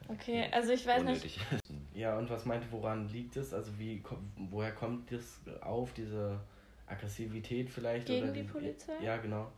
Okay, 0.10 0.48
also 0.52 0.72
ich 0.72 0.86
weiß 0.86 1.04
nicht. 1.04 1.10
unnötig. 1.10 1.40
Ja, 1.94 2.16
und 2.16 2.30
was 2.30 2.46
meint 2.46 2.64
ihr, 2.64 2.72
woran 2.72 3.10
liegt 3.10 3.38
es? 3.38 3.56
Also 3.56 3.72
wie 3.80 4.04
woher 4.52 4.72
kommt 4.72 5.12
das 5.12 5.40
auf, 5.62 5.94
diese 5.94 6.40
Aggressivität 6.86 7.72
vielleicht? 7.72 8.06
Gegen 8.06 8.26
oder 8.26 8.34
die 8.34 8.44
Polizei? 8.44 8.94
Ja, 9.02 9.18
genau. 9.18 9.52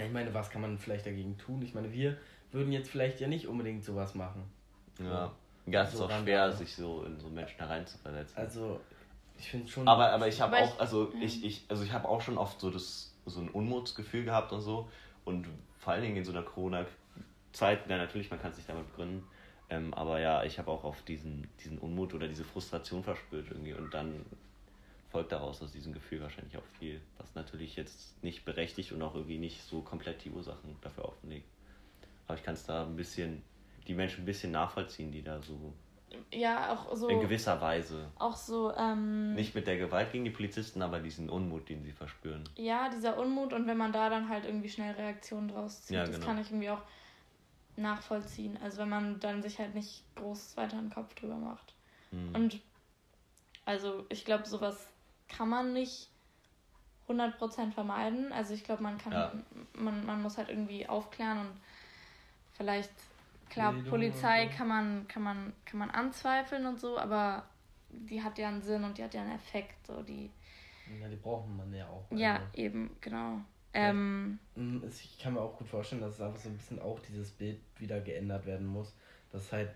Ich 0.00 0.12
meine, 0.12 0.32
was 0.32 0.50
kann 0.50 0.62
man 0.62 0.78
vielleicht 0.78 1.04
dagegen 1.04 1.36
tun? 1.38 1.60
Ich 1.62 1.74
meine, 1.74 1.92
wir 1.92 2.16
würden 2.52 2.70
jetzt 2.72 2.90
vielleicht 2.90 3.18
ja 3.20 3.26
nicht 3.26 3.48
unbedingt 3.48 3.82
sowas 3.84 4.14
machen. 4.14 4.44
ja. 5.00 5.32
ja, 5.66 5.82
es 5.82 5.90
ist 5.92 5.98
So 5.98 6.04
auch 6.04 6.10
ran- 6.10 6.22
schwer, 6.22 6.52
sich 6.52 6.74
so 6.76 7.02
in 7.02 7.18
so 7.18 7.28
Menschen 7.28 7.58
hereinzuversetzen. 7.58 8.36
Also, 8.38 8.80
ich 9.42 9.50
finde 9.50 9.68
schon. 9.68 9.88
aber, 9.88 10.12
aber 10.12 10.28
ich 10.28 10.40
habe 10.40 10.56
auch, 10.56 10.78
also 10.78 11.12
ich, 11.20 11.44
ich, 11.44 11.64
also 11.68 11.82
ich 11.82 11.92
habe 11.92 12.08
auch 12.08 12.20
schon 12.20 12.38
oft 12.38 12.60
so 12.60 12.70
das, 12.70 13.12
so 13.26 13.40
ein 13.40 13.48
Unmutsgefühl 13.48 14.24
gehabt 14.24 14.52
und 14.52 14.60
so. 14.60 14.88
Und 15.24 15.48
vor 15.78 15.92
allen 15.92 16.02
Dingen 16.02 16.16
in 16.16 16.24
so 16.24 16.30
einer 16.30 16.42
Corona-Zeit, 16.42 17.88
ja 17.88 17.96
natürlich, 17.96 18.30
man 18.30 18.40
kann 18.40 18.52
es 18.52 18.56
nicht 18.56 18.68
damit 18.68 18.86
begründen. 18.88 19.24
Ähm, 19.68 19.92
aber 19.94 20.20
ja, 20.20 20.44
ich 20.44 20.58
habe 20.58 20.70
auch 20.70 20.84
auf 20.84 21.02
diesen, 21.02 21.48
diesen 21.64 21.78
Unmut 21.78 22.14
oder 22.14 22.28
diese 22.28 22.44
Frustration 22.44 23.02
verspürt 23.02 23.48
irgendwie. 23.50 23.72
Und 23.72 23.92
dann 23.92 24.24
folgt 25.10 25.32
daraus 25.32 25.60
aus 25.60 25.72
diesem 25.72 25.92
Gefühl 25.92 26.22
wahrscheinlich 26.22 26.56
auch 26.56 26.66
viel, 26.78 27.00
was 27.18 27.34
natürlich 27.34 27.74
jetzt 27.74 28.22
nicht 28.22 28.44
berechtigt 28.44 28.92
und 28.92 29.02
auch 29.02 29.14
irgendwie 29.14 29.38
nicht 29.38 29.62
so 29.64 29.80
komplett 29.80 30.24
die 30.24 30.30
Ursachen 30.30 30.76
dafür 30.82 31.06
offenlegt. 31.06 31.48
Aber 32.28 32.38
ich 32.38 32.44
kann 32.44 32.54
es 32.54 32.64
da 32.64 32.84
ein 32.84 32.96
bisschen, 32.96 33.42
die 33.88 33.94
Menschen 33.94 34.22
ein 34.22 34.26
bisschen 34.26 34.52
nachvollziehen, 34.52 35.10
die 35.10 35.22
da 35.22 35.42
so 35.42 35.72
Ja, 36.32 36.72
auch 36.72 36.94
so. 36.94 37.08
in 37.08 37.20
gewisser 37.20 37.60
Weise, 37.60 38.10
Auch 38.18 38.36
so, 38.36 38.72
ähm, 38.76 39.34
nicht 39.34 39.54
mit 39.54 39.66
der 39.66 39.78
Gewalt 39.78 40.12
gegen 40.12 40.24
die 40.24 40.30
Polizisten, 40.30 40.82
aber 40.82 41.00
diesen 41.00 41.28
Unmut, 41.30 41.68
den 41.68 41.82
sie 41.82 41.92
verspüren. 41.92 42.44
ja, 42.56 42.88
dieser 42.88 43.16
Unmut 43.18 43.52
und 43.52 43.66
wenn 43.66 43.76
man 43.76 43.92
da 43.92 44.08
dann 44.10 44.28
halt 44.28 44.44
irgendwie 44.44 44.68
schnell 44.68 44.92
Reaktionen 44.94 45.48
draus 45.48 45.84
zieht, 45.86 45.96
Ja, 45.96 46.04
das 46.04 46.14
genau. 46.16 46.26
kann 46.26 46.38
ich 46.38 46.48
irgendwie 46.50 46.70
auch 46.70 46.82
nachvollziehen. 47.76 48.58
Also 48.62 48.78
wenn 48.78 48.88
man 48.88 49.20
dann 49.20 49.42
sich 49.42 49.58
halt 49.58 49.74
nicht 49.74 50.04
groß 50.16 50.56
weiter 50.56 50.76
einen 50.78 50.90
Kopf 50.90 51.14
drüber 51.14 51.36
macht. 51.36 51.74
Hm. 52.10 52.34
Und 52.34 52.60
also 53.64 54.04
ich 54.08 54.24
glaube, 54.24 54.46
sowas 54.46 54.88
kann 55.28 55.48
man 55.48 55.72
nicht 55.72 56.08
100% 57.08 57.72
vermeiden. 57.72 58.32
Also 58.32 58.54
ich 58.54 58.64
glaube, 58.64 58.82
man 58.82 58.98
kann, 58.98 59.12
Ja. 59.12 59.32
man, 59.74 60.04
man 60.04 60.22
muss 60.22 60.36
halt 60.38 60.48
irgendwie 60.48 60.86
aufklären 60.88 61.38
und 61.40 61.60
vielleicht, 62.52 62.90
klar, 63.52 63.72
Bildung 63.72 63.90
Polizei 63.90 64.46
kann 64.48 64.68
man, 64.68 65.06
kann 65.08 65.22
man, 65.22 65.52
kann 65.64 65.78
man 65.78 65.90
anzweifeln 65.90 66.66
und 66.66 66.80
so, 66.80 66.98
aber 66.98 67.44
die 67.90 68.22
hat 68.22 68.38
ja 68.38 68.48
einen 68.48 68.62
Sinn 68.62 68.84
und 68.84 68.96
die 68.98 69.04
hat 69.04 69.14
ja 69.14 69.22
einen 69.22 69.32
Effekt. 69.36 69.86
So 69.86 70.02
die, 70.02 70.30
Ja, 71.00 71.08
die 71.08 71.16
brauchen 71.16 71.56
man 71.56 71.72
ja 71.74 71.86
auch. 71.86 72.04
ja, 72.16 72.34
Also, 72.36 72.46
eben, 72.54 72.96
genau. 73.00 73.40
Ähm, 73.74 74.38
es- 74.86 75.02
ich 75.04 75.18
kann 75.18 75.34
mir 75.34 75.40
auch 75.40 75.56
gut 75.56 75.68
vorstellen, 75.68 76.02
dass 76.02 76.14
es 76.14 76.20
einfach 76.20 76.38
so 76.40 76.48
ein 76.48 76.56
bisschen 76.56 76.80
auch 76.80 76.98
dieses 77.00 77.30
Bild 77.30 77.58
wieder 77.78 78.00
geändert 78.00 78.44
werden 78.46 78.66
muss. 78.66 78.94
Dass 79.30 79.50
halt 79.52 79.70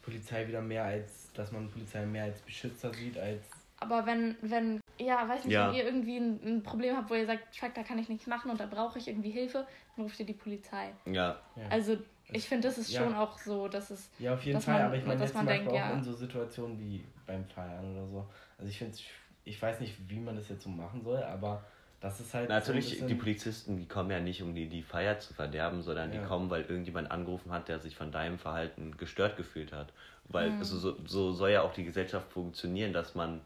Polizei 0.00 0.46
wieder 0.48 0.62
mehr 0.62 0.84
als, 0.84 1.30
dass 1.34 1.52
man 1.52 1.70
Polizei 1.70 2.04
mehr 2.06 2.24
als 2.24 2.40
Beschützer 2.40 2.92
sieht, 2.94 3.18
als. 3.18 3.44
aber 3.78 4.06
wenn, 4.06 4.36
wenn, 4.40 4.80
ja, 4.98 5.28
weiß 5.28 5.44
nicht, 5.44 5.52
Ja. 5.54 5.68
wenn 5.68 5.74
ihr 5.76 5.84
irgendwie 5.84 6.16
ein, 6.16 6.40
ein 6.44 6.62
Problem 6.62 6.96
habt, 6.96 7.10
wo 7.10 7.14
ihr 7.14 7.26
sagt, 7.26 7.54
fuck, 7.54 7.74
da 7.74 7.82
kann 7.82 7.98
ich 7.98 8.08
nichts 8.08 8.26
machen 8.26 8.50
und 8.50 8.58
da 8.58 8.66
brauche 8.66 8.98
ich 8.98 9.06
irgendwie 9.08 9.30
Hilfe, 9.30 9.66
dann 9.96 10.04
ruft 10.04 10.18
ihr 10.20 10.26
die 10.26 10.32
Polizei. 10.34 10.92
Ja, 11.06 11.38
Ja, 11.56 11.68
Also 11.68 11.98
ich 12.32 12.48
finde, 12.48 12.68
das 12.68 12.78
ist 12.78 12.90
Ja. 12.92 13.02
schon 13.04 13.14
auch 13.14 13.38
so, 13.38 13.68
dass 13.68 13.90
es 13.90 14.10
ja 14.18 14.34
auf 14.34 14.42
jeden 14.44 14.56
dass 14.56 14.64
Fall, 14.64 14.74
man- 14.74 14.82
aber 14.84 14.96
ich 14.96 15.04
meine 15.04 15.20
dass 15.20 15.28
jetzt 15.30 15.34
man 15.34 15.46
zum 15.46 15.46
Beispiel 15.48 15.72
denkt, 15.72 15.82
auch 15.84 15.88
ja. 15.90 15.96
in 15.96 16.04
so 16.04 16.12
Situationen 16.12 16.78
wie 16.78 17.04
beim 17.26 17.44
Feiern 17.46 17.92
oder 17.92 18.06
so. 18.06 18.26
Also 18.58 18.68
ich 18.70 18.78
finde 18.78 18.96
ich 19.44 19.60
weiß 19.60 19.80
nicht, 19.80 19.94
wie 20.08 20.20
man 20.20 20.36
das 20.36 20.48
jetzt 20.48 20.62
so 20.62 20.68
machen 20.70 21.02
soll, 21.02 21.22
aber 21.22 21.64
das 22.00 22.20
ist 22.20 22.32
halt. 22.34 22.48
natürlich, 22.48 22.98
so 22.98 23.06
die 23.06 23.14
Polizisten, 23.14 23.76
die 23.76 23.86
kommen 23.86 24.10
ja 24.10 24.20
nicht, 24.20 24.42
um 24.42 24.54
die, 24.54 24.68
die 24.68 24.82
Feier 24.82 25.18
zu 25.18 25.34
verderben, 25.34 25.82
sondern 25.82 26.12
Ja. 26.12 26.20
die 26.20 26.26
kommen, 26.26 26.50
weil 26.50 26.62
irgendjemand 26.62 27.10
angerufen 27.10 27.50
hat, 27.52 27.68
der 27.68 27.78
sich 27.80 27.96
von 27.96 28.10
deinem 28.12 28.38
Verhalten 28.38 28.96
gestört 28.96 29.36
gefühlt 29.36 29.72
hat. 29.72 29.92
Weil 30.24 30.50
Mhm. 30.50 30.58
also 30.60 30.78
so, 30.78 30.96
so 31.06 31.32
soll 31.32 31.50
ja 31.50 31.62
auch 31.62 31.72
die 31.74 31.84
Gesellschaft 31.84 32.30
funktionieren, 32.32 32.92
dass 32.92 33.14
man 33.14 33.40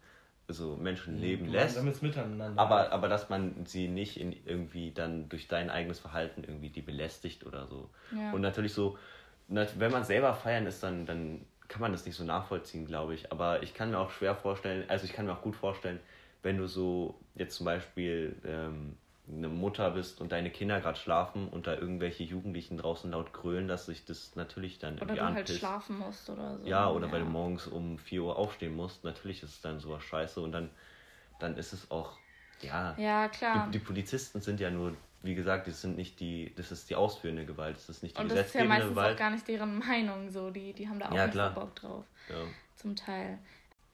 so 0.48 0.76
Menschen 0.76 1.20
leben 1.20 1.44
man- 1.44 1.52
lässt. 1.52 1.76
Damit 1.76 1.94
es 1.94 2.02
miteinander. 2.02 2.52
Aber, 2.60 2.92
aber 2.92 3.08
dass 3.08 3.28
man 3.28 3.66
sie 3.66 3.88
nicht 3.88 4.18
in 4.20 4.32
irgendwie 4.44 4.92
dann 4.92 5.28
durch 5.28 5.48
dein 5.48 5.70
eigenes 5.70 5.98
Verhalten 5.98 6.44
irgendwie 6.44 6.70
die 6.70 6.82
belästigt 6.82 7.44
oder 7.44 7.66
so. 7.66 7.90
Ja. 8.12 8.32
Und 8.32 8.40
natürlich 8.40 8.72
so, 8.72 8.98
wenn 9.48 9.92
man 9.92 10.04
selber 10.04 10.34
feiern 10.34 10.66
ist, 10.66 10.82
dann, 10.82 11.06
dann 11.06 11.44
kann 11.68 11.80
man 11.80 11.92
das 11.92 12.06
nicht 12.06 12.16
so 12.16 12.24
nachvollziehen, 12.24 12.86
glaube 12.86 13.14
ich. 13.14 13.32
Aber 13.32 13.62
ich 13.62 13.74
kann 13.74 13.90
mir 13.90 13.98
auch 13.98 14.10
schwer 14.10 14.34
vorstellen, 14.34 14.84
also 14.88 15.04
ich 15.04 15.12
kann 15.12 15.26
mir 15.26 15.32
auch 15.32 15.42
gut 15.42 15.56
vorstellen, 15.56 16.00
wenn 16.42 16.58
du 16.58 16.66
so 16.68 17.18
jetzt 17.34 17.56
zum 17.56 17.66
Beispiel 17.66 18.36
ähm, 18.44 18.96
eine 19.28 19.48
Mutter 19.48 19.90
bist 19.90 20.20
und 20.20 20.30
deine 20.32 20.50
Kinder 20.50 20.80
gerade 20.80 20.98
schlafen 20.98 21.48
und 21.48 21.66
da 21.66 21.74
irgendwelche 21.74 22.22
Jugendlichen 22.22 22.76
draußen 22.78 23.10
laut 23.10 23.32
grölen, 23.32 23.66
dass 23.66 23.86
sich 23.86 24.04
das 24.04 24.36
natürlich 24.36 24.78
dann 24.78 24.94
oder 24.94 25.02
irgendwie 25.02 25.16
du 25.18 25.24
halt 25.24 25.36
anpisst. 25.38 25.58
schlafen 25.58 25.98
musst 25.98 26.30
oder 26.30 26.58
so. 26.58 26.66
Ja, 26.66 26.88
oder 26.90 27.10
weil 27.10 27.20
du 27.20 27.26
morgens 27.26 27.66
um 27.66 27.98
4 27.98 28.22
Uhr 28.22 28.36
aufstehen 28.38 28.76
musst. 28.76 29.02
Natürlich 29.04 29.42
ist 29.42 29.50
es 29.50 29.60
dann 29.60 29.80
sowas 29.80 30.04
scheiße 30.04 30.40
und 30.40 30.52
dann, 30.52 30.70
dann 31.40 31.56
ist 31.56 31.72
es 31.72 31.90
auch, 31.90 32.16
ja, 32.60 32.94
Ja, 32.98 33.28
klar. 33.28 33.66
die, 33.66 33.78
die 33.78 33.84
Polizisten 33.84 34.40
sind 34.40 34.60
ja 34.60 34.70
nur 34.70 34.94
wie 35.22 35.34
gesagt, 35.34 35.66
das 35.66 35.80
sind 35.80 35.96
nicht 35.96 36.20
die, 36.20 36.52
das 36.56 36.70
ist 36.70 36.88
die 36.88 36.94
ausführende 36.94 37.44
Gewalt, 37.44 37.76
das 37.76 37.88
ist 37.88 38.02
nicht 38.04 38.16
die 38.16 38.22
Und 38.22 38.30
das 38.30 38.46
ist 38.46 38.54
ja 38.54 38.64
meistens 38.64 38.90
Gewalt. 38.90 39.14
auch 39.14 39.18
gar 39.18 39.30
nicht 39.30 39.48
deren 39.48 39.78
Meinung 39.80 40.30
so, 40.30 40.50
die, 40.50 40.72
die 40.72 40.88
haben 40.88 41.00
da 41.00 41.08
auch 41.08 41.14
ja, 41.14 41.24
nicht 41.24 41.32
klar. 41.32 41.52
so 41.52 41.60
Bock 41.60 41.74
drauf. 41.74 42.04
Ja. 42.28 42.36
Zum 42.76 42.94
Teil. 42.94 43.38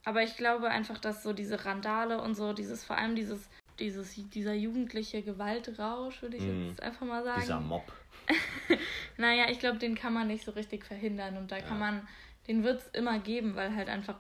Aber 0.05 0.23
ich 0.23 0.37
glaube 0.37 0.69
einfach, 0.69 0.99
dass 0.99 1.23
so 1.23 1.33
diese 1.33 1.65
Randale 1.65 2.21
und 2.21 2.35
so, 2.35 2.53
dieses, 2.53 2.85
vor 2.85 2.97
allem 2.99 3.15
dieses, 3.15 3.49
dieses, 3.83 4.15
dieser 4.31 4.55
jugendliche 4.55 5.23
Gewaltrausch, 5.23 6.23
würde 6.23 6.37
ich 6.37 6.43
mm. 6.43 6.69
jetzt 6.69 6.83
einfach 6.83 7.07
mal 7.07 7.25
sagen. 7.25 7.41
Dieser 7.41 7.61
Mob. 7.61 7.93
naja, 9.17 9.47
ich 9.51 9.59
glaube, 9.59 9.79
den 9.79 9.95
kann 9.95 10.15
man 10.15 10.29
nicht 10.29 10.45
so 10.45 10.53
richtig 10.53 10.85
verhindern 10.85 11.37
und 11.37 11.51
da 11.51 11.57
ja. 11.57 11.63
kann 11.63 11.79
man, 11.79 12.07
den 12.47 12.63
wird 12.63 12.81
es 12.81 12.89
immer 12.89 13.19
geben, 13.19 13.57
weil 13.57 13.75
halt 13.75 13.89
einfach, 13.89 14.17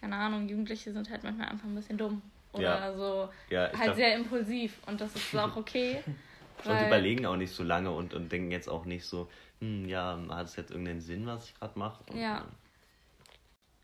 keine 0.00 0.16
Ahnung, 0.16 0.48
Jugendliche 0.48 0.92
sind 0.92 1.10
halt 1.10 1.24
manchmal 1.24 1.48
einfach 1.48 1.66
ein 1.66 1.74
bisschen 1.74 1.98
dumm. 1.98 2.22
Oder 2.52 2.62
ja. 2.62 2.96
so 2.96 3.28
ja, 3.50 3.60
halt 3.62 3.82
glaub... 3.82 3.96
sehr 3.96 4.14
impulsiv 4.14 4.78
und 4.86 5.00
das 5.00 5.14
ist 5.16 5.36
auch 5.36 5.56
okay. 5.56 6.02
und 6.64 6.86
überlegen 6.86 7.26
auch 7.26 7.36
nicht 7.36 7.52
so 7.52 7.64
lange 7.64 7.90
und, 7.90 8.14
und 8.14 8.30
denken 8.30 8.52
jetzt 8.52 8.68
auch 8.68 8.84
nicht 8.84 9.04
so, 9.04 9.28
hm, 9.60 9.88
ja, 9.88 10.16
hat 10.28 10.46
es 10.46 10.54
jetzt 10.54 10.70
irgendeinen 10.70 11.00
Sinn, 11.00 11.26
was 11.26 11.46
ich 11.48 11.54
gerade 11.56 11.76
mache? 11.76 12.04
Ja. 12.16 12.46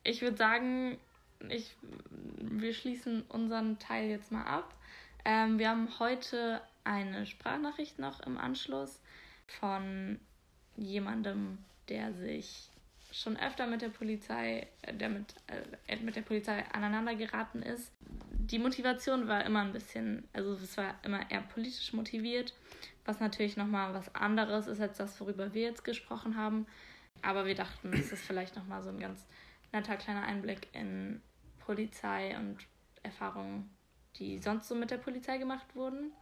Ich 0.04 0.22
würde 0.22 0.36
sagen, 0.36 0.98
ich, 1.48 1.74
wir 2.38 2.72
schließen 2.72 3.22
unseren 3.28 3.78
Teil 3.80 4.08
jetzt 4.08 4.30
mal 4.30 4.44
ab. 4.44 4.72
Ähm, 5.24 5.58
wir 5.58 5.68
haben 5.68 5.88
heute 5.98 6.60
eine 6.84 7.26
Sprachnachricht 7.26 7.98
noch 7.98 8.20
im 8.20 8.38
Anschluss 8.38 9.00
von 9.60 10.18
jemandem, 10.76 11.58
der 11.88 12.12
sich 12.14 12.70
schon 13.12 13.36
öfter 13.36 13.66
mit 13.66 13.82
der 13.82 13.88
Polizei, 13.88 14.66
äh, 14.82 14.94
der 14.94 15.08
mit, 15.08 15.34
äh, 15.88 15.96
mit 15.96 16.16
der 16.16 16.22
Polizei 16.22 16.64
aneinander 16.72 17.14
geraten 17.14 17.62
ist. 17.62 17.92
Die 18.30 18.58
Motivation 18.58 19.28
war 19.28 19.44
immer 19.44 19.60
ein 19.60 19.72
bisschen, 19.72 20.26
also 20.32 20.54
es 20.54 20.76
war 20.76 20.94
immer 21.02 21.30
eher 21.30 21.42
politisch 21.42 21.92
motiviert, 21.92 22.54
was 23.04 23.20
natürlich 23.20 23.56
nochmal 23.56 23.94
was 23.94 24.14
anderes 24.14 24.66
ist 24.66 24.80
als 24.80 24.98
das, 24.98 25.20
worüber 25.20 25.54
wir 25.54 25.62
jetzt 25.62 25.84
gesprochen 25.84 26.36
haben. 26.36 26.66
Aber 27.22 27.46
wir 27.46 27.54
dachten, 27.54 27.92
es 27.92 28.12
ist 28.12 28.24
vielleicht 28.24 28.56
nochmal 28.56 28.82
so 28.82 28.90
ein 28.90 29.00
ganz 29.00 29.26
netter 29.72 29.96
kleiner 29.96 30.22
Einblick 30.22 30.68
in 30.72 31.20
Polizei 31.58 32.36
und 32.36 32.58
Erfahrungen, 33.02 33.70
die 34.18 34.38
sonst 34.38 34.68
so 34.68 34.74
mit 34.74 34.90
der 34.90 34.98
Polizei 34.98 35.38
gemacht 35.38 35.66
wurden. 35.74 36.12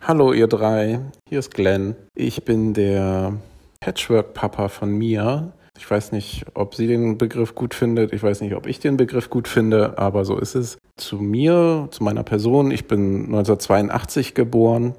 Hallo 0.00 0.32
ihr 0.32 0.46
drei, 0.46 1.00
hier 1.28 1.38
ist 1.38 1.54
Glenn. 1.54 1.96
Ich 2.14 2.44
bin 2.44 2.74
der 2.74 3.34
Patchwork-Papa 3.80 4.68
von 4.68 4.90
Mia. 4.90 5.52
Ich 5.76 5.88
weiß 5.88 6.12
nicht, 6.12 6.44
ob 6.54 6.74
sie 6.74 6.86
den 6.86 7.18
Begriff 7.18 7.54
gut 7.54 7.74
findet. 7.74 8.12
Ich 8.12 8.22
weiß 8.22 8.40
nicht, 8.40 8.54
ob 8.54 8.66
ich 8.66 8.80
den 8.80 8.96
Begriff 8.96 9.30
gut 9.30 9.48
finde, 9.48 9.98
aber 9.98 10.24
so 10.24 10.38
ist 10.38 10.54
es. 10.54 10.78
Zu 10.96 11.16
mir, 11.16 11.88
zu 11.90 12.02
meiner 12.02 12.24
Person. 12.24 12.70
Ich 12.70 12.86
bin 12.86 13.26
1982 13.26 14.34
geboren 14.34 14.94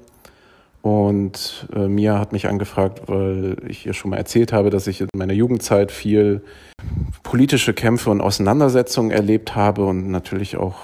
und 0.82 1.66
äh, 1.74 1.86
Mia 1.86 2.18
hat 2.18 2.32
mich 2.32 2.48
angefragt, 2.48 3.02
weil 3.06 3.56
ich 3.68 3.84
ihr 3.84 3.92
schon 3.92 4.10
mal 4.10 4.16
erzählt 4.16 4.52
habe, 4.52 4.70
dass 4.70 4.86
ich 4.86 5.02
in 5.02 5.08
meiner 5.14 5.34
Jugendzeit 5.34 5.92
viel 5.92 6.42
politische 7.22 7.74
Kämpfe 7.74 8.10
und 8.10 8.20
Auseinandersetzungen 8.20 9.10
erlebt 9.10 9.54
habe 9.54 9.84
und 9.84 10.10
natürlich 10.10 10.56
auch 10.56 10.76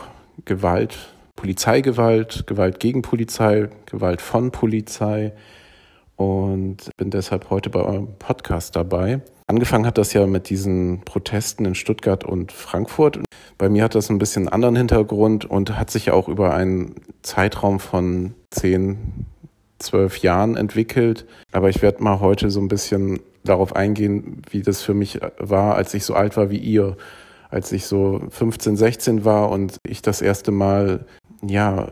Gewalt 0.45 1.17
Polizeigewalt, 1.37 2.47
Gewalt 2.47 2.81
gegen 2.81 3.03
Polizei, 3.03 3.69
Gewalt 3.85 4.21
von 4.21 4.51
Polizei 4.51 5.33
und 6.17 6.91
bin 6.97 7.11
deshalb 7.11 7.51
heute 7.51 7.71
bei 7.71 7.81
eurem 7.81 8.09
Podcast 8.19 8.75
dabei. 8.75 9.21
Angefangen 9.47 9.87
hat 9.87 9.99
das 9.99 10.13
ja 10.13 10.27
mit 10.27 10.49
diesen 10.49 11.03
Protesten 11.05 11.67
in 11.67 11.75
Stuttgart 11.77 12.25
und 12.25 12.51
Frankfurt. 12.51 13.21
Bei 13.59 13.69
mir 13.69 13.85
hat 13.85 13.95
das 13.95 14.11
ein 14.11 14.19
bisschen 14.19 14.45
einen 14.45 14.55
anderen 14.55 14.77
Hintergrund 14.77 15.45
und 15.45 15.79
hat 15.79 15.91
sich 15.91 16.11
auch 16.11 16.27
über 16.27 16.55
einen 16.55 16.97
Zeitraum 17.23 17.79
von 17.79 18.35
zehn, 18.51 19.27
zwölf 19.79 20.19
Jahren 20.19 20.57
entwickelt. 20.57 21.27
Aber 21.53 21.69
ich 21.69 21.81
werde 21.81 22.03
mal 22.03 22.19
heute 22.19 22.51
so 22.51 22.61
ein 22.61 22.69
bisschen 22.69 23.21
darauf 23.45 23.77
eingehen, 23.77 24.43
wie 24.51 24.63
das 24.63 24.83
für 24.83 24.95
mich 24.95 25.21
war, 25.39 25.77
als 25.77 25.95
ich 25.95 26.05
so 26.05 26.15
alt 26.15 26.37
war 26.37 26.51
wie 26.51 26.59
ihr. 26.59 26.97
Als 27.51 27.73
ich 27.73 27.87
so 27.87 28.21
15, 28.31 28.77
16 28.77 29.25
war 29.25 29.51
und 29.51 29.79
ich 29.87 30.03
das 30.03 30.21
erste 30.21 30.51
Mal 30.51 31.07
ja, 31.47 31.89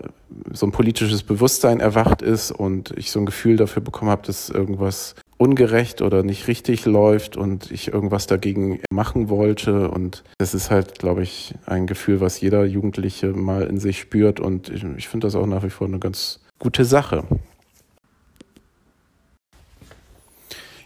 so 0.52 0.66
ein 0.66 0.72
politisches 0.72 1.22
Bewusstsein 1.22 1.80
erwacht 1.80 2.22
ist 2.22 2.50
und 2.50 2.92
ich 2.96 3.10
so 3.10 3.20
ein 3.20 3.26
Gefühl 3.26 3.56
dafür 3.56 3.82
bekommen 3.82 4.10
habe, 4.10 4.26
dass 4.26 4.48
irgendwas 4.48 5.14
ungerecht 5.36 6.00
oder 6.00 6.22
nicht 6.22 6.48
richtig 6.48 6.84
läuft 6.86 7.36
und 7.36 7.70
ich 7.70 7.92
irgendwas 7.92 8.26
dagegen 8.26 8.80
machen 8.90 9.28
wollte. 9.28 9.90
Und 9.90 10.24
das 10.38 10.54
ist 10.54 10.70
halt, 10.70 10.98
glaube 10.98 11.22
ich, 11.22 11.54
ein 11.66 11.86
Gefühl, 11.86 12.20
was 12.20 12.40
jeder 12.40 12.64
Jugendliche 12.64 13.28
mal 13.28 13.64
in 13.64 13.78
sich 13.78 13.98
spürt. 14.00 14.40
Und 14.40 14.68
ich, 14.68 14.84
ich 14.96 15.08
finde 15.08 15.26
das 15.26 15.34
auch 15.34 15.46
nach 15.46 15.62
wie 15.62 15.70
vor 15.70 15.86
eine 15.86 15.98
ganz 15.98 16.40
gute 16.58 16.84
Sache. 16.84 17.24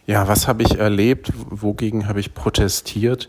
Ja, 0.06 0.26
was 0.26 0.48
habe 0.48 0.62
ich 0.62 0.78
erlebt? 0.78 1.32
Wogegen 1.34 2.08
habe 2.08 2.20
ich 2.20 2.32
protestiert? 2.32 3.28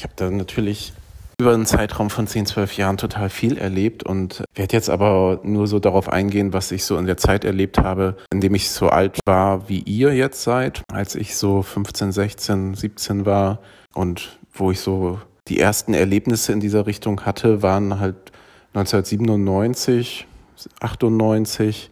Ich 0.00 0.04
habe 0.04 0.14
da 0.16 0.30
natürlich 0.30 0.94
über 1.38 1.52
einen 1.52 1.66
Zeitraum 1.66 2.08
von 2.08 2.26
10, 2.26 2.46
12 2.46 2.78
Jahren 2.78 2.96
total 2.96 3.28
viel 3.28 3.58
erlebt 3.58 4.02
und 4.02 4.44
werde 4.54 4.74
jetzt 4.74 4.88
aber 4.88 5.40
nur 5.42 5.66
so 5.66 5.78
darauf 5.78 6.08
eingehen, 6.08 6.54
was 6.54 6.72
ich 6.72 6.86
so 6.86 6.96
in 6.96 7.04
der 7.04 7.18
Zeit 7.18 7.44
erlebt 7.44 7.76
habe, 7.76 8.16
indem 8.32 8.54
ich 8.54 8.70
so 8.70 8.88
alt 8.88 9.18
war, 9.26 9.68
wie 9.68 9.80
ihr 9.80 10.14
jetzt 10.14 10.42
seid, 10.42 10.80
als 10.90 11.16
ich 11.16 11.36
so 11.36 11.60
15, 11.60 12.12
16, 12.12 12.74
17 12.76 13.26
war 13.26 13.58
und 13.92 14.38
wo 14.54 14.70
ich 14.70 14.80
so 14.80 15.20
die 15.48 15.60
ersten 15.60 15.92
Erlebnisse 15.92 16.54
in 16.54 16.60
dieser 16.60 16.86
Richtung 16.86 17.26
hatte, 17.26 17.62
waren 17.62 18.00
halt 18.00 18.32
1997, 18.72 20.26
98, 20.80 21.89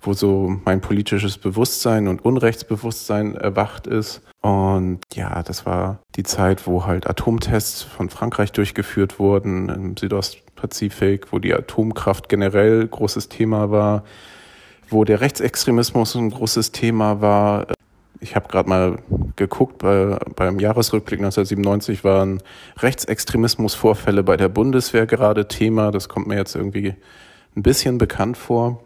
wo 0.00 0.12
so 0.12 0.56
mein 0.64 0.80
politisches 0.80 1.38
Bewusstsein 1.38 2.08
und 2.08 2.24
Unrechtsbewusstsein 2.24 3.34
erwacht 3.34 3.86
ist 3.86 4.22
und 4.40 5.00
ja, 5.14 5.42
das 5.42 5.66
war 5.66 6.00
die 6.14 6.22
Zeit, 6.22 6.66
wo 6.66 6.86
halt 6.86 7.08
Atomtests 7.08 7.82
von 7.82 8.08
Frankreich 8.08 8.52
durchgeführt 8.52 9.18
wurden 9.18 9.68
im 9.68 9.96
Südostpazifik, 9.96 11.32
wo 11.32 11.38
die 11.38 11.52
Atomkraft 11.52 12.28
generell 12.28 12.86
großes 12.86 13.28
Thema 13.28 13.70
war, 13.70 14.04
wo 14.88 15.04
der 15.04 15.20
Rechtsextremismus 15.20 16.14
ein 16.14 16.30
großes 16.30 16.70
Thema 16.70 17.20
war. 17.20 17.66
Ich 18.20 18.36
habe 18.36 18.48
gerade 18.48 18.68
mal 18.68 18.98
geguckt, 19.36 19.78
bei, 19.78 20.16
beim 20.36 20.60
Jahresrückblick 20.60 21.20
1997 21.20 22.04
waren 22.04 22.40
Rechtsextremismusvorfälle 22.78 24.22
bei 24.22 24.36
der 24.36 24.48
Bundeswehr 24.48 25.06
gerade 25.06 25.48
Thema. 25.48 25.90
Das 25.90 26.08
kommt 26.08 26.28
mir 26.28 26.36
jetzt 26.36 26.54
irgendwie 26.54 26.94
ein 27.56 27.62
bisschen 27.62 27.98
bekannt 27.98 28.36
vor. 28.36 28.82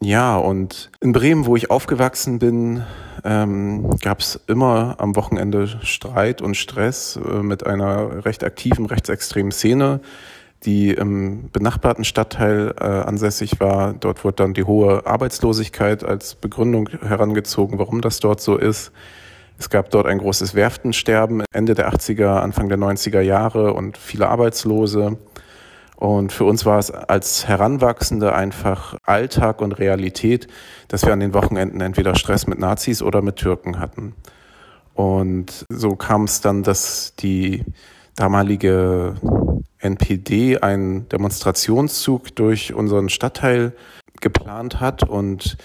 Ja, 0.00 0.36
und 0.36 0.90
in 1.00 1.12
Bremen, 1.12 1.46
wo 1.46 1.56
ich 1.56 1.70
aufgewachsen 1.70 2.38
bin, 2.38 2.82
ähm, 3.24 3.88
gab 4.00 4.20
es 4.20 4.38
immer 4.46 4.96
am 4.98 5.16
Wochenende 5.16 5.66
Streit 5.82 6.42
und 6.42 6.56
Stress 6.56 7.16
äh, 7.16 7.42
mit 7.42 7.66
einer 7.66 8.24
recht 8.24 8.44
aktiven 8.44 8.86
rechtsextremen 8.86 9.50
Szene, 9.50 10.00
die 10.64 10.90
im 10.90 11.48
benachbarten 11.50 12.04
Stadtteil 12.04 12.74
äh, 12.78 12.84
ansässig 12.84 13.60
war. 13.60 13.94
Dort 13.94 14.24
wurde 14.24 14.36
dann 14.36 14.54
die 14.54 14.64
hohe 14.64 15.06
Arbeitslosigkeit 15.06 16.04
als 16.04 16.34
Begründung 16.34 16.88
herangezogen, 16.88 17.78
warum 17.78 18.00
das 18.02 18.20
dort 18.20 18.40
so 18.40 18.56
ist. 18.56 18.92
Es 19.58 19.70
gab 19.70 19.90
dort 19.90 20.06
ein 20.06 20.18
großes 20.18 20.54
Werftensterben 20.54 21.44
Ende 21.52 21.74
der 21.74 21.92
80er, 21.92 22.40
Anfang 22.40 22.68
der 22.68 22.78
90er 22.78 23.20
Jahre 23.20 23.72
und 23.72 23.96
viele 23.96 24.28
Arbeitslose. 24.28 25.16
Und 26.04 26.34
für 26.34 26.44
uns 26.44 26.66
war 26.66 26.78
es 26.78 26.90
als 26.90 27.48
Heranwachsende 27.48 28.34
einfach 28.34 28.94
Alltag 29.04 29.62
und 29.62 29.72
Realität, 29.72 30.48
dass 30.88 31.06
wir 31.06 31.14
an 31.14 31.20
den 31.20 31.32
Wochenenden 31.32 31.80
entweder 31.80 32.14
Stress 32.14 32.46
mit 32.46 32.58
Nazis 32.58 33.00
oder 33.00 33.22
mit 33.22 33.36
Türken 33.36 33.78
hatten. 33.78 34.14
Und 34.92 35.64
so 35.70 35.96
kam 35.96 36.24
es 36.24 36.42
dann, 36.42 36.62
dass 36.62 37.14
die 37.16 37.64
damalige 38.16 39.14
NPD 39.78 40.58
einen 40.58 41.08
Demonstrationszug 41.08 42.36
durch 42.36 42.74
unseren 42.74 43.08
Stadtteil 43.08 43.72
geplant 44.20 44.80
hat 44.80 45.08
und 45.08 45.56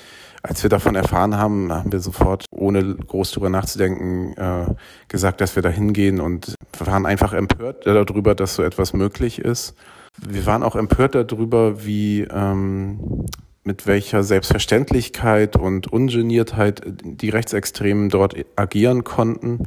als 0.42 0.64
wir 0.64 0.70
davon 0.70 0.96
erfahren 0.96 1.36
haben, 1.36 1.70
haben 1.74 1.92
wir 1.92 2.00
sofort, 2.00 2.46
ohne 2.50 2.96
groß 2.96 3.32
darüber 3.32 3.50
nachzudenken, 3.50 4.38
äh, 4.38 4.74
gesagt, 5.10 5.42
dass 5.42 5.58
wir 5.58 5.64
da 5.64 5.70
hingehen 5.70 6.22
und 6.22 6.56
waren 6.78 7.06
einfach 7.06 7.34
empört 7.34 7.86
darüber, 7.86 8.36
dass 8.36 8.56
so 8.56 8.64
etwas 8.64 8.94
möglich 8.94 9.40
ist. 9.40 9.76
Wir 10.18 10.46
waren 10.46 10.64
auch 10.64 10.76
empört 10.76 11.16
darüber, 11.16 11.86
wie 11.86 12.22
ähm, 12.22 13.26
mit 13.64 13.88
welcher 13.88 14.24
Selbstverständlichkeit 14.24 15.56
und 15.56 15.92
Ungeniertheit 15.92 16.82
die 17.04 17.30
Rechtsextremen 17.30 18.10
dort 18.10 18.36
agieren 18.56 19.04
konnten. 19.04 19.66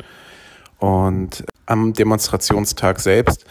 Und 0.79 1.45
am 1.67 1.93
Demonstrationstag 1.93 2.99
selbst 2.99 3.45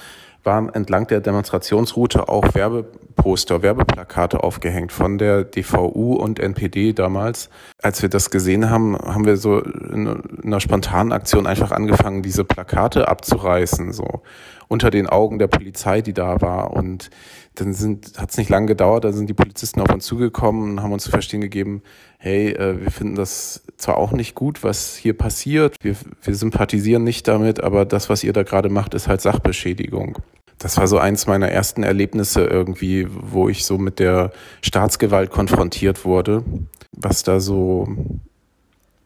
waren 0.44 0.74
entlang 0.74 1.08
der 1.08 1.22
Demonstrationsroute 1.22 2.28
auch 2.28 2.54
Werbeposter, 2.56 3.62
Werbeplakate 3.62 4.44
aufgehängt 4.44 4.92
von 4.92 5.18
der 5.18 5.44
DVU 5.44 6.16
und 6.16 6.40
NPD 6.40 6.94
damals. 6.94 7.50
Als 7.82 8.02
wir 8.02 8.10
das 8.10 8.32
gesehen 8.32 8.70
haben, 8.70 8.98
haben 8.98 9.26
wir 9.26 9.38
so 9.38 9.60
in 9.60 10.22
einer 10.44 10.60
spontanen 10.60 11.14
Aktion 11.14 11.46
einfach 11.48 11.72
angefangen, 11.72 12.24
diese 12.24 12.44
Plakate 12.44 13.08
abzureißen, 13.08 13.94
so. 13.94 14.22
Unter 14.72 14.90
den 14.90 15.06
Augen 15.06 15.38
der 15.38 15.48
Polizei, 15.48 16.02
die 16.02 16.14
da 16.14 16.40
war. 16.42 16.72
Und 16.72 17.10
dann 17.56 17.76
hat 18.18 18.30
es 18.30 18.38
nicht 18.38 18.50
lange 18.50 18.68
gedauert, 18.68 19.04
da 19.04 19.12
sind 19.12 19.30
die 19.30 19.34
Polizisten 19.34 19.82
auf 19.82 19.94
uns 19.94 20.06
zugekommen 20.06 20.72
und 20.72 20.82
haben 20.82 20.94
uns 20.94 21.04
zu 21.04 21.12
verstehen 21.12 21.42
gegeben, 21.42 21.84
hey, 22.18 22.52
äh, 22.52 22.80
wir 22.80 22.90
finden 22.90 23.16
das 23.16 23.64
zwar 23.76 23.98
auch 23.98 24.14
nicht 24.14 24.34
gut, 24.34 24.64
was 24.64 24.96
hier 24.96 25.18
passiert, 25.18 25.76
wir, 25.82 25.96
wir 26.24 26.36
sympathisieren 26.36 27.04
nicht 27.04 27.28
damit, 27.28 27.62
aber 27.62 27.84
das, 27.84 28.10
was 28.10 28.24
ihr 28.24 28.32
da 28.32 28.44
gerade 28.44 28.70
macht, 28.70 28.94
ist 28.94 29.10
halt 29.10 29.20
Sachbeschädigung. 29.20 30.20
Das 30.58 30.78
war 30.78 30.88
so 30.88 31.00
eins 31.00 31.28
meiner 31.28 31.50
ersten 31.50 31.84
Erlebnisse 31.84 32.46
irgendwie, 32.46 33.08
wo 33.10 33.50
ich 33.50 33.66
so 33.66 33.78
mit 33.78 34.00
der 34.00 34.32
Staatsgewalt 34.62 35.32
konfrontiert 35.32 36.06
wurde. 36.06 36.46
Was 36.94 37.24
da 37.24 37.42
so 37.42 37.90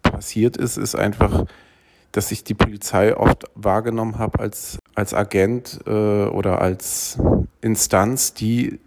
passiert 0.04 0.58
ist, 0.58 0.78
ist 0.78 0.94
einfach, 0.94 1.46
dass 2.16 2.32
ich 2.32 2.44
die 2.44 2.54
Polizei 2.54 3.16
oft 3.16 3.46
wahrgenommen 3.56 4.18
habe 4.18 4.40
als, 4.40 4.80
als 4.94 5.14
Agent 5.14 5.80
äh, 5.86 5.90
oder 5.90 6.62
als 6.62 7.20
Instanz, 7.62 8.34
die 8.34 8.80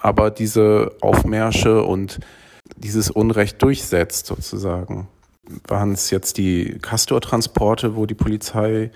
aber 0.00 0.30
diese 0.30 0.92
Aufmärsche 1.00 1.82
und 1.82 2.20
dieses 2.76 3.10
Unrecht 3.10 3.62
durchsetzt, 3.62 4.26
sozusagen. 4.26 5.08
Waren 5.66 5.92
es 5.92 6.10
jetzt 6.10 6.36
die 6.36 6.78
Castor-Transporte, 6.80 7.96
wo 7.96 8.04
die 8.04 8.14
Polizei 8.14 8.90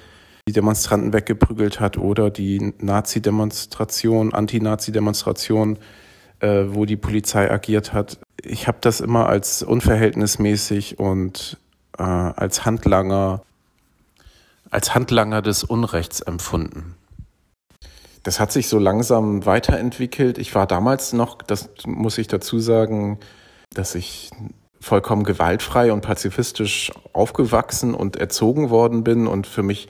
die 0.47 0.53
Demonstranten 0.53 1.13
weggeprügelt 1.13 1.81
hat 1.81 1.97
oder 1.97 2.31
die 2.31 2.75
Nazi-Demonstration, 2.79 4.35
Anti-Nazi-Demonstration, 4.35 5.79
äh, 6.41 6.65
wo 6.69 6.85
die 6.85 6.97
Polizei 6.97 7.51
agiert 7.51 7.93
hat. 7.95 8.19
Ich 8.43 8.67
habe 8.67 8.79
das 8.81 9.01
immer 9.01 9.29
als 9.29 9.63
unverhältnismäßig 9.63 10.99
und 10.99 11.59
äh, 11.99 12.03
als 12.03 12.65
Handlanger, 12.65 13.43
als 14.71 14.95
Handlanger 14.95 15.43
des 15.43 15.65
Unrechts 15.65 16.21
empfunden. 16.21 16.97
Das 18.23 18.41
hat 18.41 18.53
sich 18.53 18.69
so 18.69 18.79
langsam 18.79 19.47
weiterentwickelt. 19.47 20.39
Ich 20.39 20.55
war 20.55 20.67
damals 20.67 21.13
noch, 21.13 21.41
das 21.43 21.71
muss 21.87 22.19
ich 22.19 22.27
dazu 22.27 22.59
sagen, 22.59 23.19
dass 23.75 23.95
ich 23.95 24.31
vollkommen 24.81 25.25
gewaltfrei 25.25 25.93
und 25.93 26.03
pazifistisch 26.03 26.93
aufgewachsen 27.13 27.95
und 27.95 28.17
erzogen 28.17 28.71
worden 28.71 29.05
bin 29.05 29.27
und 29.27 29.47
für 29.47 29.63
mich 29.63 29.89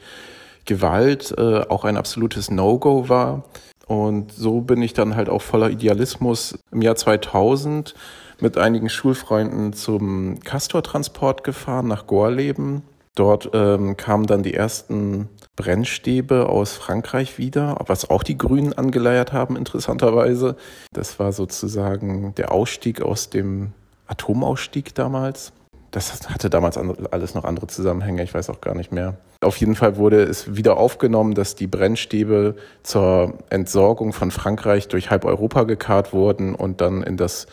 Gewalt 0.65 1.33
äh, 1.37 1.61
auch 1.67 1.83
ein 1.83 1.97
absolutes 1.97 2.51
No-Go 2.51 3.09
war. 3.09 3.43
Und 3.87 4.31
so 4.31 4.61
bin 4.61 4.81
ich 4.83 4.93
dann 4.93 5.15
halt 5.15 5.29
auch 5.29 5.41
voller 5.41 5.71
Idealismus 5.71 6.59
im 6.71 6.81
Jahr 6.83 6.95
2000 6.95 7.95
mit 8.39 8.57
einigen 8.57 8.87
Schulfreunden 8.87 9.73
zum 9.73 10.39
Castor-Transport 10.41 11.43
gefahren 11.43 11.87
nach 11.87 12.05
Gorleben. 12.05 12.83
Dort 13.19 13.49
ähm, 13.51 13.97
kamen 13.97 14.27
dann 14.27 14.43
die 14.43 14.53
ersten 14.53 15.27
Brennstäbe 15.57 16.47
aus 16.47 16.71
Frankreich 16.77 17.37
wieder, 17.37 17.75
was 17.85 18.09
auch 18.09 18.23
die 18.23 18.37
Grünen 18.37 18.71
angeleiert 18.71 19.33
haben, 19.33 19.57
interessanterweise. 19.57 20.55
Das 20.93 21.19
war 21.19 21.33
sozusagen 21.33 22.33
der 22.35 22.53
Ausstieg 22.53 23.01
aus 23.01 23.29
dem 23.29 23.73
Atomausstieg 24.07 24.95
damals. 24.95 25.51
Das 25.91 26.29
hatte 26.29 26.49
damals 26.49 26.77
alles 26.77 27.35
noch 27.35 27.43
andere 27.43 27.67
Zusammenhänge, 27.67 28.23
ich 28.23 28.33
weiß 28.33 28.49
auch 28.49 28.61
gar 28.61 28.73
nicht 28.73 28.93
mehr. 28.93 29.17
Auf 29.41 29.57
jeden 29.57 29.75
Fall 29.75 29.97
wurde 29.97 30.23
es 30.23 30.55
wieder 30.55 30.77
aufgenommen, 30.77 31.33
dass 31.33 31.55
die 31.55 31.67
Brennstäbe 31.67 32.55
zur 32.83 33.33
Entsorgung 33.49 34.13
von 34.13 34.31
Frankreich 34.31 34.87
durch 34.87 35.09
halb 35.09 35.25
Europa 35.25 35.63
gekarrt 35.63 36.13
wurden 36.13 36.55
und 36.55 36.79
dann 36.79 37.03
in 37.03 37.17
das 37.17 37.47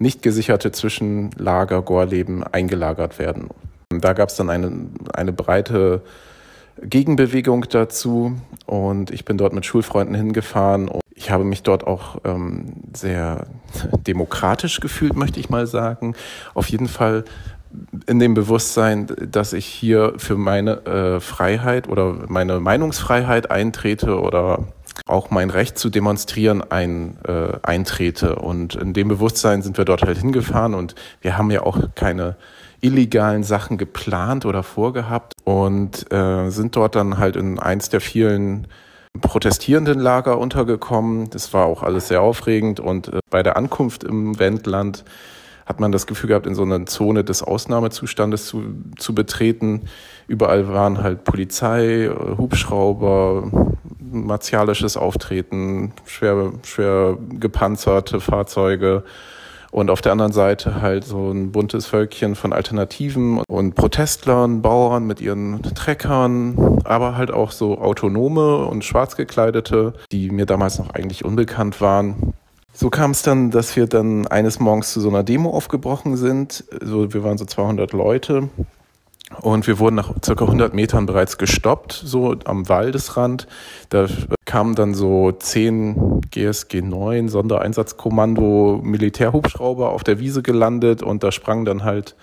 nicht 0.00 0.22
gesicherte 0.22 0.72
Zwischenlager 0.72 1.82
Gorleben 1.82 2.42
eingelagert 2.42 3.20
werden. 3.20 3.50
Da 3.90 4.12
gab 4.12 4.28
es 4.28 4.36
dann 4.36 4.50
eine, 4.50 4.72
eine 5.12 5.32
breite 5.32 6.02
Gegenbewegung 6.82 7.66
dazu 7.68 8.36
und 8.66 9.10
ich 9.10 9.24
bin 9.24 9.38
dort 9.38 9.52
mit 9.52 9.64
Schulfreunden 9.64 10.14
hingefahren. 10.14 10.88
Und 10.88 11.00
ich 11.14 11.30
habe 11.30 11.44
mich 11.44 11.62
dort 11.62 11.86
auch 11.86 12.18
ähm, 12.24 12.74
sehr 12.92 13.46
demokratisch 14.06 14.80
gefühlt, 14.80 15.16
möchte 15.16 15.40
ich 15.40 15.50
mal 15.50 15.66
sagen. 15.66 16.14
Auf 16.54 16.68
jeden 16.68 16.88
Fall 16.88 17.24
in 18.06 18.18
dem 18.18 18.34
Bewusstsein, 18.34 19.08
dass 19.30 19.52
ich 19.52 19.66
hier 19.66 20.14
für 20.16 20.36
meine 20.36 20.86
äh, 20.86 21.20
Freiheit 21.20 21.88
oder 21.88 22.26
meine 22.28 22.60
Meinungsfreiheit 22.60 23.50
eintrete 23.50 24.20
oder 24.20 24.64
auch 25.06 25.30
mein 25.30 25.50
Recht 25.50 25.78
zu 25.78 25.90
demonstrieren 25.90 26.62
ein, 26.62 27.18
äh, 27.26 27.58
eintrete. 27.62 28.36
Und 28.36 28.74
in 28.74 28.92
dem 28.92 29.08
Bewusstsein 29.08 29.62
sind 29.62 29.78
wir 29.78 29.84
dort 29.84 30.02
halt 30.02 30.18
hingefahren 30.18 30.74
und 30.74 30.94
wir 31.20 31.36
haben 31.36 31.50
ja 31.50 31.62
auch 31.62 31.78
keine 31.94 32.36
illegalen 32.80 33.44
Sachen 33.44 33.78
geplant 33.78 34.44
oder 34.44 34.62
vorgehabt 34.62 35.32
und 35.44 36.12
äh, 36.12 36.50
sind 36.50 36.76
dort 36.76 36.94
dann 36.94 37.18
halt 37.18 37.36
in 37.36 37.58
eins 37.58 37.88
der 37.88 38.00
vielen 38.00 38.66
protestierenden 39.20 39.98
Lager 39.98 40.38
untergekommen. 40.38 41.30
Das 41.30 41.52
war 41.54 41.66
auch 41.66 41.82
alles 41.82 42.08
sehr 42.08 42.20
aufregend 42.20 42.80
und 42.80 43.08
äh, 43.08 43.20
bei 43.30 43.42
der 43.42 43.56
Ankunft 43.56 44.04
im 44.04 44.38
Wendland 44.38 45.04
hat 45.66 45.80
man 45.80 45.92
das 45.92 46.06
Gefühl 46.06 46.28
gehabt, 46.28 46.46
in 46.46 46.54
so 46.54 46.62
einer 46.62 46.84
Zone 46.84 47.24
des 47.24 47.42
Ausnahmezustandes 47.42 48.46
zu, 48.46 48.62
zu 48.98 49.14
betreten. 49.14 49.82
Überall 50.28 50.68
waren 50.68 51.02
halt 51.02 51.24
Polizei, 51.24 52.10
Hubschrauber, 52.36 53.73
martialisches 54.10 54.96
Auftreten, 54.96 55.92
schwer, 56.04 56.52
schwer 56.62 57.18
gepanzerte 57.38 58.20
Fahrzeuge. 58.20 59.04
Und 59.70 59.90
auf 59.90 60.00
der 60.00 60.12
anderen 60.12 60.30
Seite 60.30 60.80
halt 60.80 61.04
so 61.04 61.32
ein 61.32 61.50
buntes 61.50 61.86
Völkchen 61.86 62.36
von 62.36 62.52
Alternativen 62.52 63.42
und 63.48 63.74
Protestlern, 63.74 64.62
Bauern 64.62 65.04
mit 65.04 65.20
ihren 65.20 65.62
Treckern, 65.62 66.78
aber 66.84 67.16
halt 67.16 67.32
auch 67.32 67.50
so 67.50 67.78
Autonome 67.78 68.66
und 68.66 68.84
Schwarzgekleidete, 68.84 69.94
die 70.12 70.30
mir 70.30 70.46
damals 70.46 70.78
noch 70.78 70.90
eigentlich 70.90 71.24
unbekannt 71.24 71.80
waren. 71.80 72.34
So 72.72 72.88
kam 72.88 73.10
es 73.10 73.22
dann, 73.22 73.50
dass 73.50 73.74
wir 73.74 73.88
dann 73.88 74.28
eines 74.28 74.60
Morgens 74.60 74.92
zu 74.92 75.00
so 75.00 75.08
einer 75.08 75.24
Demo 75.24 75.50
aufgebrochen 75.50 76.16
sind. 76.16 76.64
So, 76.80 77.12
wir 77.12 77.24
waren 77.24 77.38
so 77.38 77.44
200 77.44 77.92
Leute 77.92 78.50
und 79.40 79.66
wir 79.66 79.78
wurden 79.78 79.96
nach 79.96 80.12
circa 80.22 80.44
100 80.44 80.74
Metern 80.74 81.06
bereits 81.06 81.38
gestoppt, 81.38 81.92
so 81.92 82.36
am 82.44 82.68
Waldesrand. 82.68 83.46
Da 83.88 84.06
kamen 84.44 84.74
dann 84.74 84.94
so 84.94 85.32
zehn 85.32 86.20
GSG 86.30 86.82
9 86.82 87.28
Sondereinsatzkommando 87.28 88.80
Militärhubschrauber 88.82 89.90
auf 89.90 90.04
der 90.04 90.18
Wiese 90.18 90.42
gelandet 90.42 91.02
und 91.02 91.24
da 91.24 91.32
sprangen 91.32 91.64
dann 91.64 91.84
halt 91.84 92.16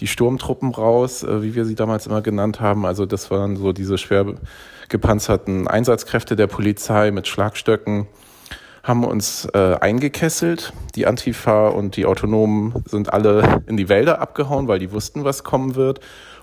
die 0.00 0.06
Sturmtruppen 0.06 0.70
raus, 0.70 1.22
äh, 1.22 1.42
wie 1.42 1.54
wir 1.54 1.64
sie 1.64 1.74
damals 1.74 2.06
immer 2.06 2.22
genannt 2.22 2.60
haben. 2.60 2.86
Also 2.86 3.04
das 3.04 3.30
waren 3.30 3.56
so 3.56 3.72
diese 3.72 3.98
schwer 3.98 4.26
gepanzerten 4.88 5.68
Einsatzkräfte 5.68 6.34
der 6.34 6.46
Polizei 6.46 7.10
mit 7.10 7.28
Schlagstöcken 7.28 8.06
haben 8.88 9.04
uns 9.04 9.46
äh, 9.52 9.76
eingekesselt. 9.80 10.72
Die 10.94 11.06
Antifa 11.06 11.68
und 11.68 11.96
die 11.96 12.06
Autonomen 12.06 12.72
sind 12.86 13.12
alle 13.12 13.62
in 13.66 13.76
die 13.76 13.90
Wälder 13.90 14.20
abgehauen, 14.20 14.66
weil 14.66 14.78
die 14.78 14.92
wussten, 14.92 15.24
was 15.24 15.44
kommen 15.44 15.74
wird. 15.74 16.00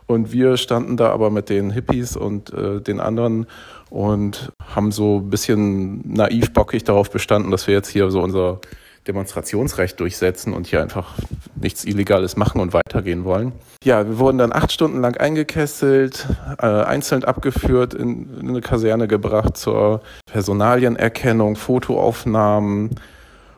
Und 0.08 0.32
wir 0.32 0.58
standen 0.58 0.98
da 0.98 1.10
aber 1.10 1.30
mit 1.30 1.50
den 1.50 1.72
Hippies 1.72 2.16
und 2.16 2.54
äh, 2.54 2.80
den 2.80 3.00
anderen 3.00 3.48
und 3.90 4.52
haben 4.76 4.92
so 4.92 5.18
ein 5.18 5.30
bisschen 5.30 6.02
naiv 6.08 6.54
bockig 6.54 6.84
darauf 6.84 7.10
bestanden, 7.10 7.52
dass 7.52 7.68
wir 7.68 7.74
jetzt 7.74 7.90
hier 7.90 8.10
so 8.12 8.22
unser 8.22 8.60
Demonstrationsrecht 9.08 10.00
durchsetzen 10.00 10.54
und 10.54 10.68
hier 10.68 10.82
einfach 10.82 11.14
nichts 11.56 11.86
Illegales 11.86 12.38
machen 12.38 12.60
und 12.60 12.74
weitergehen 12.74 13.24
wollen. 13.24 13.52
Ja, 13.84 14.08
wir 14.08 14.18
wurden 14.18 14.40
dann 14.40 14.52
acht 14.52 14.72
Stunden 14.72 15.02
lang 15.02 15.16
eingekesselt, 15.18 16.28
äh, 16.60 16.66
einzeln 16.66 17.24
abgeführt, 17.24 17.94
in, 17.94 18.40
in 18.40 18.50
eine 18.50 18.62
Kaserne 18.62 19.08
gebracht 19.08 19.58
zur 19.58 20.02
Personalienerkennung, 20.26 21.56
Fotoaufnahmen 21.56 22.96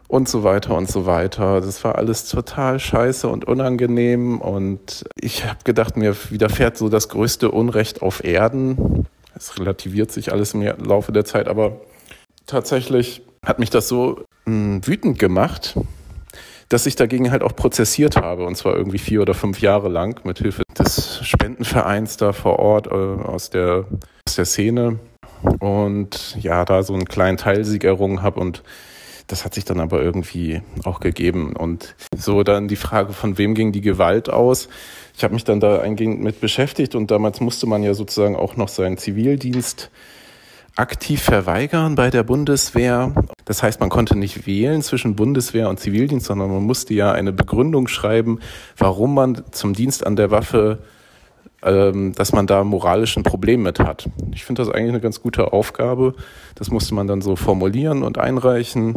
und 0.07 0.29
so 0.29 0.43
weiter 0.43 0.75
und 0.75 0.89
so 0.89 1.05
weiter. 1.05 1.61
Das 1.61 1.83
war 1.83 1.95
alles 1.95 2.29
total 2.29 2.79
scheiße 2.79 3.27
und 3.27 3.45
unangenehm 3.45 4.39
und 4.39 5.05
ich 5.19 5.45
habe 5.45 5.59
gedacht, 5.63 5.97
mir 5.97 6.15
widerfährt 6.29 6.77
so 6.77 6.89
das 6.89 7.09
größte 7.09 7.51
Unrecht 7.51 8.01
auf 8.01 8.23
Erden. 8.23 9.05
Es 9.35 9.59
relativiert 9.59 10.11
sich 10.11 10.31
alles 10.31 10.53
im 10.53 10.61
Laufe 10.61 11.11
der 11.11 11.25
Zeit, 11.25 11.47
aber 11.47 11.81
tatsächlich 12.45 13.21
hat 13.45 13.59
mich 13.59 13.69
das 13.69 13.87
so 13.87 14.23
mh, 14.45 14.53
hm, 14.53 14.87
wütend 14.87 15.19
gemacht, 15.19 15.75
dass 16.69 16.85
ich 16.85 16.95
dagegen 16.95 17.31
halt 17.31 17.43
auch 17.43 17.55
prozessiert 17.55 18.17
habe, 18.17 18.45
und 18.45 18.55
zwar 18.55 18.75
irgendwie 18.75 18.97
vier 18.97 19.21
oder 19.21 19.33
fünf 19.33 19.61
Jahre 19.61 19.89
lang 19.89 20.19
mit 20.25 20.39
Hilfe 20.39 20.63
des 20.77 21.25
Spendenvereins 21.25 22.17
da 22.17 22.33
vor 22.33 22.59
Ort 22.59 22.87
äh, 22.87 22.89
aus, 22.91 23.49
der, 23.49 23.85
aus 24.27 24.35
der 24.35 24.45
Szene. 24.45 24.99
Und 25.59 26.35
ja, 26.41 26.65
da 26.65 26.81
so 26.83 26.93
einen 26.93 27.05
kleinen 27.05 27.37
Teilsieg 27.37 27.83
errungen 27.83 28.21
habe 28.21 28.39
und 28.39 28.63
das 29.27 29.43
hat 29.43 29.53
sich 29.53 29.65
dann 29.65 29.79
aber 29.79 30.01
irgendwie 30.01 30.61
auch 30.83 30.99
gegeben. 30.99 31.55
Und 31.55 31.95
so 32.15 32.43
dann 32.43 32.67
die 32.67 32.77
Frage, 32.77 33.13
von 33.13 33.37
wem 33.37 33.53
ging 33.53 33.71
die 33.71 33.81
Gewalt 33.81 34.29
aus? 34.29 34.69
Ich 35.15 35.23
habe 35.23 35.33
mich 35.33 35.43
dann 35.43 35.59
da 35.59 35.79
eingehend 35.79 36.21
mit 36.21 36.39
beschäftigt 36.39 36.95
und 36.95 37.11
damals 37.11 37.41
musste 37.41 37.67
man 37.67 37.83
ja 37.83 37.93
sozusagen 37.93 38.35
auch 38.35 38.55
noch 38.55 38.69
seinen 38.69 38.97
Zivildienst 38.97 39.91
aktiv 40.77 41.21
verweigern 41.21 41.95
bei 41.95 42.09
der 42.09 42.23
Bundeswehr. 42.23 43.11
Das 43.45 43.63
heißt, 43.63 43.79
man 43.79 43.89
konnte 43.89 44.17
nicht 44.17 44.45
wählen 44.45 44.81
zwischen 44.81 45.15
Bundeswehr 45.15 45.69
und 45.69 45.79
Zivildienst, 45.79 46.27
sondern 46.27 46.51
man 46.51 46.63
musste 46.63 46.93
ja 46.93 47.11
eine 47.11 47.33
Begründung 47.33 47.87
schreiben, 47.87 48.39
warum 48.77 49.15
man 49.15 49.43
zum 49.51 49.73
Dienst 49.73 50.05
an 50.05 50.15
der 50.15 50.31
Waffe 50.31 50.79
ähm, 51.63 52.13
dass 52.13 52.33
man 52.33 52.47
da 52.47 52.63
moralisch 52.63 53.17
ein 53.17 53.23
Problem 53.23 53.63
mit 53.63 53.79
hat. 53.79 54.09
Ich 54.33 54.45
finde 54.45 54.63
das 54.63 54.71
eigentlich 54.71 54.89
eine 54.89 55.01
ganz 55.01 55.21
gute 55.21 55.53
Aufgabe. 55.53 56.13
Das 56.55 56.69
musste 56.69 56.93
man 56.93 57.07
dann 57.07 57.21
so 57.21 57.35
formulieren 57.35 58.03
und 58.03 58.17
einreichen. 58.17 58.95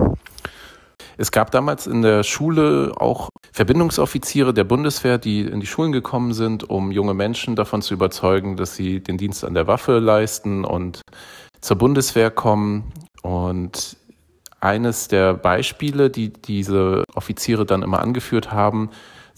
Es 1.17 1.33
gab 1.33 1.51
damals 1.51 1.87
in 1.87 2.03
der 2.03 2.23
Schule 2.23 2.93
auch 2.97 3.29
Verbindungsoffiziere 3.53 4.55
der 4.55 4.65
Bundeswehr, 4.65 5.19
die 5.19 5.41
in 5.41 5.61
die 5.61 5.67
Schulen 5.67 5.93
gekommen 5.93 6.33
sind, 6.33 6.69
um 6.69 6.93
junge 6.93 7.15
Menschen 7.15 7.57
davon 7.57 7.83
zu 7.83 7.95
überzeugen, 7.95 8.57
dass 8.57 8.75
sie 8.75 9.01
den 9.01 9.19
Dienst 9.19 9.45
an 9.45 9.55
der 9.55 9.67
Waffe 9.67 9.99
leisten 9.99 10.65
und 10.65 11.03
zur 11.61 11.77
Bundeswehr 11.77 12.31
kommen. 12.31 12.93
Und 13.23 13.97
eines 14.61 15.09
der 15.09 15.35
Beispiele, 15.35 16.11
die 16.11 16.33
diese 16.33 17.05
Offiziere 17.15 17.67
dann 17.67 17.83
immer 17.83 18.01
angeführt 18.01 18.53
haben, 18.53 18.91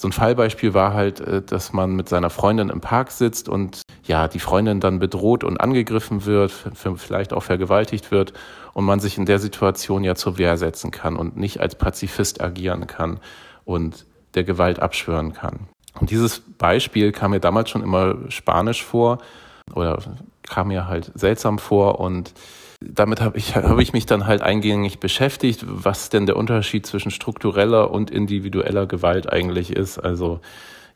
so 0.02 0.08
ein 0.08 0.12
Fallbeispiel 0.12 0.74
war 0.74 0.92
halt, 0.92 1.20
äh, 1.20 1.40
dass 1.40 1.72
man 1.72 1.94
mit 1.94 2.08
seiner 2.08 2.28
Freundin 2.28 2.68
im 2.68 2.80
Park 2.80 3.12
sitzt 3.12 3.48
und 3.48 3.82
ja, 4.04 4.26
die 4.26 4.40
Freundin 4.40 4.80
dann 4.80 4.98
bedroht 4.98 5.44
und 5.44 5.58
angegriffen 5.58 6.26
wird, 6.26 6.52
vielleicht 6.96 7.32
auch 7.32 7.44
vergewaltigt 7.44 8.10
wird 8.10 8.32
und 8.74 8.84
man 8.84 8.98
sich 8.98 9.16
in 9.16 9.26
der 9.26 9.38
Situation 9.38 10.02
ja 10.02 10.16
zur 10.16 10.38
Wehr 10.38 10.58
setzen 10.58 10.90
kann 10.90 11.16
und 11.16 11.36
nicht 11.36 11.60
als 11.60 11.76
Pazifist 11.76 12.42
agieren 12.42 12.88
kann 12.88 13.20
und 13.64 14.04
der 14.34 14.42
Gewalt 14.42 14.80
abschwören 14.80 15.32
kann. 15.34 15.68
Und 16.00 16.10
dieses 16.10 16.40
Beispiel 16.40 17.12
kam 17.12 17.30
mir 17.30 17.40
damals 17.40 17.70
schon 17.70 17.82
immer 17.82 18.16
spanisch 18.28 18.82
vor 18.82 19.18
oder 19.72 20.02
kam 20.48 20.68
mir 20.68 20.88
halt 20.88 21.12
seltsam 21.14 21.60
vor 21.60 22.00
und 22.00 22.34
damit 22.88 23.20
habe 23.20 23.38
ich, 23.38 23.54
hab 23.56 23.78
ich 23.78 23.92
mich 23.92 24.06
dann 24.06 24.26
halt 24.26 24.42
eingängig 24.42 25.00
beschäftigt, 25.00 25.64
was 25.66 26.08
denn 26.08 26.26
der 26.26 26.36
Unterschied 26.36 26.86
zwischen 26.86 27.10
struktureller 27.10 27.90
und 27.90 28.10
individueller 28.10 28.86
Gewalt 28.86 29.32
eigentlich 29.32 29.70
ist. 29.70 29.98
Also 29.98 30.40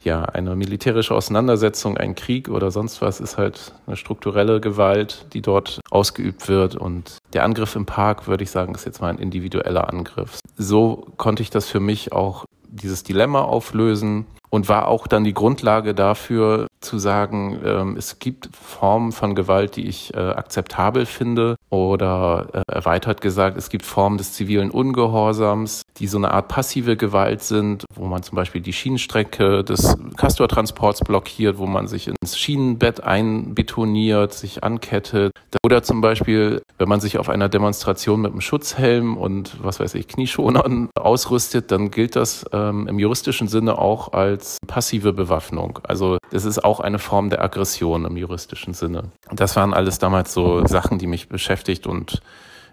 ja, 0.03 0.23
eine 0.23 0.55
militärische 0.55 1.15
Auseinandersetzung, 1.15 1.97
ein 1.97 2.15
Krieg 2.15 2.49
oder 2.49 2.71
sonst 2.71 3.03
was 3.03 3.21
ist 3.21 3.39
halt 3.39 3.73
eine 3.87 3.97
strukturelle 3.97 4.61
Gewalt, 4.61 5.27
die 5.33 5.43
dort 5.43 5.81
ausgeübt 5.91 6.49
wird. 6.49 6.77
Und 6.77 7.19
der 7.33 7.45
Angriff 7.45 7.75
im 7.75 7.87
Park, 7.87 8.29
würde 8.29 8.45
ich 8.45 8.51
sagen, 8.51 8.75
ist 8.75 8.87
jetzt 8.87 9.01
mal 9.01 9.09
ein 9.09 9.19
individueller 9.19 9.89
Angriff. 9.89 10.39
So 10.57 11.09
konnte 11.17 11.43
ich 11.43 11.51
das 11.51 11.69
für 11.69 11.81
mich 11.81 12.13
auch 12.13 12.45
dieses 12.69 13.03
Dilemma 13.03 13.43
auflösen 13.43 14.27
und 14.51 14.69
war 14.69 14.89
auch 14.89 15.07
dann 15.07 15.25
die 15.25 15.35
Grundlage 15.35 15.95
dafür 15.95 16.67
zu 16.87 16.99
sagen, 16.99 17.61
ähm, 17.65 17.97
es 17.97 18.19
gibt 18.19 18.49
Formen 18.57 19.13
von 19.13 19.35
Gewalt, 19.35 19.77
die 19.77 19.87
ich 19.87 20.15
äh, 20.15 20.19
akzeptabel 20.19 21.05
finde 21.05 21.57
oder 21.69 22.47
äh, 22.53 22.73
erweitert 22.73 23.21
gesagt, 23.21 23.57
es 23.57 23.69
gibt 23.69 23.85
Formen 23.85 24.19
des 24.19 24.33
zivilen 24.33 24.71
Ungehorsams, 24.71 25.83
die 25.99 26.07
so 26.07 26.17
eine 26.17 26.31
Art 26.31 26.49
passive 26.49 26.97
Gewalt 26.97 27.43
sind, 27.43 27.85
wo 27.95 28.07
man 28.07 28.23
zum 28.23 28.37
Beispiel 28.37 28.61
die 28.61 28.73
Schienenstrecke 28.73 29.65
des 29.65 29.97
Castortransports 30.17 31.01
blockiert, 31.01 31.59
wo 31.59 31.67
man 31.67 31.89
sich 31.89 32.09
ins 32.09 32.39
Schienenbett 32.39 33.03
einbetoniert, 33.03 34.33
sich 34.33 34.63
ankettet 34.63 35.33
oder 35.65 35.83
zum 35.83 36.01
Beispiel, 36.01 36.63
wenn 36.79 36.89
man 36.89 37.01
sich 37.01 37.19
auf 37.19 37.29
einer 37.29 37.49
Demonstration 37.49 38.21
mit 38.21 38.33
einem 38.33 38.41
Schutzhelm 38.41 39.17
und 39.17 39.57
was 39.63 39.81
weiß 39.81 39.95
ich, 39.95 40.09
Knieschonern 40.09 40.91
ausrüstet, 40.95 41.71
dann 41.73 41.91
gilt 41.91 42.17
das 42.17 42.45
ähm, 42.53 42.87
im 42.89 42.99
juristischen 42.99 43.49
Sinne 43.49 43.79
auch 43.79 44.13
als 44.13 44.59
passive 44.67 45.13
Bewaffnung. 45.13 45.81
Also 45.83 46.19
das 46.31 46.45
ist 46.45 46.65
auch 46.65 46.81
eine 46.81 46.99
Form 46.99 47.31
der 47.31 47.43
Aggression 47.43 48.05
im 48.05 48.17
juristischen 48.17 48.75
Sinne. 48.75 49.11
Das 49.31 49.57
waren 49.57 49.75
alles 49.75 49.99
damals 49.99 50.33
so 50.33 50.67
Sachen, 50.67 50.99
die 50.99 51.07
mich 51.07 51.29
beschäftigt 51.29 51.87
und 51.87 52.21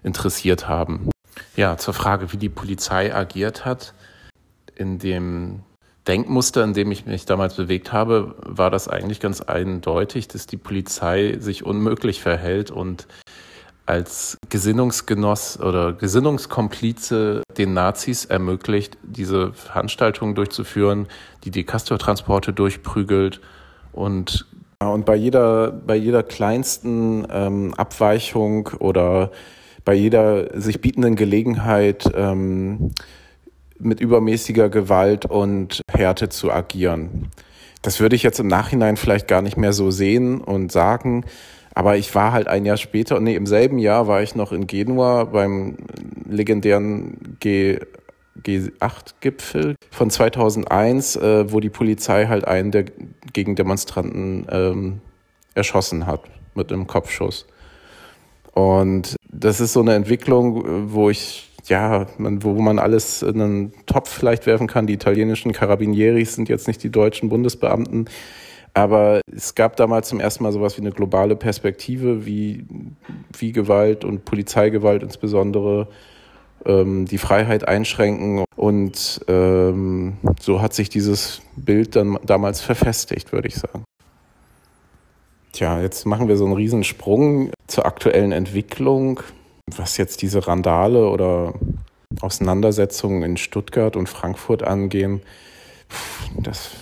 interessiert 0.02 0.68
haben. 0.68 1.10
Ja, 1.56 1.76
zur 1.76 1.94
Frage, 1.94 2.32
wie 2.32 2.36
die 2.36 2.48
Polizei 2.48 3.14
agiert 3.14 3.64
hat. 3.64 3.94
In 4.76 4.98
dem 4.98 5.60
Denkmuster, 6.06 6.62
in 6.64 6.74
dem 6.74 6.90
ich 6.90 7.06
mich 7.06 7.24
damals 7.24 7.54
bewegt 7.54 7.92
habe, 7.92 8.34
war 8.44 8.70
das 8.70 8.88
eigentlich 8.88 9.20
ganz 9.20 9.40
eindeutig, 9.40 10.28
dass 10.28 10.46
die 10.46 10.56
Polizei 10.56 11.36
sich 11.38 11.64
unmöglich 11.64 12.20
verhält 12.20 12.70
und 12.70 13.06
als 13.86 14.38
Gesinnungsgenoss 14.48 15.60
oder 15.60 15.92
Gesinnungskomplize 15.92 17.42
den 17.56 17.74
Nazis 17.74 18.24
ermöglicht, 18.24 18.96
diese 19.02 19.52
Veranstaltungen 19.52 20.34
durchzuführen, 20.34 21.06
die 21.44 21.50
die 21.50 21.64
Castortransporte 21.64 22.52
durchprügelt 22.52 23.40
und 23.92 24.46
und 24.80 25.06
bei 25.06 25.14
jeder 25.14 25.70
bei 25.70 25.96
jeder 25.96 26.22
kleinsten 26.22 27.26
ähm, 27.30 27.74
Abweichung 27.74 28.68
oder 28.78 29.30
bei 29.84 29.94
jeder 29.94 30.60
sich 30.60 30.80
bietenden 30.80 31.16
Gelegenheit 31.16 32.10
ähm, 32.14 32.90
mit 33.78 34.00
übermäßiger 34.00 34.68
Gewalt 34.68 35.26
und 35.26 35.82
Härte 35.90 36.28
zu 36.28 36.50
agieren. 36.50 37.30
Das 37.82 38.00
würde 38.00 38.16
ich 38.16 38.22
jetzt 38.22 38.40
im 38.40 38.46
Nachhinein 38.46 38.96
vielleicht 38.96 39.28
gar 39.28 39.42
nicht 39.42 39.58
mehr 39.58 39.74
so 39.74 39.90
sehen 39.90 40.40
und 40.40 40.72
sagen, 40.72 41.24
aber 41.74 41.96
ich 41.96 42.14
war 42.14 42.32
halt 42.32 42.46
ein 42.46 42.64
Jahr 42.64 42.76
später, 42.76 43.18
nee, 43.20 43.34
im 43.34 43.46
selben 43.46 43.78
Jahr 43.78 44.06
war 44.06 44.22
ich 44.22 44.34
noch 44.34 44.52
in 44.52 44.66
Genua 44.66 45.24
beim 45.24 45.76
legendären 46.28 47.36
G, 47.40 47.80
G8-Gipfel 48.42 49.76
von 49.90 50.10
2001, 50.10 51.16
äh, 51.16 51.52
wo 51.52 51.60
die 51.60 51.70
Polizei 51.70 52.26
halt 52.26 52.46
einen 52.46 52.70
der 52.70 52.84
Gegendemonstranten 53.32 54.46
ähm, 54.50 55.00
erschossen 55.54 56.06
hat 56.06 56.22
mit 56.54 56.72
einem 56.72 56.86
Kopfschuss. 56.86 57.46
Und 58.52 59.16
das 59.28 59.60
ist 59.60 59.72
so 59.72 59.80
eine 59.80 59.94
Entwicklung, 59.94 60.92
wo 60.92 61.10
ich, 61.10 61.50
ja, 61.64 62.06
man, 62.18 62.44
wo 62.44 62.52
man 62.60 62.78
alles 62.78 63.22
in 63.22 63.40
einen 63.40 63.72
Topf 63.86 64.10
vielleicht 64.10 64.46
werfen 64.46 64.68
kann. 64.68 64.86
Die 64.86 64.92
italienischen 64.92 65.52
Carabinieris 65.52 66.36
sind 66.36 66.48
jetzt 66.48 66.68
nicht 66.68 66.82
die 66.84 66.90
deutschen 66.90 67.28
Bundesbeamten. 67.28 68.08
Aber 68.74 69.20
es 69.32 69.54
gab 69.54 69.76
damals 69.76 70.08
zum 70.08 70.18
ersten 70.18 70.42
Mal 70.42 70.52
sowas 70.52 70.76
wie 70.76 70.80
eine 70.80 70.90
globale 70.90 71.36
Perspektive, 71.36 72.26
wie, 72.26 72.66
wie 73.38 73.52
Gewalt 73.52 74.04
und 74.04 74.24
Polizeigewalt 74.24 75.04
insbesondere 75.04 75.86
ähm, 76.66 77.06
die 77.06 77.18
Freiheit 77.18 77.68
einschränken. 77.68 78.44
Und 78.56 79.20
ähm, 79.28 80.14
so 80.40 80.60
hat 80.60 80.74
sich 80.74 80.88
dieses 80.88 81.40
Bild 81.54 81.94
dann 81.94 82.18
damals 82.26 82.60
verfestigt, 82.60 83.32
würde 83.32 83.46
ich 83.46 83.54
sagen. 83.54 83.84
Tja, 85.52 85.80
jetzt 85.80 86.04
machen 86.04 86.26
wir 86.26 86.36
so 86.36 86.44
einen 86.44 86.54
Riesensprung 86.54 87.52
zur 87.68 87.86
aktuellen 87.86 88.32
Entwicklung, 88.32 89.20
was 89.76 89.98
jetzt 89.98 90.20
diese 90.22 90.48
Randale 90.48 91.08
oder 91.08 91.54
Auseinandersetzungen 92.20 93.22
in 93.22 93.36
Stuttgart 93.36 93.94
und 93.94 94.08
Frankfurt 94.08 94.64
angehen. 94.64 95.22
Das 96.42 96.72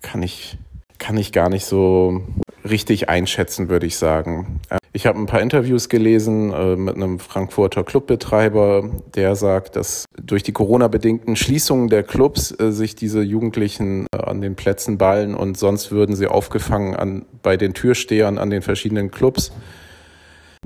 kann 0.00 0.22
ich 0.22 0.56
kann 0.98 1.16
ich 1.16 1.32
gar 1.32 1.48
nicht 1.48 1.66
so 1.66 2.22
richtig 2.68 3.08
einschätzen, 3.08 3.68
würde 3.68 3.86
ich 3.86 3.96
sagen. 3.96 4.60
Ich 4.92 5.06
habe 5.06 5.18
ein 5.18 5.26
paar 5.26 5.40
Interviews 5.40 5.88
gelesen 5.88 6.52
äh, 6.52 6.76
mit 6.76 6.94
einem 6.94 7.18
Frankfurter 7.18 7.84
Clubbetreiber, 7.84 8.88
der 9.14 9.36
sagt, 9.36 9.76
dass 9.76 10.06
durch 10.20 10.42
die 10.42 10.52
Corona-bedingten 10.52 11.36
Schließungen 11.36 11.88
der 11.88 12.04
Clubs 12.04 12.54
äh, 12.58 12.70
sich 12.70 12.94
diese 12.94 13.20
Jugendlichen 13.20 14.06
äh, 14.12 14.18
an 14.18 14.40
den 14.40 14.54
Plätzen 14.54 14.96
ballen 14.96 15.34
und 15.34 15.58
sonst 15.58 15.90
würden 15.90 16.16
sie 16.16 16.28
aufgefangen 16.28 16.94
an, 16.94 17.26
bei 17.42 17.56
den 17.56 17.74
Türstehern 17.74 18.38
an 18.38 18.50
den 18.50 18.62
verschiedenen 18.62 19.10
Clubs. 19.10 19.52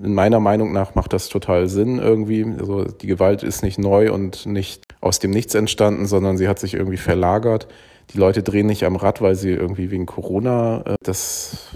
In 0.01 0.15
meiner 0.15 0.39
Meinung 0.39 0.73
nach 0.73 0.95
macht 0.95 1.13
das 1.13 1.29
total 1.29 1.69
Sinn 1.69 1.99
irgendwie. 1.99 2.45
Also 2.45 2.85
die 2.85 3.09
Gewalt 3.09 3.43
ist 3.43 3.63
nicht 3.63 3.79
neu 3.79 4.13
und 4.13 4.47
nicht 4.47 4.85
aus 5.01 5.19
dem 5.19 5.33
Nichts 5.33 5.55
entstanden, 5.57 6.07
sondern 6.07 6.37
sie 6.37 6.47
hat 6.47 6.61
sich 6.61 6.75
irgendwie 6.75 6.99
verlagert 6.99 7.67
die 8.13 8.19
Leute 8.19 8.43
drehen 8.43 8.67
nicht 8.67 8.85
am 8.85 8.97
Rad, 8.97 9.21
weil 9.21 9.35
sie 9.35 9.51
irgendwie 9.51 9.91
wegen 9.91 10.07
Corona 10.07 10.83
äh, 10.85 10.95
das 11.03 11.69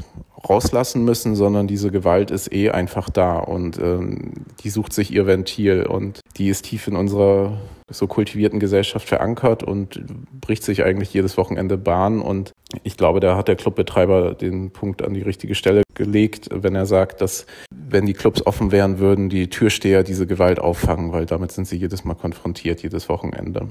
rauslassen 0.48 1.04
müssen, 1.04 1.36
sondern 1.36 1.66
diese 1.66 1.90
Gewalt 1.90 2.30
ist 2.30 2.52
eh 2.52 2.70
einfach 2.70 3.10
da 3.10 3.38
und 3.38 3.78
ähm, 3.78 4.32
die 4.62 4.70
sucht 4.70 4.92
sich 4.92 5.12
ihr 5.12 5.26
Ventil 5.26 5.86
und 5.86 6.20
die 6.36 6.48
ist 6.48 6.64
tief 6.64 6.88
in 6.88 6.96
unserer 6.96 7.58
so 7.88 8.06
kultivierten 8.06 8.58
Gesellschaft 8.58 9.08
verankert 9.08 9.62
und 9.62 10.02
bricht 10.40 10.64
sich 10.64 10.82
eigentlich 10.84 11.12
jedes 11.12 11.36
Wochenende 11.36 11.76
Bahn 11.76 12.20
und 12.20 12.52
ich 12.82 12.96
glaube, 12.96 13.20
da 13.20 13.36
hat 13.36 13.48
der 13.48 13.56
Clubbetreiber 13.56 14.34
den 14.34 14.70
Punkt 14.70 15.02
an 15.02 15.14
die 15.14 15.22
richtige 15.22 15.54
Stelle 15.54 15.82
gelegt, 15.94 16.48
wenn 16.50 16.74
er 16.74 16.86
sagt, 16.86 17.20
dass 17.20 17.46
wenn 17.70 18.06
die 18.06 18.14
Clubs 18.14 18.44
offen 18.44 18.72
wären, 18.72 18.98
würden 18.98 19.28
die 19.28 19.48
Türsteher 19.48 20.02
diese 20.02 20.26
Gewalt 20.26 20.58
auffangen, 20.58 21.12
weil 21.12 21.26
damit 21.26 21.52
sind 21.52 21.68
sie 21.68 21.76
jedes 21.76 22.04
Mal 22.04 22.14
konfrontiert, 22.14 22.82
jedes 22.82 23.08
Wochenende. 23.08 23.68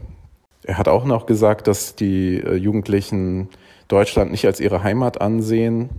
Er 0.63 0.77
hat 0.77 0.87
auch 0.87 1.05
noch 1.05 1.25
gesagt, 1.25 1.67
dass 1.67 1.95
die 1.95 2.37
äh, 2.37 2.55
Jugendlichen 2.55 3.49
Deutschland 3.87 4.31
nicht 4.31 4.45
als 4.45 4.59
ihre 4.59 4.83
Heimat 4.83 5.19
ansehen. 5.19 5.89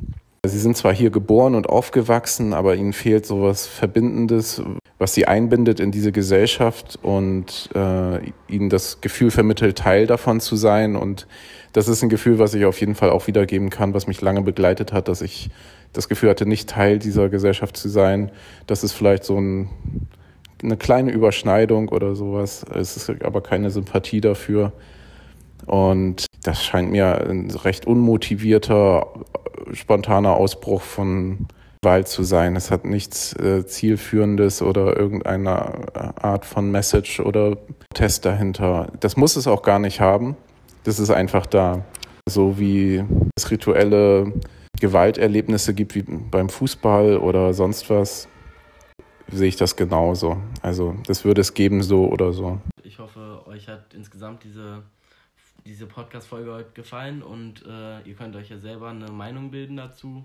Sie 0.45 0.59
sind 0.59 0.77
zwar 0.77 0.93
hier 0.93 1.11
geboren 1.11 1.55
und 1.55 1.69
aufgewachsen, 1.69 2.53
aber 2.53 2.75
ihnen 2.75 2.93
fehlt 2.93 3.27
sowas 3.27 3.67
Verbindendes, 3.67 4.61
was 4.99 5.15
sie 5.15 5.29
einbindet 5.29 5.79
in 5.79 5.93
diese 5.93 6.11
Gesellschaft 6.11 6.99
und 7.01 7.71
äh, 7.75 8.19
ihnen 8.49 8.69
das 8.69 9.01
Gefühl 9.01 9.31
vermittelt, 9.31 9.79
Teil 9.79 10.09
davon 10.09 10.41
zu 10.41 10.57
sein. 10.57 10.97
Und 10.97 11.29
das 11.73 11.87
ist 11.87 12.03
ein 12.03 12.09
Gefühl, 12.09 12.41
was 12.41 12.55
ich 12.55 12.65
auf 12.65 12.81
jeden 12.81 12.97
Fall 12.97 13.11
auch 13.11 13.29
wiedergeben 13.29 13.71
kann, 13.71 13.95
was 13.95 14.09
mich 14.09 14.21
lange 14.21 14.43
begleitet 14.43 14.93
hat, 14.93 15.07
dass 15.07 15.23
ich 15.23 15.51
das 15.93 16.09
Gefühl 16.09 16.31
hatte, 16.31 16.47
nicht 16.47 16.69
Teil 16.69 16.99
dieser 16.99 17.29
Gesellschaft 17.29 17.77
zu 17.77 17.89
sein. 17.89 18.33
Das 18.67 18.83
ist 18.83 18.93
vielleicht 18.93 19.23
so 19.23 19.39
ein 19.39 19.69
eine 20.63 20.77
kleine 20.77 21.11
Überschneidung 21.11 21.89
oder 21.89 22.15
sowas. 22.15 22.65
Es 22.75 22.97
ist 22.97 23.23
aber 23.23 23.41
keine 23.41 23.71
Sympathie 23.71 24.21
dafür. 24.21 24.73
Und 25.67 26.27
das 26.43 26.63
scheint 26.63 26.91
mir 26.91 27.27
ein 27.29 27.51
recht 27.51 27.87
unmotivierter, 27.87 29.07
spontaner 29.73 30.35
Ausbruch 30.37 30.83
von 30.83 31.47
Gewalt 31.83 32.09
zu 32.09 32.23
sein. 32.23 32.57
Es 32.57 32.71
hat 32.71 32.85
nichts 32.85 33.33
äh, 33.35 33.67
Zielführendes 33.67 34.63
oder 34.63 34.97
irgendeine 34.97 36.23
Art 36.23 36.45
von 36.45 36.71
Message 36.71 37.21
oder 37.21 37.57
Test 37.95 38.25
dahinter. 38.25 38.93
Das 39.01 39.17
muss 39.17 39.37
es 39.37 39.47
auch 39.47 39.63
gar 39.63 39.79
nicht 39.79 40.01
haben. 40.01 40.37
Das 40.85 40.99
ist 40.99 41.11
einfach 41.11 41.47
da. 41.47 41.85
So 42.29 42.59
wie 42.59 43.05
es 43.37 43.51
rituelle 43.51 44.33
Gewalterlebnisse 44.81 45.75
gibt 45.75 45.95
wie 45.95 46.03
beim 46.03 46.49
Fußball 46.49 47.19
oder 47.19 47.53
sonst 47.53 47.91
was, 47.91 48.29
sehe 49.33 49.49
ich 49.49 49.57
das 49.57 49.77
genauso. 49.77 50.41
Also 50.61 50.97
das 51.07 51.25
würde 51.25 51.41
es 51.41 51.55
geben 51.55 51.83
so 51.83 52.07
oder 52.07 52.33
so. 52.33 52.61
Ich 52.83 52.99
hoffe, 52.99 53.43
euch 53.47 53.69
hat 53.69 53.95
insgesamt 53.95 54.45
diese, 54.45 54.83
diese 55.65 55.87
Podcast-Folge 55.87 56.53
heute 56.53 56.71
gefallen 56.73 57.23
und 57.23 57.65
äh, 57.67 58.01
ihr 58.03 58.15
könnt 58.15 58.37
euch 58.37 58.51
ja 58.51 58.59
selber 58.59 58.91
eine 58.91 59.11
Meinung 59.11 59.51
bilden 59.51 59.77
dazu. 59.77 60.25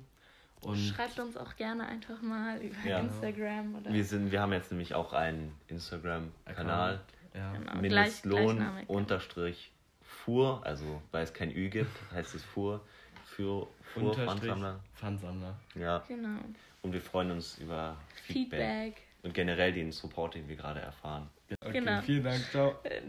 Und 0.61 0.77
Schreibt 0.77 1.19
uns 1.19 1.37
auch 1.37 1.55
gerne 1.55 1.87
einfach 1.87 2.21
mal 2.21 2.59
über 2.61 2.75
ja. 2.83 2.99
Instagram. 2.99 3.75
Oder 3.75 3.93
wir, 3.93 4.03
sind, 4.03 4.31
wir 4.31 4.41
haben 4.41 4.53
jetzt 4.53 4.71
nämlich 4.71 4.95
auch 4.95 5.13
einen 5.13 5.53
Instagram-Kanal. 5.67 6.99
Ja. 7.33 7.53
Genau. 7.53 7.81
Mindestlohn 7.81 8.65
unterstrich 8.87 9.71
Fuhr, 10.01 10.61
also 10.65 11.01
weil 11.11 11.23
es 11.23 11.33
kein 11.33 11.51
Ü 11.51 11.69
gibt, 11.69 11.91
heißt 12.11 12.33
es 12.33 12.43
Fuhr. 12.43 12.81
Für 13.23 13.67
Fuhr 13.93 14.15
Pfandsammler. 14.15 14.79
Pfandsammler. 14.95 15.59
Ja. 15.75 16.03
Genau. 16.07 16.39
Und 16.81 16.93
wir 16.93 17.01
freuen 17.01 17.31
uns 17.31 17.57
über 17.57 17.97
Feedback. 18.23 18.59
Feedback. 18.59 19.01
Und 19.23 19.33
generell 19.33 19.73
den 19.73 19.91
Support, 19.91 20.35
den 20.35 20.47
wir 20.47 20.55
gerade 20.55 20.79
erfahren. 20.79 21.29
Okay, 21.61 21.79
genau. 21.79 22.01
Vielen 22.01 22.23
Dank, 22.23 22.43
ciao. 22.51 22.75
Äh, 22.83 23.01